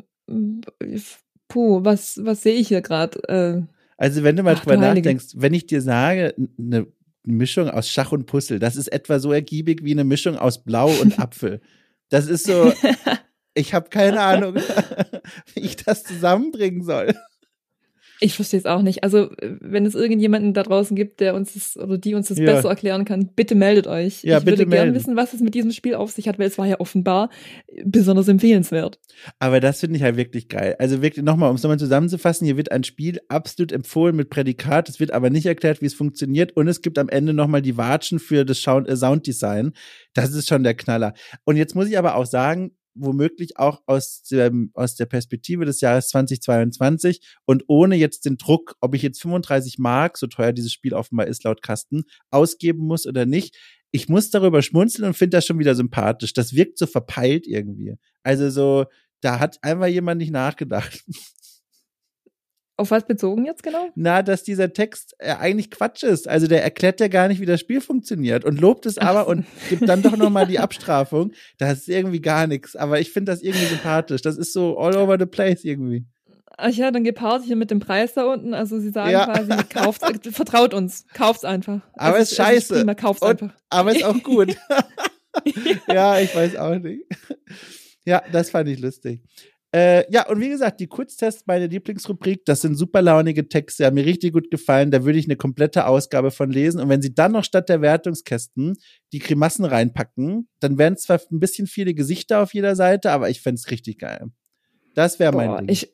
[1.49, 3.21] puh, was, was sehe ich hier gerade?
[3.29, 3.63] Äh,
[3.97, 6.87] also, wenn du mal ach, drüber nachdenkst, wenn ich dir sage, eine
[7.25, 10.91] Mischung aus Schach und Puzzle, das ist etwa so ergiebig wie eine Mischung aus Blau
[11.01, 11.61] und Apfel.
[12.11, 12.73] Das ist so,
[13.55, 14.57] ich habe keine Ahnung,
[15.55, 17.15] wie ich das zusammenbringen soll.
[18.21, 19.03] Ich verstehe es auch nicht.
[19.03, 22.45] Also, wenn es irgendjemanden da draußen gibt, der uns das oder die uns das ja.
[22.45, 24.23] besser erklären kann, bitte meldet euch.
[24.23, 26.57] Ja, ich würde gerne wissen, was es mit diesem Spiel auf sich hat, weil es
[26.57, 27.29] war ja offenbar
[27.85, 29.01] besonders empfehlenswert.
[29.41, 30.77] Aber das finde ich halt wirklich geil.
[30.79, 34.89] Also wirklich nochmal, um es nochmal zusammenzufassen, hier wird ein Spiel absolut empfohlen mit Prädikat,
[34.89, 37.77] es wird aber nicht erklärt, wie es funktioniert und es gibt am Ende nochmal die
[37.77, 39.73] Watschen für das Sounddesign.
[40.15, 41.15] Das ist schon der Knaller.
[41.45, 45.81] Und jetzt muss ich aber auch sagen, womöglich auch aus, dem, aus der Perspektive des
[45.81, 50.73] Jahres 2022 und ohne jetzt den Druck, ob ich jetzt 35 Mark, so teuer dieses
[50.73, 53.57] Spiel offenbar ist laut Kasten, ausgeben muss oder nicht.
[53.91, 56.33] Ich muss darüber schmunzeln und finde das schon wieder sympathisch.
[56.33, 57.95] Das wirkt so verpeilt irgendwie.
[58.23, 58.87] Also so,
[59.21, 61.05] da hat einfach jemand nicht nachgedacht.
[62.77, 63.89] Auf was bezogen jetzt genau?
[63.95, 66.27] Na, dass dieser Text äh, eigentlich Quatsch ist.
[66.27, 69.47] Also der erklärt ja gar nicht, wie das Spiel funktioniert und lobt es aber und
[69.69, 71.33] gibt dann doch nochmal die Abstrafung.
[71.59, 72.75] Das ist irgendwie gar nichts.
[72.75, 74.23] Aber ich finde das irgendwie sympathisch.
[74.23, 76.05] Das ist so all over the place irgendwie.
[76.57, 78.55] Ach ja, dann gepaart hier mit dem Preis da unten.
[78.55, 79.27] Also sie sagen ja.
[79.27, 80.03] quasi, kauft,
[80.35, 81.81] vertraut uns, kauft's einfach.
[81.95, 82.75] Aber es ist scheiße.
[82.75, 83.51] Prima, kauft's und, einfach.
[83.71, 84.57] Aber ist auch gut.
[84.67, 85.85] ja.
[85.95, 87.05] ja, ich weiß auch nicht.
[88.05, 89.23] Ja, das fand ich lustig.
[89.75, 93.95] Äh, ja, und wie gesagt, die Kurztests, meine Lieblingsrubrik, das sind super launige Texte, haben
[93.95, 94.93] mir richtig gut gefallen.
[94.93, 96.81] Da würde ich eine komplette Ausgabe von lesen.
[96.81, 98.77] Und wenn sie dann noch statt der Wertungskästen
[99.13, 103.41] die Grimassen reinpacken, dann wären zwar ein bisschen viele Gesichter auf jeder Seite, aber ich
[103.41, 104.29] fände es richtig geil.
[104.95, 105.69] Das wäre mein Ding.
[105.69, 105.93] Ich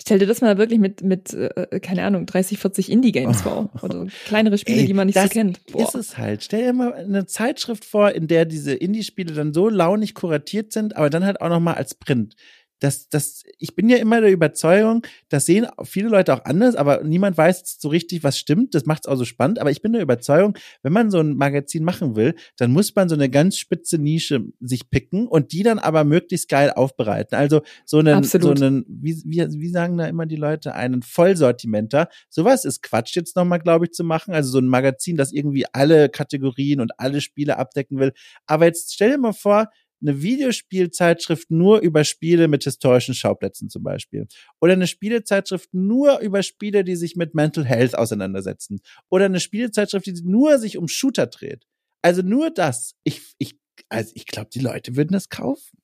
[0.00, 3.70] Stell dir das mal wirklich mit, mit äh, keine Ahnung, 30, 40 Indie-Games vor.
[3.82, 5.64] Oder kleinere Spiele, Ey, die man nicht so kennt.
[5.66, 5.82] Boah.
[5.82, 6.42] ist es halt.
[6.42, 10.96] Stell dir mal eine Zeitschrift vor, in der diese Indie-Spiele dann so launig kuratiert sind,
[10.96, 12.34] aber dann halt auch noch mal als Print
[12.80, 17.02] das, das, ich bin ja immer der Überzeugung, das sehen viele Leute auch anders, aber
[17.02, 18.74] niemand weiß so richtig, was stimmt.
[18.74, 19.58] Das macht es auch so spannend.
[19.58, 23.08] Aber ich bin der Überzeugung, wenn man so ein Magazin machen will, dann muss man
[23.08, 27.36] so eine ganz spitze Nische sich picken und die dann aber möglichst geil aufbereiten.
[27.36, 28.58] Also so einen, Absolut.
[28.58, 32.08] so einen, wie, wie, wie sagen da immer die Leute, einen Vollsortimenter.
[32.28, 34.34] Sowas ist Quatsch jetzt nochmal, glaube ich, zu machen.
[34.34, 38.12] Also so ein Magazin, das irgendwie alle Kategorien und alle Spiele abdecken will.
[38.46, 39.68] Aber jetzt stell dir mal vor,
[40.00, 44.26] eine Videospielzeitschrift nur über Spiele mit historischen Schauplätzen zum Beispiel.
[44.60, 48.80] Oder eine Spielezeitschrift nur über Spiele, die sich mit Mental Health auseinandersetzen.
[49.08, 51.66] Oder eine Spielezeitschrift, die nur sich um Shooter dreht.
[52.02, 52.94] Also nur das.
[53.04, 53.58] Ich, ich,
[53.88, 55.78] also ich glaube, die Leute würden das kaufen.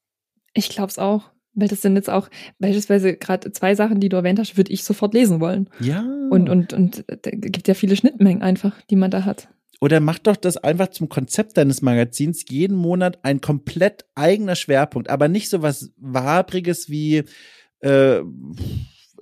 [0.52, 1.30] Ich glaube es auch.
[1.56, 2.28] Weil das sind jetzt auch
[2.58, 5.70] beispielsweise gerade zwei Sachen, die du erwähnt hast, würde ich sofort lesen wollen.
[5.78, 6.00] Ja.
[6.30, 9.48] Und, und, und da gibt ja viele Schnittmengen einfach, die man da hat.
[9.80, 12.44] Oder mach doch das einfach zum Konzept deines Magazins.
[12.48, 17.24] Jeden Monat ein komplett eigener Schwerpunkt, aber nicht so was Wabriges wie,
[17.80, 18.20] äh,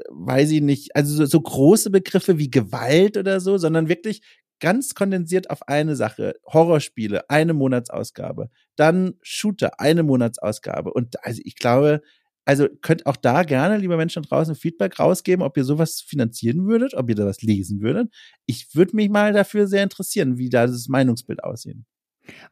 [0.09, 4.23] weiß ich nicht, also so, so große Begriffe wie Gewalt oder so, sondern wirklich
[4.61, 6.37] ganz kondensiert auf eine Sache.
[6.47, 8.49] Horrorspiele, eine Monatsausgabe.
[8.77, 10.93] Dann Shooter, eine Monatsausgabe.
[10.93, 12.01] Und also ich glaube,
[12.45, 16.95] also könnt auch da gerne, liebe Menschen draußen, Feedback rausgeben, ob ihr sowas finanzieren würdet,
[16.95, 18.13] ob ihr da was lesen würdet.
[18.47, 21.87] Ich würde mich mal dafür sehr interessieren, wie da das Meinungsbild aussehen.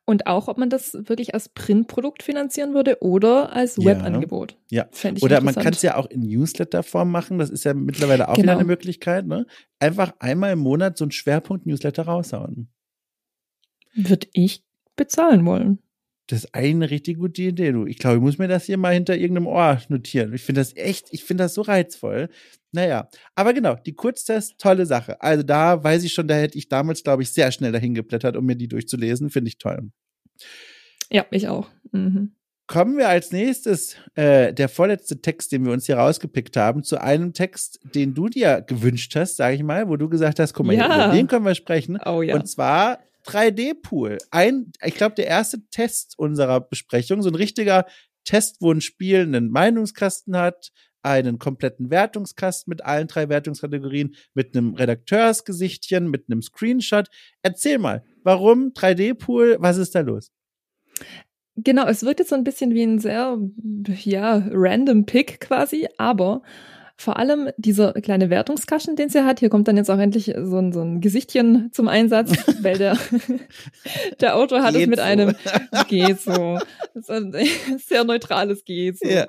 [0.04, 4.58] Und auch, ob man das wirklich als Printprodukt finanzieren würde oder als Webangebot.
[4.68, 4.88] Ja.
[5.02, 5.12] ja.
[5.20, 7.38] Oder man kann es ja auch in Newsletter-Form machen.
[7.38, 8.44] Das ist ja mittlerweile auch genau.
[8.44, 9.26] wieder eine Möglichkeit.
[9.26, 9.46] Ne?
[9.78, 12.68] Einfach einmal im Monat so ein Schwerpunkt-Newsletter raushauen.
[13.94, 14.64] Würde ich
[14.96, 15.78] bezahlen wollen.
[16.30, 17.86] Das ist eine richtig gute Idee, du.
[17.86, 20.32] Ich glaube, ich muss mir das hier mal hinter irgendeinem Ohr notieren.
[20.32, 22.28] Ich finde das echt, ich finde das so reizvoll.
[22.70, 25.20] Naja, aber genau, die Kurztests, tolle Sache.
[25.20, 28.36] Also da weiß ich schon, da hätte ich damals, glaube ich, sehr schnell dahin geblättert,
[28.36, 29.30] um mir die durchzulesen.
[29.30, 29.90] Finde ich toll.
[31.10, 31.68] Ja, ich auch.
[31.90, 32.36] Mhm.
[32.68, 37.00] Kommen wir als nächstes, äh, der vorletzte Text, den wir uns hier rausgepickt haben, zu
[37.00, 40.66] einem Text, den du dir gewünscht hast, sage ich mal, wo du gesagt hast, guck
[40.66, 41.06] mal, ja.
[41.06, 41.98] über den können wir sprechen.
[42.06, 42.36] Oh, ja.
[42.36, 44.18] Und zwar 3D-Pool.
[44.30, 47.86] Ein, ich glaube, der erste Test unserer Besprechung, so ein richtiger
[48.24, 50.72] Test, wo ein Spiel einen Meinungskasten hat,
[51.02, 57.08] einen kompletten Wertungskasten mit allen drei Wertungskategorien, mit einem Redakteursgesichtchen, mit einem Screenshot.
[57.42, 59.56] Erzähl mal, warum 3D-Pool?
[59.60, 60.30] Was ist da los?
[61.56, 63.38] Genau, es wirkt jetzt so ein bisschen wie ein sehr,
[64.04, 66.42] ja, random Pick quasi, aber
[67.00, 70.58] vor allem dieser kleine Wertungskasten, den sie hat, hier kommt dann jetzt auch endlich so
[70.58, 72.30] ein, so ein Gesichtchen zum Einsatz,
[72.62, 72.98] weil der,
[74.20, 75.04] der Autor hat geht es mit so.
[75.04, 75.34] einem
[75.88, 76.58] geht so.
[77.08, 77.34] Ein
[77.78, 79.08] sehr neutrales geht so.
[79.08, 79.26] Ja.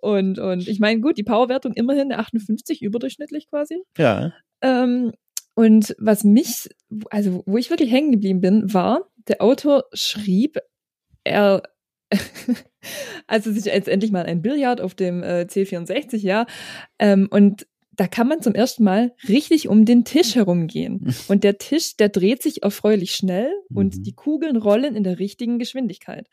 [0.00, 3.80] Und, und ich meine, gut, die Powerwertung immerhin 58 überdurchschnittlich quasi.
[3.96, 4.32] Ja.
[4.60, 5.12] Ähm,
[5.54, 6.68] und was mich,
[7.10, 10.58] also wo ich wirklich hängen geblieben bin, war, der Autor schrieb,
[11.22, 11.62] er
[13.26, 16.46] also sich jetzt endlich mal ein Billard auf dem äh, C64, ja.
[16.98, 17.66] Ähm, und
[17.98, 21.12] da kann man zum ersten Mal richtig um den Tisch herumgehen.
[21.28, 24.02] Und der Tisch, der dreht sich erfreulich schnell und mhm.
[24.04, 26.28] die Kugeln rollen in der richtigen Geschwindigkeit.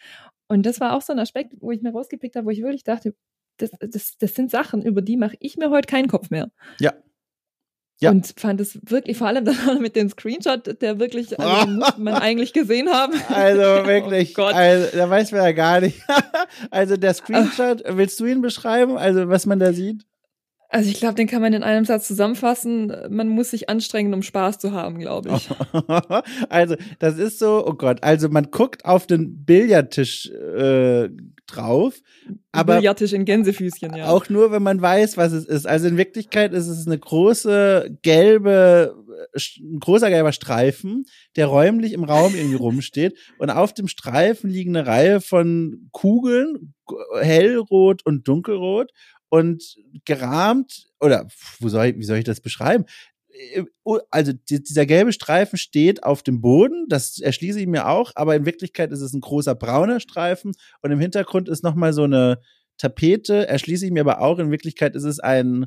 [0.47, 2.83] Und das war auch so ein Aspekt, wo ich mir rausgepickt habe, wo ich wirklich
[2.83, 3.15] dachte,
[3.57, 6.51] das, das, das sind Sachen, über die mache ich mir heute keinen Kopf mehr.
[6.79, 6.93] Ja,
[7.99, 8.11] ja.
[8.11, 12.15] Und fand es wirklich, vor allem dann mit dem Screenshot, der wirklich, also muss man
[12.15, 13.13] eigentlich gesehen haben.
[13.29, 16.01] Also wirklich, oh also, da weiß man ja gar nicht.
[16.71, 18.97] also der Screenshot, willst du ihn beschreiben?
[18.97, 20.05] Also was man da sieht?
[20.75, 22.91] Also ich glaube, den kann man in einem Satz zusammenfassen.
[23.09, 25.49] Man muss sich anstrengen, um Spaß zu haben, glaube ich.
[26.49, 31.07] also das ist so, oh Gott, also man guckt auf den Billardtisch äh,
[31.47, 32.01] drauf,
[32.51, 34.07] aber Billardtisch in Gänsefüßchen, ja.
[34.07, 35.65] Auch nur, wenn man weiß, was es ist.
[35.65, 38.97] Also in Wirklichkeit ist es eine große gelbe,
[39.35, 41.05] ein großer gelber Streifen,
[41.37, 46.73] der räumlich im Raum irgendwie rumsteht und auf dem Streifen liegen eine Reihe von Kugeln,
[47.21, 48.91] hellrot und dunkelrot
[49.35, 49.75] und
[50.05, 51.27] gerahmt, oder
[51.59, 52.85] wo soll ich, wie soll ich das beschreiben?
[53.27, 53.65] Äh,
[54.09, 58.45] also dieser gelbe Streifen steht auf dem Boden, das erschließe ich mir auch, aber in
[58.45, 62.39] Wirklichkeit ist es ein großer brauner Streifen und im Hintergrund ist nochmal so eine
[62.77, 65.65] Tapete, erschließe ich mir aber auch, in Wirklichkeit ist es ein,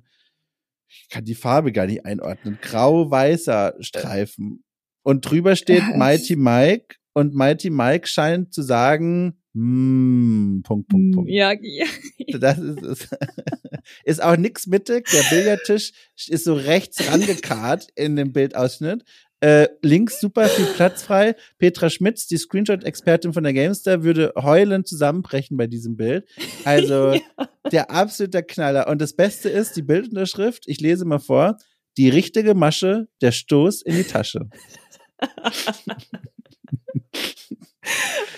[0.89, 4.65] ich kann die Farbe gar nicht einordnen, grau-weißer Streifen.
[5.03, 11.31] Und drüber steht Mighty Mike und Mighty Mike scheint zu sagen, Mm, Punkt, Punkt, Punkt.
[11.31, 11.87] Ja, ja.
[12.39, 13.09] Das ist es.
[14.05, 15.09] ist auch nix mittig.
[15.11, 15.93] Der Billardtisch
[16.29, 19.03] ist so rechts rangekarrt in dem Bildausschnitt.
[19.41, 21.35] Äh, links super viel Platz frei.
[21.59, 26.29] Petra Schmitz, die Screenshot-Expertin von der Gamestar, würde heulend zusammenbrechen bei diesem Bild.
[26.65, 27.49] Also ja.
[27.73, 28.87] der absolute Knaller.
[28.87, 30.69] Und das Beste ist die Bildunterschrift.
[30.69, 31.57] Ich lese mal vor.
[31.97, 34.49] Die richtige Masche, der Stoß in die Tasche.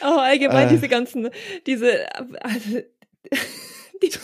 [0.02, 0.70] Oh, allgemein äh.
[0.70, 1.28] diese ganzen,
[1.66, 2.06] diese,
[2.42, 2.80] also,
[4.02, 4.20] diese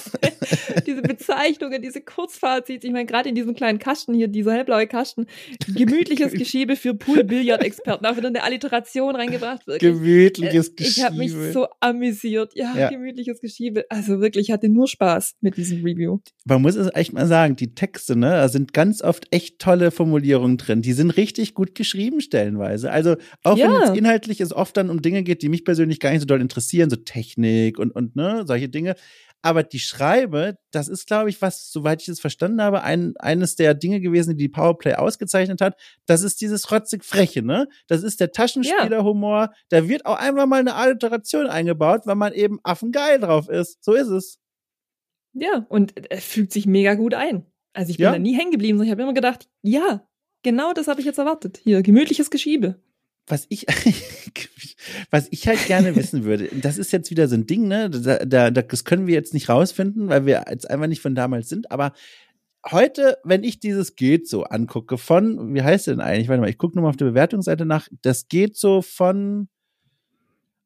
[0.86, 2.84] diese Bezeichnungen, diese Kurzfazits.
[2.84, 5.26] Ich meine, gerade in diesem kleinen Kasten hier, dieser hellblaue Kasten,
[5.74, 8.04] gemütliches Geschiebe für Pool-Billard-Experten.
[8.06, 9.66] Auch wieder eine Alliteration reingebracht.
[9.66, 9.92] Wirklich.
[9.92, 10.98] Gemütliches Geschiebe.
[10.98, 12.52] Ich habe mich so amüsiert.
[12.54, 13.84] Ja, ja, gemütliches Geschiebe.
[13.88, 16.18] Also wirklich, ich hatte nur Spaß mit diesem Review.
[16.44, 19.90] Man muss es echt mal sagen, die Texte, ne, da sind ganz oft echt tolle
[19.90, 20.82] Formulierungen drin.
[20.82, 22.90] Die sind richtig gut geschrieben stellenweise.
[22.90, 23.72] Also auch ja.
[23.72, 26.26] wenn es inhaltlich es oft dann um Dinge geht, die mich persönlich gar nicht so
[26.26, 28.94] doll interessieren, so Technik und, und ne, solche Dinge.
[29.42, 33.54] Aber die Schreibe, das ist, glaube ich, was, soweit ich es verstanden habe, ein, eines
[33.54, 35.78] der Dinge gewesen, die die Powerplay ausgezeichnet hat.
[36.06, 37.68] Das ist dieses rotzig Freche, ne?
[37.86, 39.40] Das ist der Taschenspielerhumor.
[39.40, 39.52] Ja.
[39.68, 43.84] Da wird auch einfach mal eine Alliteration eingebaut, weil man eben affengeil drauf ist.
[43.84, 44.38] So ist es.
[45.32, 47.44] Ja, und er fügt sich mega gut ein.
[47.72, 48.12] Also ich bin ja.
[48.12, 50.08] da nie hängen geblieben, sondern ich habe immer gedacht, ja,
[50.42, 51.60] genau das habe ich jetzt erwartet.
[51.62, 52.80] Hier, gemütliches Geschiebe
[53.26, 53.66] was ich,
[55.10, 57.90] was ich halt gerne wissen würde, das ist jetzt wieder so ein Ding, ne?
[57.90, 61.48] Da, da, das können wir jetzt nicht rausfinden, weil wir jetzt einfach nicht von damals
[61.48, 61.92] sind, aber
[62.70, 66.28] heute, wenn ich dieses geht so angucke von, wie heißt denn eigentlich?
[66.28, 67.88] Warte mal, ich gucke nochmal auf der Bewertungsseite nach.
[68.02, 69.48] Das geht so von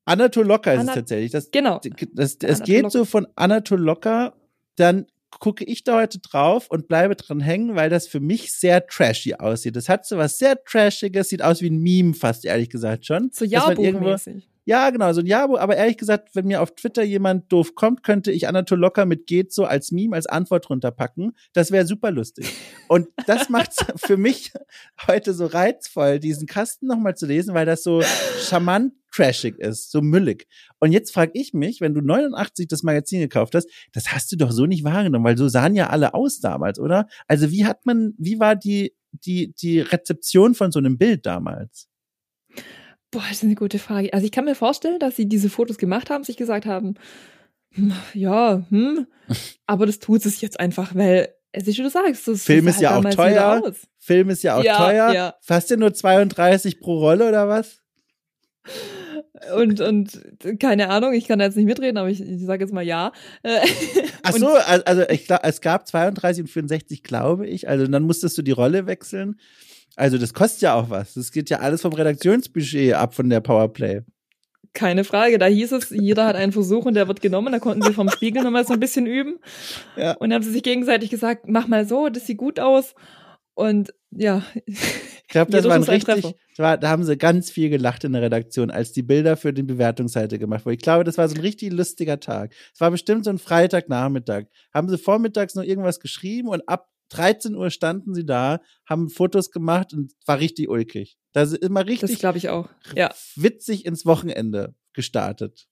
[0.05, 1.31] Anatol Locker ist Anat es tatsächlich.
[1.31, 1.81] Das, genau.
[2.13, 4.35] Das, das, es geht so von Anatol Locker,
[4.77, 5.07] dann
[5.39, 9.35] gucke ich da heute drauf und bleibe dran hängen, weil das für mich sehr trashy
[9.35, 9.77] aussieht.
[9.77, 13.31] Das hat so was sehr Trashiges, sieht aus wie ein Meme fast, ehrlich gesagt schon.
[13.33, 14.51] So Jahrbuchmäßig.
[14.71, 15.59] Ja, genau, so ein Jahrbuch.
[15.59, 19.27] Aber ehrlich gesagt, wenn mir auf Twitter jemand doof kommt, könnte ich Anatol Locker mit
[19.27, 21.33] geht so als Meme, als Antwort runterpacken.
[21.53, 22.55] Das wäre super lustig.
[22.87, 24.53] Und das macht's für mich
[25.09, 28.03] heute so reizvoll, diesen Kasten nochmal zu lesen, weil das so
[28.43, 30.47] charmant trashig ist, so müllig.
[30.79, 34.37] Und jetzt frage ich mich, wenn du 89 das Magazin gekauft hast, das hast du
[34.37, 37.07] doch so nicht wahrgenommen, weil so sahen ja alle aus damals, oder?
[37.27, 41.89] Also wie hat man, wie war die, die, die Rezeption von so einem Bild damals?
[43.11, 44.13] Boah, das ist eine gute Frage.
[44.13, 46.95] Also ich kann mir vorstellen, dass sie diese Fotos gemacht haben, sich gesagt haben,
[47.73, 49.07] hm, ja, hm,
[49.67, 52.81] aber das tut es jetzt einfach, weil es ist, wie du sagst, das Film ist
[52.81, 53.73] ja auch teuer.
[53.99, 55.13] Film ist ja auch ja, teuer.
[55.13, 55.35] Ja.
[55.41, 57.83] Fast ja nur 32 pro Rolle oder was?
[59.57, 60.21] Und, und
[60.59, 63.13] keine Ahnung, ich kann da jetzt nicht mitreden, aber ich, ich sage jetzt mal ja.
[64.23, 67.69] Ach so, also ich glaube, es gab 32 und 64, glaube ich.
[67.69, 69.37] Also dann musstest du die Rolle wechseln.
[69.97, 71.15] Also das kostet ja auch was.
[71.15, 74.03] Das geht ja alles vom Redaktionsbudget ab von der Powerplay.
[74.73, 75.39] Keine Frage.
[75.39, 77.53] Da hieß es, jeder hat einen Versuch und der wird genommen.
[77.53, 79.39] Da konnten sie vom Spiegel nochmal so ein bisschen üben.
[79.97, 80.13] Ja.
[80.13, 82.95] Und dann haben sie sich gegenseitig gesagt, mach mal so, das sieht gut aus.
[83.55, 84.43] Und ja.
[85.31, 88.23] Ich glaube, das war ein richtig, war, da haben sie ganz viel gelacht in der
[88.23, 90.75] Redaktion, als die Bilder für die Bewertungsseite gemacht wurden.
[90.75, 92.53] Ich glaube, das war so ein richtig lustiger Tag.
[92.75, 94.47] Es war bestimmt so ein Freitagnachmittag.
[94.75, 99.53] Haben sie vormittags noch irgendwas geschrieben und ab 13 Uhr standen sie da, haben Fotos
[99.53, 101.17] gemacht und war richtig ulkig.
[101.33, 102.11] Das ist immer richtig.
[102.11, 102.69] Das glaube ich auch.
[102.97, 103.15] Ja.
[103.37, 105.69] Witzig ins Wochenende gestartet.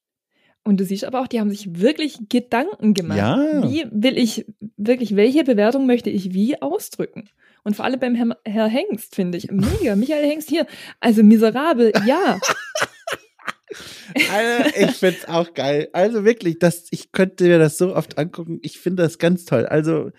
[0.63, 3.19] Und du siehst aber auch, die haben sich wirklich Gedanken gemacht.
[3.19, 3.69] Ja.
[3.69, 7.29] Wie will ich wirklich, welche Bewertung möchte ich wie ausdrücken?
[7.65, 9.51] Und vor allem beim Herr, Herr Hengst, finde ich.
[9.51, 9.97] Mega.
[9.97, 10.67] Michael Hengst hier.
[11.01, 12.39] Also miserabel, ja.
[14.33, 15.89] also, ich finde es auch geil.
[15.93, 18.59] Also wirklich, das, ich könnte mir das so oft angucken.
[18.63, 19.67] Ich finde das ganz toll.
[19.67, 20.11] Also,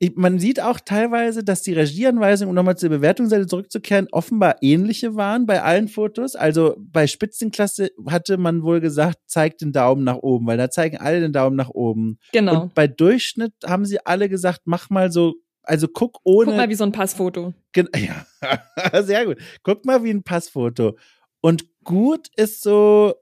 [0.00, 5.16] ich, man sieht auch teilweise, dass die Regieanweisungen, um nochmal zur Bewertungsseite zurückzukehren, offenbar ähnliche
[5.16, 6.36] waren bei allen Fotos.
[6.36, 10.98] Also bei Spitzenklasse hatte man wohl gesagt, zeigt den Daumen nach oben, weil da zeigen
[10.98, 12.18] alle den Daumen nach oben.
[12.32, 12.62] Genau.
[12.62, 15.34] Und bei Durchschnitt haben sie alle gesagt, mach mal so,
[15.68, 16.46] also guck ohne.
[16.46, 17.54] Guck mal wie so ein Passfoto.
[17.96, 18.26] Ja,
[19.02, 19.38] sehr gut.
[19.62, 20.96] Guck mal wie ein Passfoto.
[21.40, 23.14] Und gut ist so,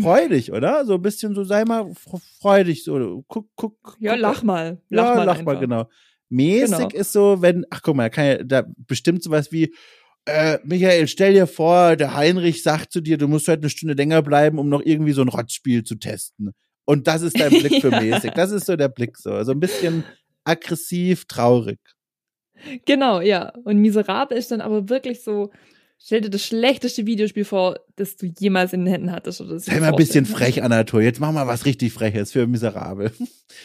[0.00, 0.84] freudig, oder?
[0.84, 1.92] So ein bisschen so, sei mal
[2.40, 3.96] freudig, so, guck, guck.
[3.98, 4.80] Ja, guck, lach mal.
[4.88, 5.54] Lach ja, mal lach einfach.
[5.54, 5.88] mal, genau.
[6.28, 6.88] Mäßig genau.
[6.90, 9.74] ist so, wenn, ach guck mal, kann ja, da bestimmt sowas wie,
[10.26, 13.94] äh, Michael, stell dir vor, der Heinrich sagt zu dir, du musst heute eine Stunde
[13.94, 16.52] länger bleiben, um noch irgendwie so ein Rotzspiel zu testen.
[16.88, 18.32] Und das ist dein Blick für mäßig.
[18.32, 19.32] Das ist so der Blick so.
[19.32, 20.04] Also ein bisschen
[20.44, 21.78] aggressiv, traurig.
[22.86, 23.52] Genau, ja.
[23.64, 25.50] Und miserabel ist dann aber wirklich so,
[26.00, 29.40] Stell dir das schlechteste Videospiel vor, das du jemals in den Händen hattest.
[29.40, 31.02] Oder Sei mal ein bisschen frech, Anatol.
[31.02, 33.10] Jetzt mach mal was richtig Freches für miserabel.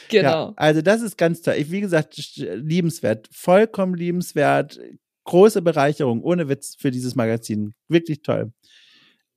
[0.09, 0.47] Genau.
[0.47, 1.55] Ja, also das ist ganz toll.
[1.57, 3.27] Ich, wie gesagt, liebenswert.
[3.31, 4.79] Vollkommen liebenswert.
[5.25, 7.73] Große Bereicherung, ohne Witz für dieses Magazin.
[7.89, 8.53] Wirklich toll.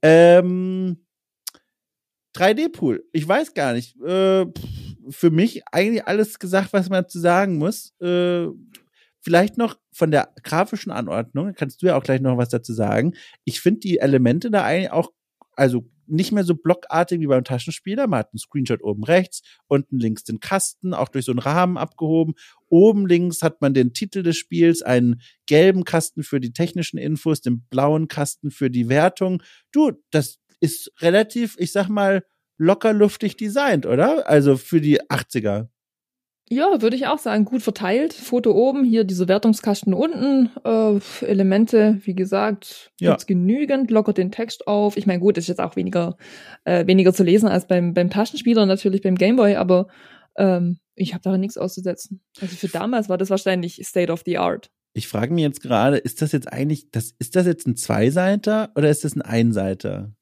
[0.03, 1.05] Ähm,
[2.37, 3.05] 3D-Pool.
[3.13, 4.01] Ich weiß gar nicht.
[4.01, 4.47] Äh,
[5.09, 7.93] für mich eigentlich alles gesagt, was man zu sagen muss.
[8.01, 8.49] Äh,
[9.27, 13.17] Vielleicht noch von der grafischen Anordnung, kannst du ja auch gleich noch was dazu sagen.
[13.43, 15.11] Ich finde die Elemente da eigentlich auch,
[15.57, 18.07] also nicht mehr so blockartig wie beim Taschenspieler.
[18.07, 21.77] Man hat einen Screenshot oben rechts, unten links den Kasten, auch durch so einen Rahmen
[21.77, 22.35] abgehoben.
[22.69, 27.41] Oben links hat man den Titel des Spiels, einen gelben Kasten für die technischen Infos,
[27.41, 29.43] den blauen Kasten für die Wertung.
[29.73, 32.25] Du, das ist relativ, ich sag mal,
[32.59, 34.29] locker luftig designt, oder?
[34.29, 35.69] Also für die 80er.
[36.49, 38.13] Ja, würde ich auch sagen, gut verteilt.
[38.15, 43.11] Foto oben, hier diese Wertungskasten unten, äh, Elemente, wie gesagt, Ja.
[43.11, 44.97] gibt's genügend, lockert den Text auf.
[44.97, 46.17] Ich meine, gut, ist jetzt auch weniger,
[46.65, 49.89] äh, weniger zu lesen als beim, beim Taschenspieler, natürlich beim Gameboy, aber
[50.37, 52.23] ähm, ich habe daran nichts auszusetzen.
[52.41, 54.71] Also für damals war das wahrscheinlich State of the Art.
[54.95, 58.71] Ich frage mich jetzt gerade, ist das jetzt eigentlich, das, ist das jetzt ein Zweiseiter
[58.77, 60.13] oder ist das ein Einseiter?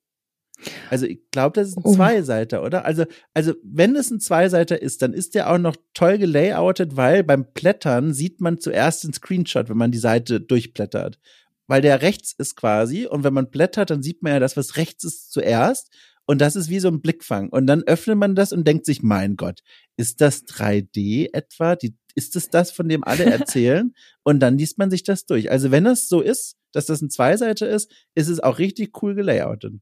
[0.90, 1.94] Also ich glaube, das ist ein Oh.
[1.94, 2.84] Zweiseiter, oder?
[2.84, 7.24] Also, also wenn es ein Zweiseiter ist, dann ist der auch noch toll gelayoutet, weil
[7.24, 11.18] beim Blättern sieht man zuerst den Screenshot, wenn man die Seite durchblättert.
[11.66, 14.76] Weil der rechts ist quasi und wenn man blättert, dann sieht man ja das, was
[14.76, 15.90] rechts ist zuerst.
[16.26, 17.50] Und das ist wie so ein Blickfang.
[17.50, 19.60] Und dann öffnet man das und denkt sich, mein Gott,
[19.96, 21.76] ist das 3D etwa?
[21.76, 23.94] Die, ist es das, von dem alle erzählen?
[24.22, 25.50] und dann liest man sich das durch.
[25.50, 29.14] Also wenn es so ist, dass das ein Zweiseiter ist, ist es auch richtig cool
[29.14, 29.74] gelayoutet.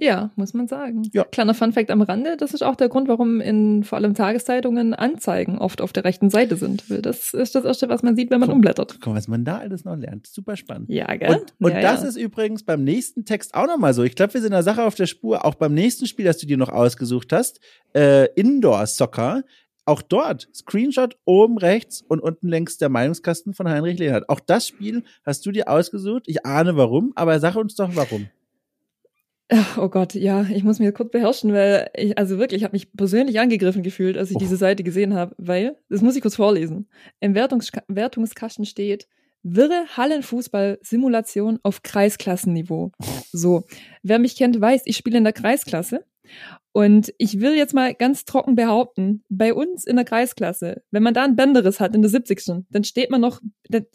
[0.00, 1.08] Ja, muss man sagen.
[1.12, 1.24] Ja.
[1.24, 5.58] Kleiner Funfact am Rande, das ist auch der Grund, warum in vor allem Tageszeitungen Anzeigen
[5.58, 6.84] oft auf der rechten Seite sind.
[6.88, 8.56] Das ist das Erste, was man sieht, wenn man Guck.
[8.56, 8.96] umblättert.
[9.00, 10.26] Guck mal, was man da alles noch lernt.
[10.26, 10.88] Super spannend.
[10.88, 11.34] Ja, gell?
[11.34, 12.08] Und, und ja, das ja.
[12.08, 14.02] ist übrigens beim nächsten Text auch nochmal so.
[14.02, 15.44] Ich glaube, wir sind der Sache auf der Spur.
[15.44, 17.60] Auch beim nächsten Spiel, das du dir noch ausgesucht hast,
[17.94, 19.42] äh, Indoor Soccer.
[19.86, 24.28] Auch dort, Screenshot oben rechts und unten längs der Meinungskasten von Heinrich Lehnhardt.
[24.28, 26.24] Auch das Spiel hast du dir ausgesucht.
[26.26, 28.28] Ich ahne warum, aber sag uns doch warum.
[29.76, 32.92] Oh Gott, ja, ich muss mich kurz beherrschen, weil ich, also wirklich, ich habe mich
[32.92, 34.40] persönlich angegriffen gefühlt, als ich Och.
[34.40, 36.88] diese Seite gesehen habe, weil, das muss ich kurz vorlesen.
[37.18, 39.08] Im Wertungs Wertungskasten steht,
[39.42, 42.92] wirre Hallenfußball-Simulation auf Kreisklassenniveau.
[43.32, 43.64] So,
[44.02, 46.04] wer mich kennt, weiß, ich spiele in der Kreisklasse.
[46.72, 51.14] Und ich will jetzt mal ganz trocken behaupten, bei uns in der Kreisklasse, wenn man
[51.14, 52.64] da ein Bänderes hat in der 70.
[52.70, 53.40] dann steht man noch,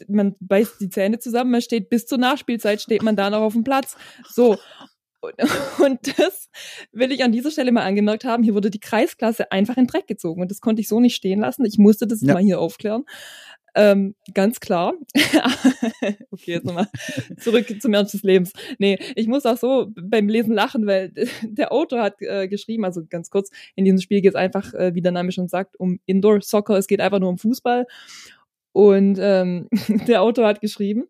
[0.08, 3.54] man beißt die Zähne zusammen, man steht bis zur Nachspielzeit, steht man da noch auf
[3.54, 3.96] dem Platz.
[4.28, 4.56] So.
[5.20, 5.34] Und,
[5.84, 6.50] und das
[6.92, 8.42] will ich an dieser Stelle mal angemerkt haben.
[8.42, 11.40] Hier wurde die Kreisklasse einfach in Dreck gezogen und das konnte ich so nicht stehen
[11.40, 11.64] lassen.
[11.64, 12.34] Ich musste das Ja.
[12.34, 13.04] mal hier aufklären.
[13.78, 14.94] Ähm, ganz klar.
[16.30, 16.88] okay, jetzt nochmal
[17.38, 18.54] zurück zum Ernst des Lebens.
[18.78, 21.12] Nee, ich muss auch so beim Lesen lachen, weil
[21.42, 24.94] der Autor hat äh, geschrieben, also ganz kurz, in diesem Spiel geht es einfach, äh,
[24.94, 26.78] wie der Name schon sagt, um Indoor Soccer.
[26.78, 27.86] Es geht einfach nur um Fußball.
[28.72, 29.68] Und ähm,
[30.08, 31.04] der Autor hat geschrieben,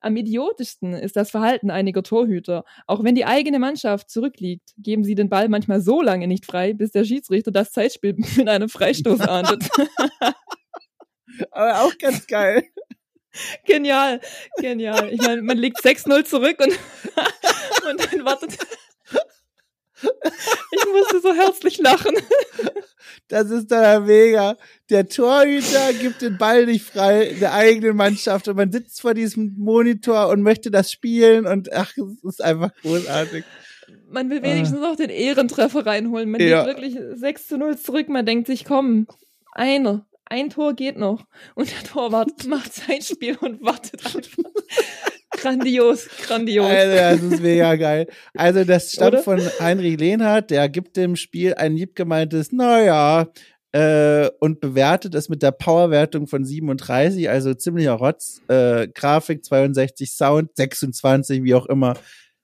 [0.00, 2.64] am idiotischsten ist das Verhalten einiger Torhüter.
[2.86, 6.72] Auch wenn die eigene Mannschaft zurückliegt, geben sie den Ball manchmal so lange nicht frei,
[6.72, 9.68] bis der Schiedsrichter das Zeitspiel mit einem Freistoß ahndet.
[11.50, 12.64] Aber auch ganz geil.
[13.64, 14.20] genial,
[14.58, 15.12] genial.
[15.12, 16.72] Ich meine, man liegt 6-0 zurück und,
[17.90, 18.58] und dann wartet.
[20.02, 22.14] Ich musste so herzlich lachen.
[23.28, 24.56] Das ist dann mega.
[24.88, 29.54] Der Torhüter gibt den Ball nicht frei der eigenen Mannschaft und man sitzt vor diesem
[29.58, 33.44] Monitor und möchte das spielen und ach, es ist einfach großartig.
[34.08, 36.30] Man will wenigstens noch den Ehrentreffer reinholen.
[36.30, 36.64] Man Ja.
[36.64, 38.08] liegt wirklich 6 zu 0 zurück.
[38.08, 39.06] Man denkt sich, komm,
[39.52, 41.24] einer, ein Tor geht noch.
[41.54, 44.50] Und der Torwart macht sein Spiel und wartet einfach.
[45.40, 46.66] Grandios, grandios.
[46.66, 48.06] Also, das ist mega geil.
[48.34, 49.22] Also, das stammt Oder?
[49.22, 53.28] von Heinrich Lehnhardt, der gibt dem Spiel ein liebgemeintes, naja,
[53.72, 58.42] äh, und bewertet es mit der Powerwertung von 37, also ziemlicher Rotz.
[58.48, 61.94] Äh, Grafik 62, Sound 26, wie auch immer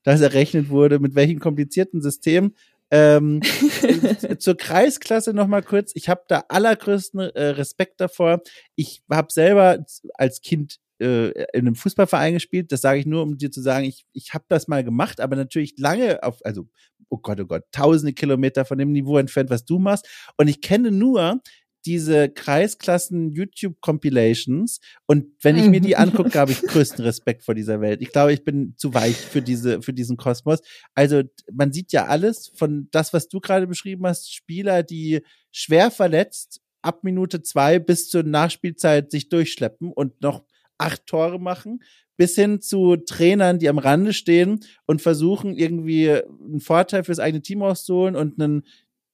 [0.05, 2.55] das errechnet wurde, mit welchem komplizierten System.
[2.93, 3.41] Ähm,
[3.83, 5.91] äh, zur Kreisklasse noch mal kurz.
[5.97, 8.43] Ich habe da allergrößten äh, Respekt davor.
[8.77, 12.73] Ich habe selber als Kind äh, in einem Fußballverein gespielt.
[12.73, 15.37] Das sage ich nur, um dir zu sagen, ich, ich habe das mal gemacht, aber
[15.37, 16.69] natürlich lange auf, also,
[17.09, 20.09] oh Gott, oh Gott, tausende Kilometer von dem Niveau entfernt, was du machst.
[20.37, 21.41] Und ich kenne nur
[21.87, 27.55] diese Kreisklassen YouTube Compilations und wenn ich mir die angucke, habe ich größten Respekt vor
[27.55, 28.03] dieser Welt.
[28.03, 30.63] Ich glaube, ich bin zu weich für diese für diesen Kosmos.
[30.95, 35.21] Also man sieht ja alles von das, was du gerade beschrieben hast, Spieler, die
[35.53, 40.45] schwer verletzt ab Minute zwei bis zur Nachspielzeit sich durchschleppen und noch
[40.79, 41.81] acht Tore machen,
[42.17, 47.43] bis hin zu Trainern, die am Rande stehen und versuchen irgendwie einen Vorteil fürs eigene
[47.43, 48.63] Team auszuholen und einen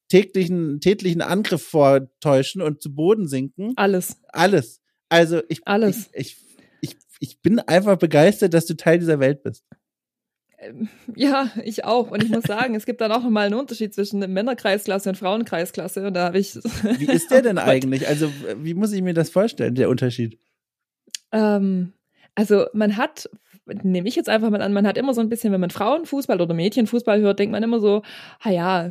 [0.09, 3.73] täglichen, tätlichen Angriff vortäuschen und zu Boden sinken.
[3.77, 4.19] Alles.
[4.29, 4.83] Alles.
[5.09, 6.11] Also ich, Alles.
[6.13, 6.37] ich,
[6.81, 9.65] ich, ich, ich bin einfach begeistert, dass du Teil dieser Welt bist.
[10.59, 12.11] Ähm, Ja, ich auch.
[12.11, 16.07] Und ich muss sagen, es gibt dann auch nochmal einen Unterschied zwischen Männerkreisklasse und Frauenkreisklasse.
[16.07, 16.55] Und da habe ich.
[16.55, 18.07] Wie ist der denn eigentlich?
[18.07, 20.39] Also, wie muss ich mir das vorstellen, der Unterschied?
[21.33, 21.93] Ähm,
[22.35, 23.29] also man hat,
[23.67, 26.41] nehme ich jetzt einfach mal an, man hat immer so ein bisschen, wenn man Frauenfußball
[26.41, 28.03] oder Mädchenfußball hört, denkt man immer so,
[28.41, 28.91] ah ja,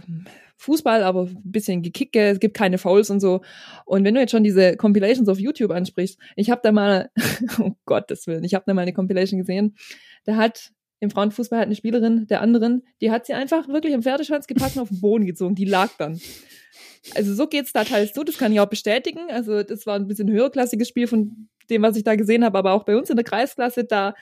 [0.57, 3.41] Fußball, aber ein bisschen gekicke, es gibt keine Fouls und so.
[3.85, 7.09] Und wenn du jetzt schon diese Compilations auf YouTube ansprichst, ich habe da mal,
[7.57, 9.75] um Gottes Willen, ich habe da mal eine Compilation gesehen,
[10.23, 14.03] da hat im Frauenfußball hat eine Spielerin der anderen, die hat sie einfach wirklich im
[14.03, 15.55] Pferdeschwanz gepackt und auf den Boden gezogen.
[15.55, 16.21] Die lag dann.
[17.15, 19.31] Also so geht's da teils zu, das kann ich auch bestätigen.
[19.31, 22.73] Also das war ein bisschen höherklassiges Spiel von dem, was ich da gesehen habe, aber
[22.73, 24.13] auch bei uns in der Kreisklasse, da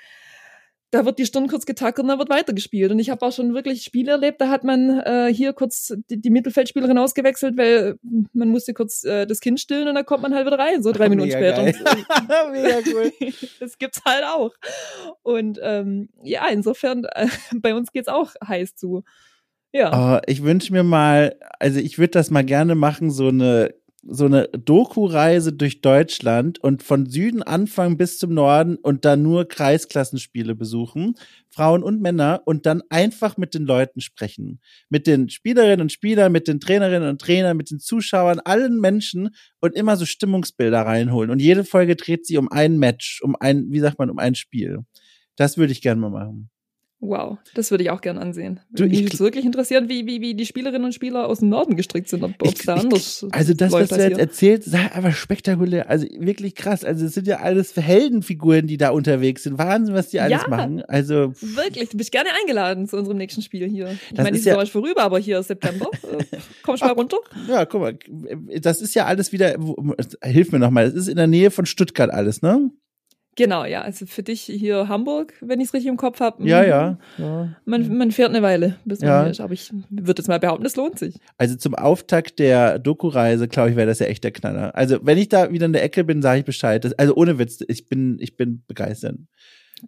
[0.92, 2.92] da wird die Stirn kurz getackert und dann wird weitergespielt.
[2.92, 6.20] Und ich habe auch schon wirklich Spiele erlebt, da hat man äh, hier kurz die,
[6.20, 8.00] die Mittelfeldspielerin ausgewechselt, weil
[8.34, 10.92] man musste kurz äh, das Kind stillen und dann kommt man halt wieder rein, so
[10.92, 11.64] drei Ach, Minuten später.
[11.64, 11.76] Geil.
[12.52, 13.12] mega cool.
[13.60, 14.52] das gibt's halt auch.
[15.22, 19.04] Und ähm, ja, insofern, äh, bei uns geht's auch heiß zu.
[19.72, 20.18] Ja.
[20.18, 23.76] Oh, ich wünsche mir mal, also ich würde das mal gerne machen, so eine
[24.08, 29.48] so eine Doku-Reise durch Deutschland und von Süden anfangen bis zum Norden und dann nur
[29.48, 31.16] Kreisklassenspiele besuchen,
[31.50, 34.60] Frauen und Männer, und dann einfach mit den Leuten sprechen.
[34.90, 39.30] Mit den Spielerinnen und Spielern, mit den Trainerinnen und Trainern, mit den Zuschauern, allen Menschen
[39.60, 41.32] und immer so Stimmungsbilder reinholen.
[41.32, 44.36] Und jede Folge dreht sich um ein Match, um ein, wie sagt man, um ein
[44.36, 44.80] Spiel.
[45.36, 46.50] Das würde ich gerne mal machen.
[47.02, 48.60] Wow, das würde ich auch gern ansehen.
[48.72, 51.78] Du, Mich würde wirklich interessieren, wie, wie, wie die Spielerinnen und Spieler aus dem Norden
[51.78, 54.20] gestrickt sind, ob es da anders Also das, was du jetzt hier.
[54.20, 55.90] erzählst, ist aber spektakulär.
[55.90, 56.84] Also wirklich krass.
[56.84, 59.58] Also es sind ja alles Heldenfiguren, die da unterwegs sind.
[59.58, 60.84] Wahnsinn, was die alles ja, machen.
[60.90, 63.98] Also wirklich, du bist gerne eingeladen zu unserem nächsten Spiel hier.
[64.12, 65.88] Ich meine, die ist ja vorüber, aber hier ist September.
[66.10, 67.18] Äh, komm ich mal runter?
[67.48, 67.98] Ja, guck mal.
[68.62, 69.56] Das ist ja alles wieder,
[70.24, 72.72] hilf mir nochmal, das ist in der Nähe von Stuttgart alles, ne?
[73.40, 73.84] Genau, ja.
[73.84, 76.46] Also für dich hier Hamburg, wenn ich es richtig im Kopf habe.
[76.46, 77.56] Ja, ja, ja.
[77.64, 79.22] Man, man fährt eine Weile, bis man ja.
[79.22, 79.40] hier ist.
[79.40, 81.16] Aber ich würde jetzt mal behaupten, es lohnt sich.
[81.38, 84.76] Also zum Auftakt der Doku-Reise, glaube ich, wäre das ja echt der Knaller.
[84.76, 86.84] Also wenn ich da wieder in der Ecke bin, sage ich Bescheid.
[86.84, 89.16] Das, also ohne Witz, ich bin, ich bin begeistert.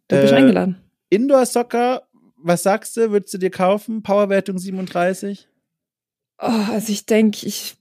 [0.08, 0.78] Du bist äh, eingeladen.
[1.10, 2.04] Indoor-Soccer,
[2.38, 3.12] was sagst du?
[3.12, 4.02] Würdest du dir kaufen?
[4.02, 5.50] Powerwertung 37?
[6.40, 7.76] Oh, also ich denke, ich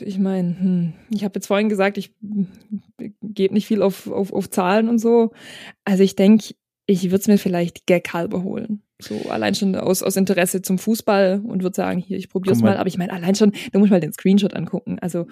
[0.00, 2.14] ich meine, hm, ich habe jetzt vorhin gesagt, ich
[3.22, 5.32] gebe nicht viel auf, auf, auf Zahlen und so.
[5.84, 6.54] Also ich denke,
[6.86, 8.82] ich würde es mir vielleicht gaghalber holen.
[9.00, 12.62] So allein schon aus, aus Interesse zum Fußball und würde sagen, hier, ich probiere es
[12.62, 12.76] mal.
[12.76, 14.98] Aber ich meine, allein schon, du musst mal den Screenshot angucken.
[15.00, 15.26] Also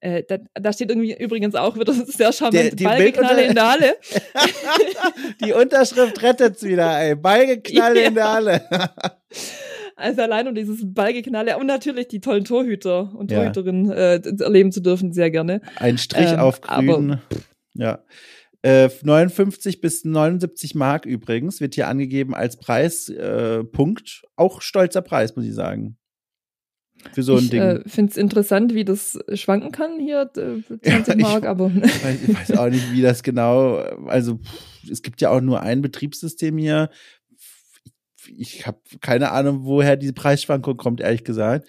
[0.00, 3.96] äh, da, da steht irgendwie übrigens auch wieder sehr charmant Ballgeknalle in der Halle.
[5.44, 7.14] die Unterschrift rettet's wieder, ey.
[7.14, 8.08] Ballgeknalle ja.
[8.08, 8.62] in der Halle.
[9.96, 14.14] Also allein um dieses Ballgeknalle und natürlich die tollen Torhüter und Torhüterinnen ja.
[14.14, 15.62] äh, erleben zu dürfen, sehr gerne.
[15.76, 17.18] Ein Strich ähm, auf grün.
[17.74, 18.04] ja.
[18.62, 24.22] Äh, 59 bis 79 Mark übrigens wird hier angegeben als Preispunkt.
[24.24, 25.96] Äh, Auch stolzer Preis, muss ich sagen.
[27.12, 27.62] Für so ein ich, Ding.
[27.62, 31.74] Ich äh, finde es interessant, wie das schwanken kann hier, 20 ja, Mark, ich, aber.
[31.74, 34.40] Weiß, ich weiß, auch nicht, wie das genau, also
[34.90, 36.90] es gibt ja auch nur ein Betriebssystem hier
[38.36, 41.68] ich habe keine Ahnung, woher diese Preisschwankung kommt, ehrlich gesagt.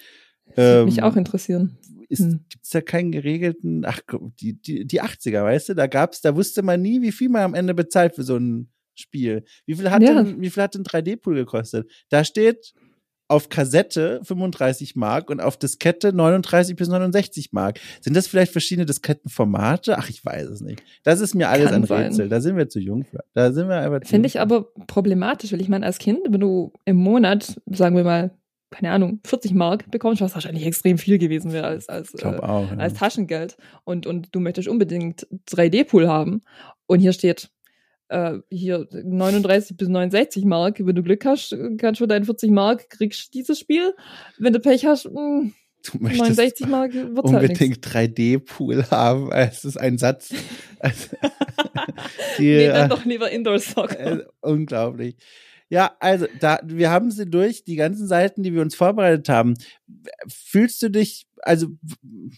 [0.55, 1.77] Ähm, mich auch interessieren.
[2.09, 2.45] Hm.
[2.49, 3.99] Gibt es da keinen geregelten, ach,
[4.39, 7.43] die, die, die 80er, weißt du, da gab's, da wusste man nie, wie viel man
[7.43, 9.43] am Ende bezahlt für so ein Spiel.
[9.65, 10.23] Wie viel hat ja.
[10.23, 11.91] denn, wie viel hat denn 3D-Pool gekostet?
[12.09, 12.73] Da steht
[13.27, 17.79] auf Kassette 35 Mark und auf Diskette 39 bis 69 Mark.
[18.01, 19.97] Sind das vielleicht verschiedene Diskettenformate?
[19.97, 20.81] Ach, ich weiß es nicht.
[21.03, 22.25] Das ist mir alles Kann ein Rätsel.
[22.25, 22.29] Sein.
[22.29, 23.23] Da sind wir zu jung für.
[23.33, 26.71] Da sind wir einfach Finde ich aber problematisch, weil ich meine, als Kind, wenn du
[26.85, 28.31] im Monat, sagen wir mal,
[28.69, 32.71] keine Ahnung, 40 Mark bekommst, was wahrscheinlich extrem viel gewesen wäre als, als, äh, auch,
[32.71, 32.77] ja.
[32.77, 33.57] als Taschengeld.
[33.85, 36.41] Und, und du möchtest unbedingt 3D-Pool haben.
[36.85, 37.49] Und hier steht
[38.09, 40.79] äh, hier 39 bis 69 Mark.
[40.79, 43.93] Wenn du Glück hast, kannst du deinen 40 Mark kriegst dieses Spiel.
[44.37, 45.53] Wenn du Pech hast, mh, hm,
[45.83, 49.31] Du 69 Mark wird's halt unbedingt halt 3D-Pool haben.
[49.37, 50.33] Es ist ein Satz.
[52.37, 53.99] Die, nee, dann doch lieber Indoor-Soccer.
[53.99, 55.15] Äh, unglaublich.
[55.69, 59.55] Ja, also da, wir haben sie durch, die ganzen Seiten, die wir uns vorbereitet haben.
[60.27, 61.67] Fühlst du dich, also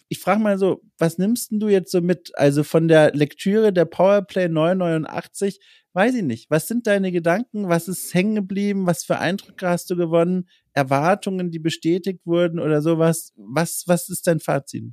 [0.07, 2.31] ich frage mal so, was nimmst du jetzt so mit?
[2.35, 5.59] Also von der Lektüre der Powerplay 989,
[5.93, 6.49] weiß ich nicht.
[6.49, 7.69] Was sind deine Gedanken?
[7.69, 8.87] Was ist hängen geblieben?
[8.87, 10.49] Was für Eindrücke hast du gewonnen?
[10.73, 13.33] Erwartungen, die bestätigt wurden oder sowas?
[13.35, 14.85] Was, was ist dein Fazit?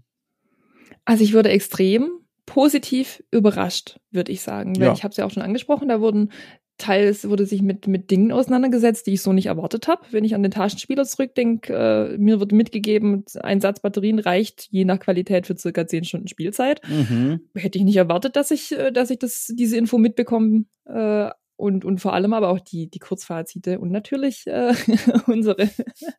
[1.06, 2.10] Also ich wurde extrem
[2.44, 4.74] positiv überrascht, würde ich sagen.
[4.74, 4.92] Ja.
[4.92, 6.32] ich habe es ja auch schon angesprochen, da wurden
[6.78, 10.02] teils wurde sich mit, mit Dingen auseinandergesetzt, die ich so nicht erwartet habe.
[10.10, 14.84] Wenn ich an den Taschenspieler zurückdenke, äh, mir wird mitgegeben, ein Satz Batterien reicht je
[14.84, 16.80] nach Qualität für circa zehn Stunden Spielzeit.
[16.88, 17.40] Mhm.
[17.54, 20.64] Hätte ich nicht erwartet, dass ich, äh, dass ich das, diese Info mitbekomme.
[20.84, 24.74] Äh, und, und vor allem aber auch die, die Kurzfazite und natürlich äh,
[25.26, 25.70] unsere,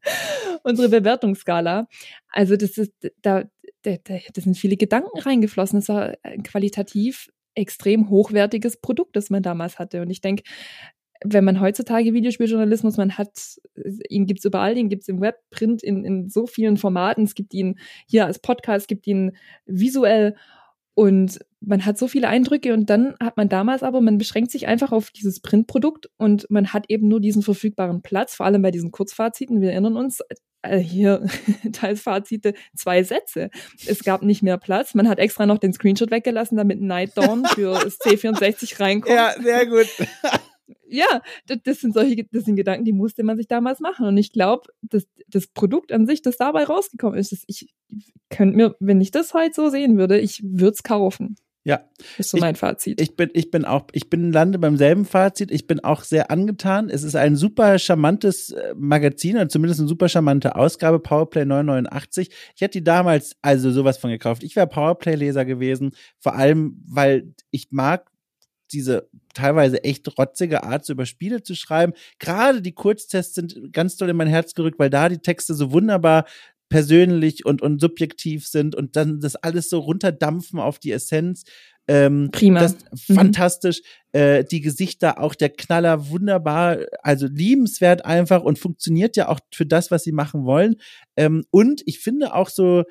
[0.63, 1.87] unsere Bewertungsskala.
[2.29, 3.43] Also das ist, da,
[3.83, 5.79] da, da sind viele Gedanken reingeflossen.
[5.79, 10.01] Es war qualitativ extrem hochwertiges Produkt, das man damals hatte.
[10.01, 10.43] Und ich denke,
[11.23, 13.31] wenn man heutzutage Videospieljournalismus, man hat,
[14.09, 17.53] ihn gibt's überall, ihn gibt's im Web, Print, in, in so vielen Formaten, es gibt
[17.53, 19.35] ihn hier als Podcast, es gibt ihn
[19.65, 20.35] visuell
[20.93, 24.67] und man hat so viele Eindrücke und dann hat man damals aber, man beschränkt sich
[24.67, 28.71] einfach auf dieses Printprodukt und man hat eben nur diesen verfügbaren Platz, vor allem bei
[28.71, 29.61] diesen Kurzfaziten.
[29.61, 30.21] Wir erinnern uns,
[30.61, 31.25] äh, hier
[31.71, 33.49] teils Fazite, zwei Sätze.
[33.85, 34.93] Es gab nicht mehr Platz.
[34.93, 39.15] Man hat extra noch den Screenshot weggelassen, damit Night Dawn für das C64 reinkommt.
[39.15, 39.87] Ja, sehr gut.
[40.87, 41.21] ja,
[41.63, 44.05] das, sind solche, das sind Gedanken, die musste man sich damals machen.
[44.05, 47.73] Und ich glaube, das, das Produkt an sich, das dabei rausgekommen ist, ich
[48.29, 51.35] könnte mir, wenn ich das heute so sehen würde, ich würde es kaufen.
[51.67, 51.81] Ja.
[52.17, 53.01] Ist so mein Fazit.
[53.01, 55.51] Ich bin, ich bin auch, ich bin lande beim selben Fazit.
[55.51, 56.89] Ich bin auch sehr angetan.
[56.89, 62.29] Es ist ein super charmantes äh, Magazin oder zumindest eine super charmante Ausgabe, Powerplay 989.
[62.55, 64.43] Ich hätte die damals also sowas von gekauft.
[64.43, 65.91] Ich wäre Powerplay-Leser gewesen.
[66.19, 68.09] Vor allem, weil ich mag
[68.71, 71.91] diese teilweise echt rotzige Art, so über Spiele zu schreiben.
[72.17, 75.73] Gerade die Kurztests sind ganz toll in mein Herz gerückt, weil da die Texte so
[75.73, 76.25] wunderbar
[76.69, 81.43] persönlich und, und subjektiv sind und dann das alles so runterdampfen auf die Essenz.
[81.87, 82.59] Ähm, Prima.
[82.59, 82.75] Das,
[83.07, 83.15] mhm.
[83.15, 83.81] Fantastisch.
[84.11, 89.65] Äh, die Gesichter, auch der Knaller, wunderbar, also liebenswert einfach und funktioniert ja auch für
[89.65, 90.75] das, was sie machen wollen.
[91.15, 92.83] Ähm, und ich finde auch so,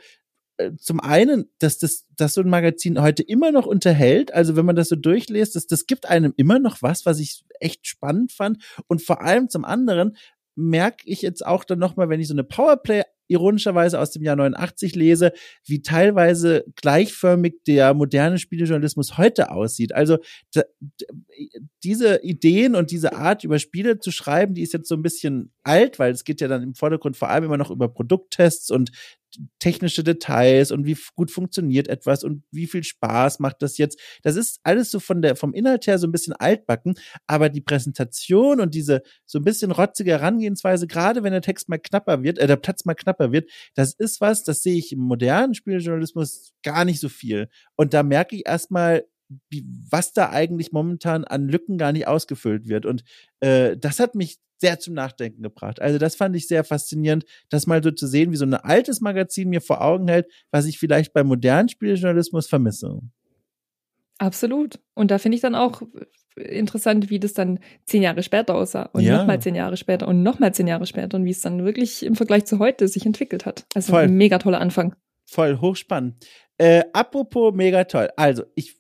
[0.59, 4.33] äh, zum einen, dass das, dass so ein Magazin heute immer noch unterhält.
[4.33, 7.45] Also wenn man das so durchliest, das, das gibt einem immer noch was, was ich
[7.61, 8.63] echt spannend fand.
[8.87, 10.17] Und vor allem zum anderen
[10.55, 14.37] merke ich jetzt auch dann nochmal, wenn ich so eine Powerplay ironischerweise aus dem Jahr
[14.37, 15.33] 89 lese,
[15.65, 19.95] wie teilweise gleichförmig der moderne Spielejournalismus heute aussieht.
[19.95, 20.19] Also
[21.83, 25.53] diese Ideen und diese Art über Spiele zu schreiben, die ist jetzt so ein bisschen
[25.63, 28.91] alt, weil es geht ja dann im Vordergrund vor allem immer noch über Produkttests und
[29.59, 34.01] technische Details und wie gut funktioniert etwas und wie viel Spaß macht das jetzt.
[34.23, 36.95] Das ist alles so von der, vom Inhalt her so ein bisschen altbacken,
[37.27, 41.79] aber die Präsentation und diese so ein bisschen rotzige Herangehensweise, gerade wenn der Text mal
[41.79, 45.01] knapper wird, äh, der Platz mal knapper wird, das ist was, das sehe ich im
[45.01, 47.49] modernen Spieljournalismus gar nicht so viel.
[47.77, 49.05] Und da merke ich erstmal,
[49.91, 52.87] was da eigentlich momentan an Lücken gar nicht ausgefüllt wird.
[52.87, 53.03] Und
[53.41, 55.81] äh, das hat mich sehr zum Nachdenken gebracht.
[55.81, 59.01] Also das fand ich sehr faszinierend, das mal so zu sehen, wie so ein altes
[59.01, 63.01] Magazin mir vor Augen hält, was ich vielleicht beim modernen Spieljournalismus vermisse.
[64.19, 64.81] Absolut.
[64.95, 65.83] Und da finde ich dann auch
[66.37, 69.19] interessant, wie das dann zehn Jahre später aussah und ja.
[69.19, 72.15] nochmal zehn Jahre später und nochmal zehn Jahre später und wie es dann wirklich im
[72.15, 73.67] Vergleich zu heute sich entwickelt hat.
[73.75, 74.05] Also Voll.
[74.05, 74.95] ein mega toller Anfang.
[75.27, 76.27] Voll, hochspannend.
[76.59, 78.09] Äh, apropos mega toll.
[78.17, 78.77] Also ich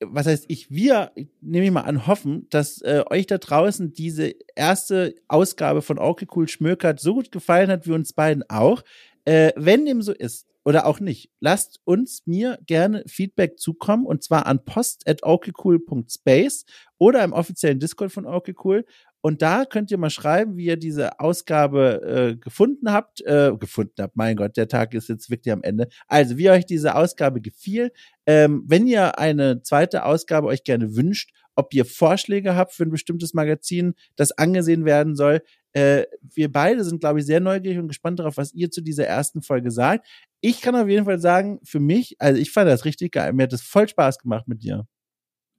[0.00, 4.34] was heißt ich, wir, nehme ich mal an, hoffen, dass äh, euch da draußen diese
[4.54, 8.82] erste Ausgabe von Okay Cool Schmökert so gut gefallen hat wie uns beiden auch.
[9.24, 14.22] Äh, wenn dem so ist oder auch nicht, lasst uns mir gerne Feedback zukommen und
[14.22, 16.66] zwar an post.okcool.space
[16.98, 18.84] oder im offiziellen Discord von Okay Cool.
[19.26, 23.22] Und da könnt ihr mal schreiben, wie ihr diese Ausgabe äh, gefunden habt.
[23.22, 25.88] Äh, gefunden habt, mein Gott, der Tag ist jetzt wirklich am Ende.
[26.06, 27.90] Also, wie euch diese Ausgabe gefiel.
[28.26, 32.92] Ähm, wenn ihr eine zweite Ausgabe euch gerne wünscht, ob ihr Vorschläge habt für ein
[32.92, 35.42] bestimmtes Magazin, das angesehen werden soll.
[35.72, 39.08] Äh, wir beide sind, glaube ich, sehr neugierig und gespannt darauf, was ihr zu dieser
[39.08, 40.06] ersten Folge sagt.
[40.40, 43.32] Ich kann auf jeden Fall sagen, für mich, also ich fand das richtig geil.
[43.32, 44.86] Mir hat es voll Spaß gemacht mit dir.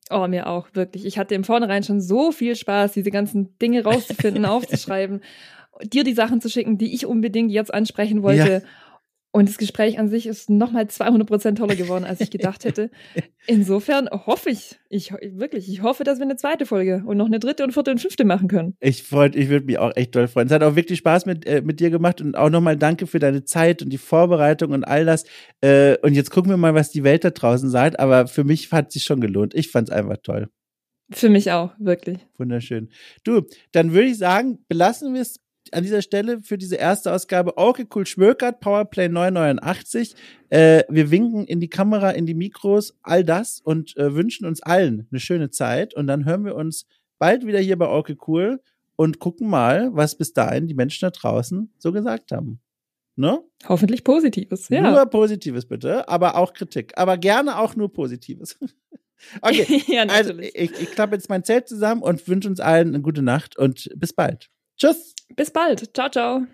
[0.10, 1.06] Oh, mir auch, wirklich.
[1.06, 5.22] Ich hatte im Vornherein schon so viel Spaß, diese ganzen Dinge rauszufinden, aufzuschreiben,
[5.84, 8.52] dir die Sachen zu schicken, die ich unbedingt jetzt ansprechen wollte.
[8.52, 8.62] Ja.
[9.32, 12.90] Und das Gespräch an sich ist nochmal 200 Prozent toller geworden, als ich gedacht hätte.
[13.48, 17.40] Insofern hoffe ich, ich wirklich, ich hoffe, dass wir eine zweite Folge und noch eine
[17.40, 18.76] dritte und vierte und fünfte machen können.
[18.80, 20.48] Ich freut, ich würde mich auch echt toll freuen.
[20.48, 23.20] Es hat auch wirklich Spaß mit, äh, mit dir gemacht und auch nochmal danke für
[23.20, 25.26] deine Zeit und die Vorbereitung und all das.
[25.62, 28.00] Äh, und jetzt gucken wir mal, was die Welt da draußen sagt.
[28.00, 29.54] Aber für mich hat es sich schon gelohnt.
[29.54, 30.48] Ich fand es einfach toll.
[31.12, 32.18] Für mich auch, wirklich.
[32.38, 32.90] Wunderschön.
[33.24, 35.40] Du, dann würde ich sagen, belassen wir es
[35.74, 40.16] an dieser Stelle für diese erste Ausgabe Okay, cool, Schmökert, Powerplay 989.
[40.50, 44.62] Äh, wir winken in die Kamera, in die Mikros, all das und äh, wünschen uns
[44.62, 45.94] allen eine schöne Zeit.
[45.94, 46.86] Und dann hören wir uns
[47.20, 48.62] bald wieder hier bei Okay, cool
[48.96, 52.60] und gucken mal, was bis dahin die Menschen da draußen so gesagt haben.
[53.16, 53.42] Ne?
[53.68, 54.82] Hoffentlich Positives, ja.
[54.82, 56.94] Nur Positives bitte, aber auch Kritik.
[56.98, 58.60] Aber gerne auch nur Positives.
[59.42, 63.02] okay, ja, also ich, ich klappe jetzt mein Zelt zusammen und wünsche uns allen eine
[63.02, 64.50] gute Nacht und bis bald.
[64.78, 65.16] Tschüss.
[65.36, 65.94] Bis bald.
[65.96, 66.48] Ciao, ciao.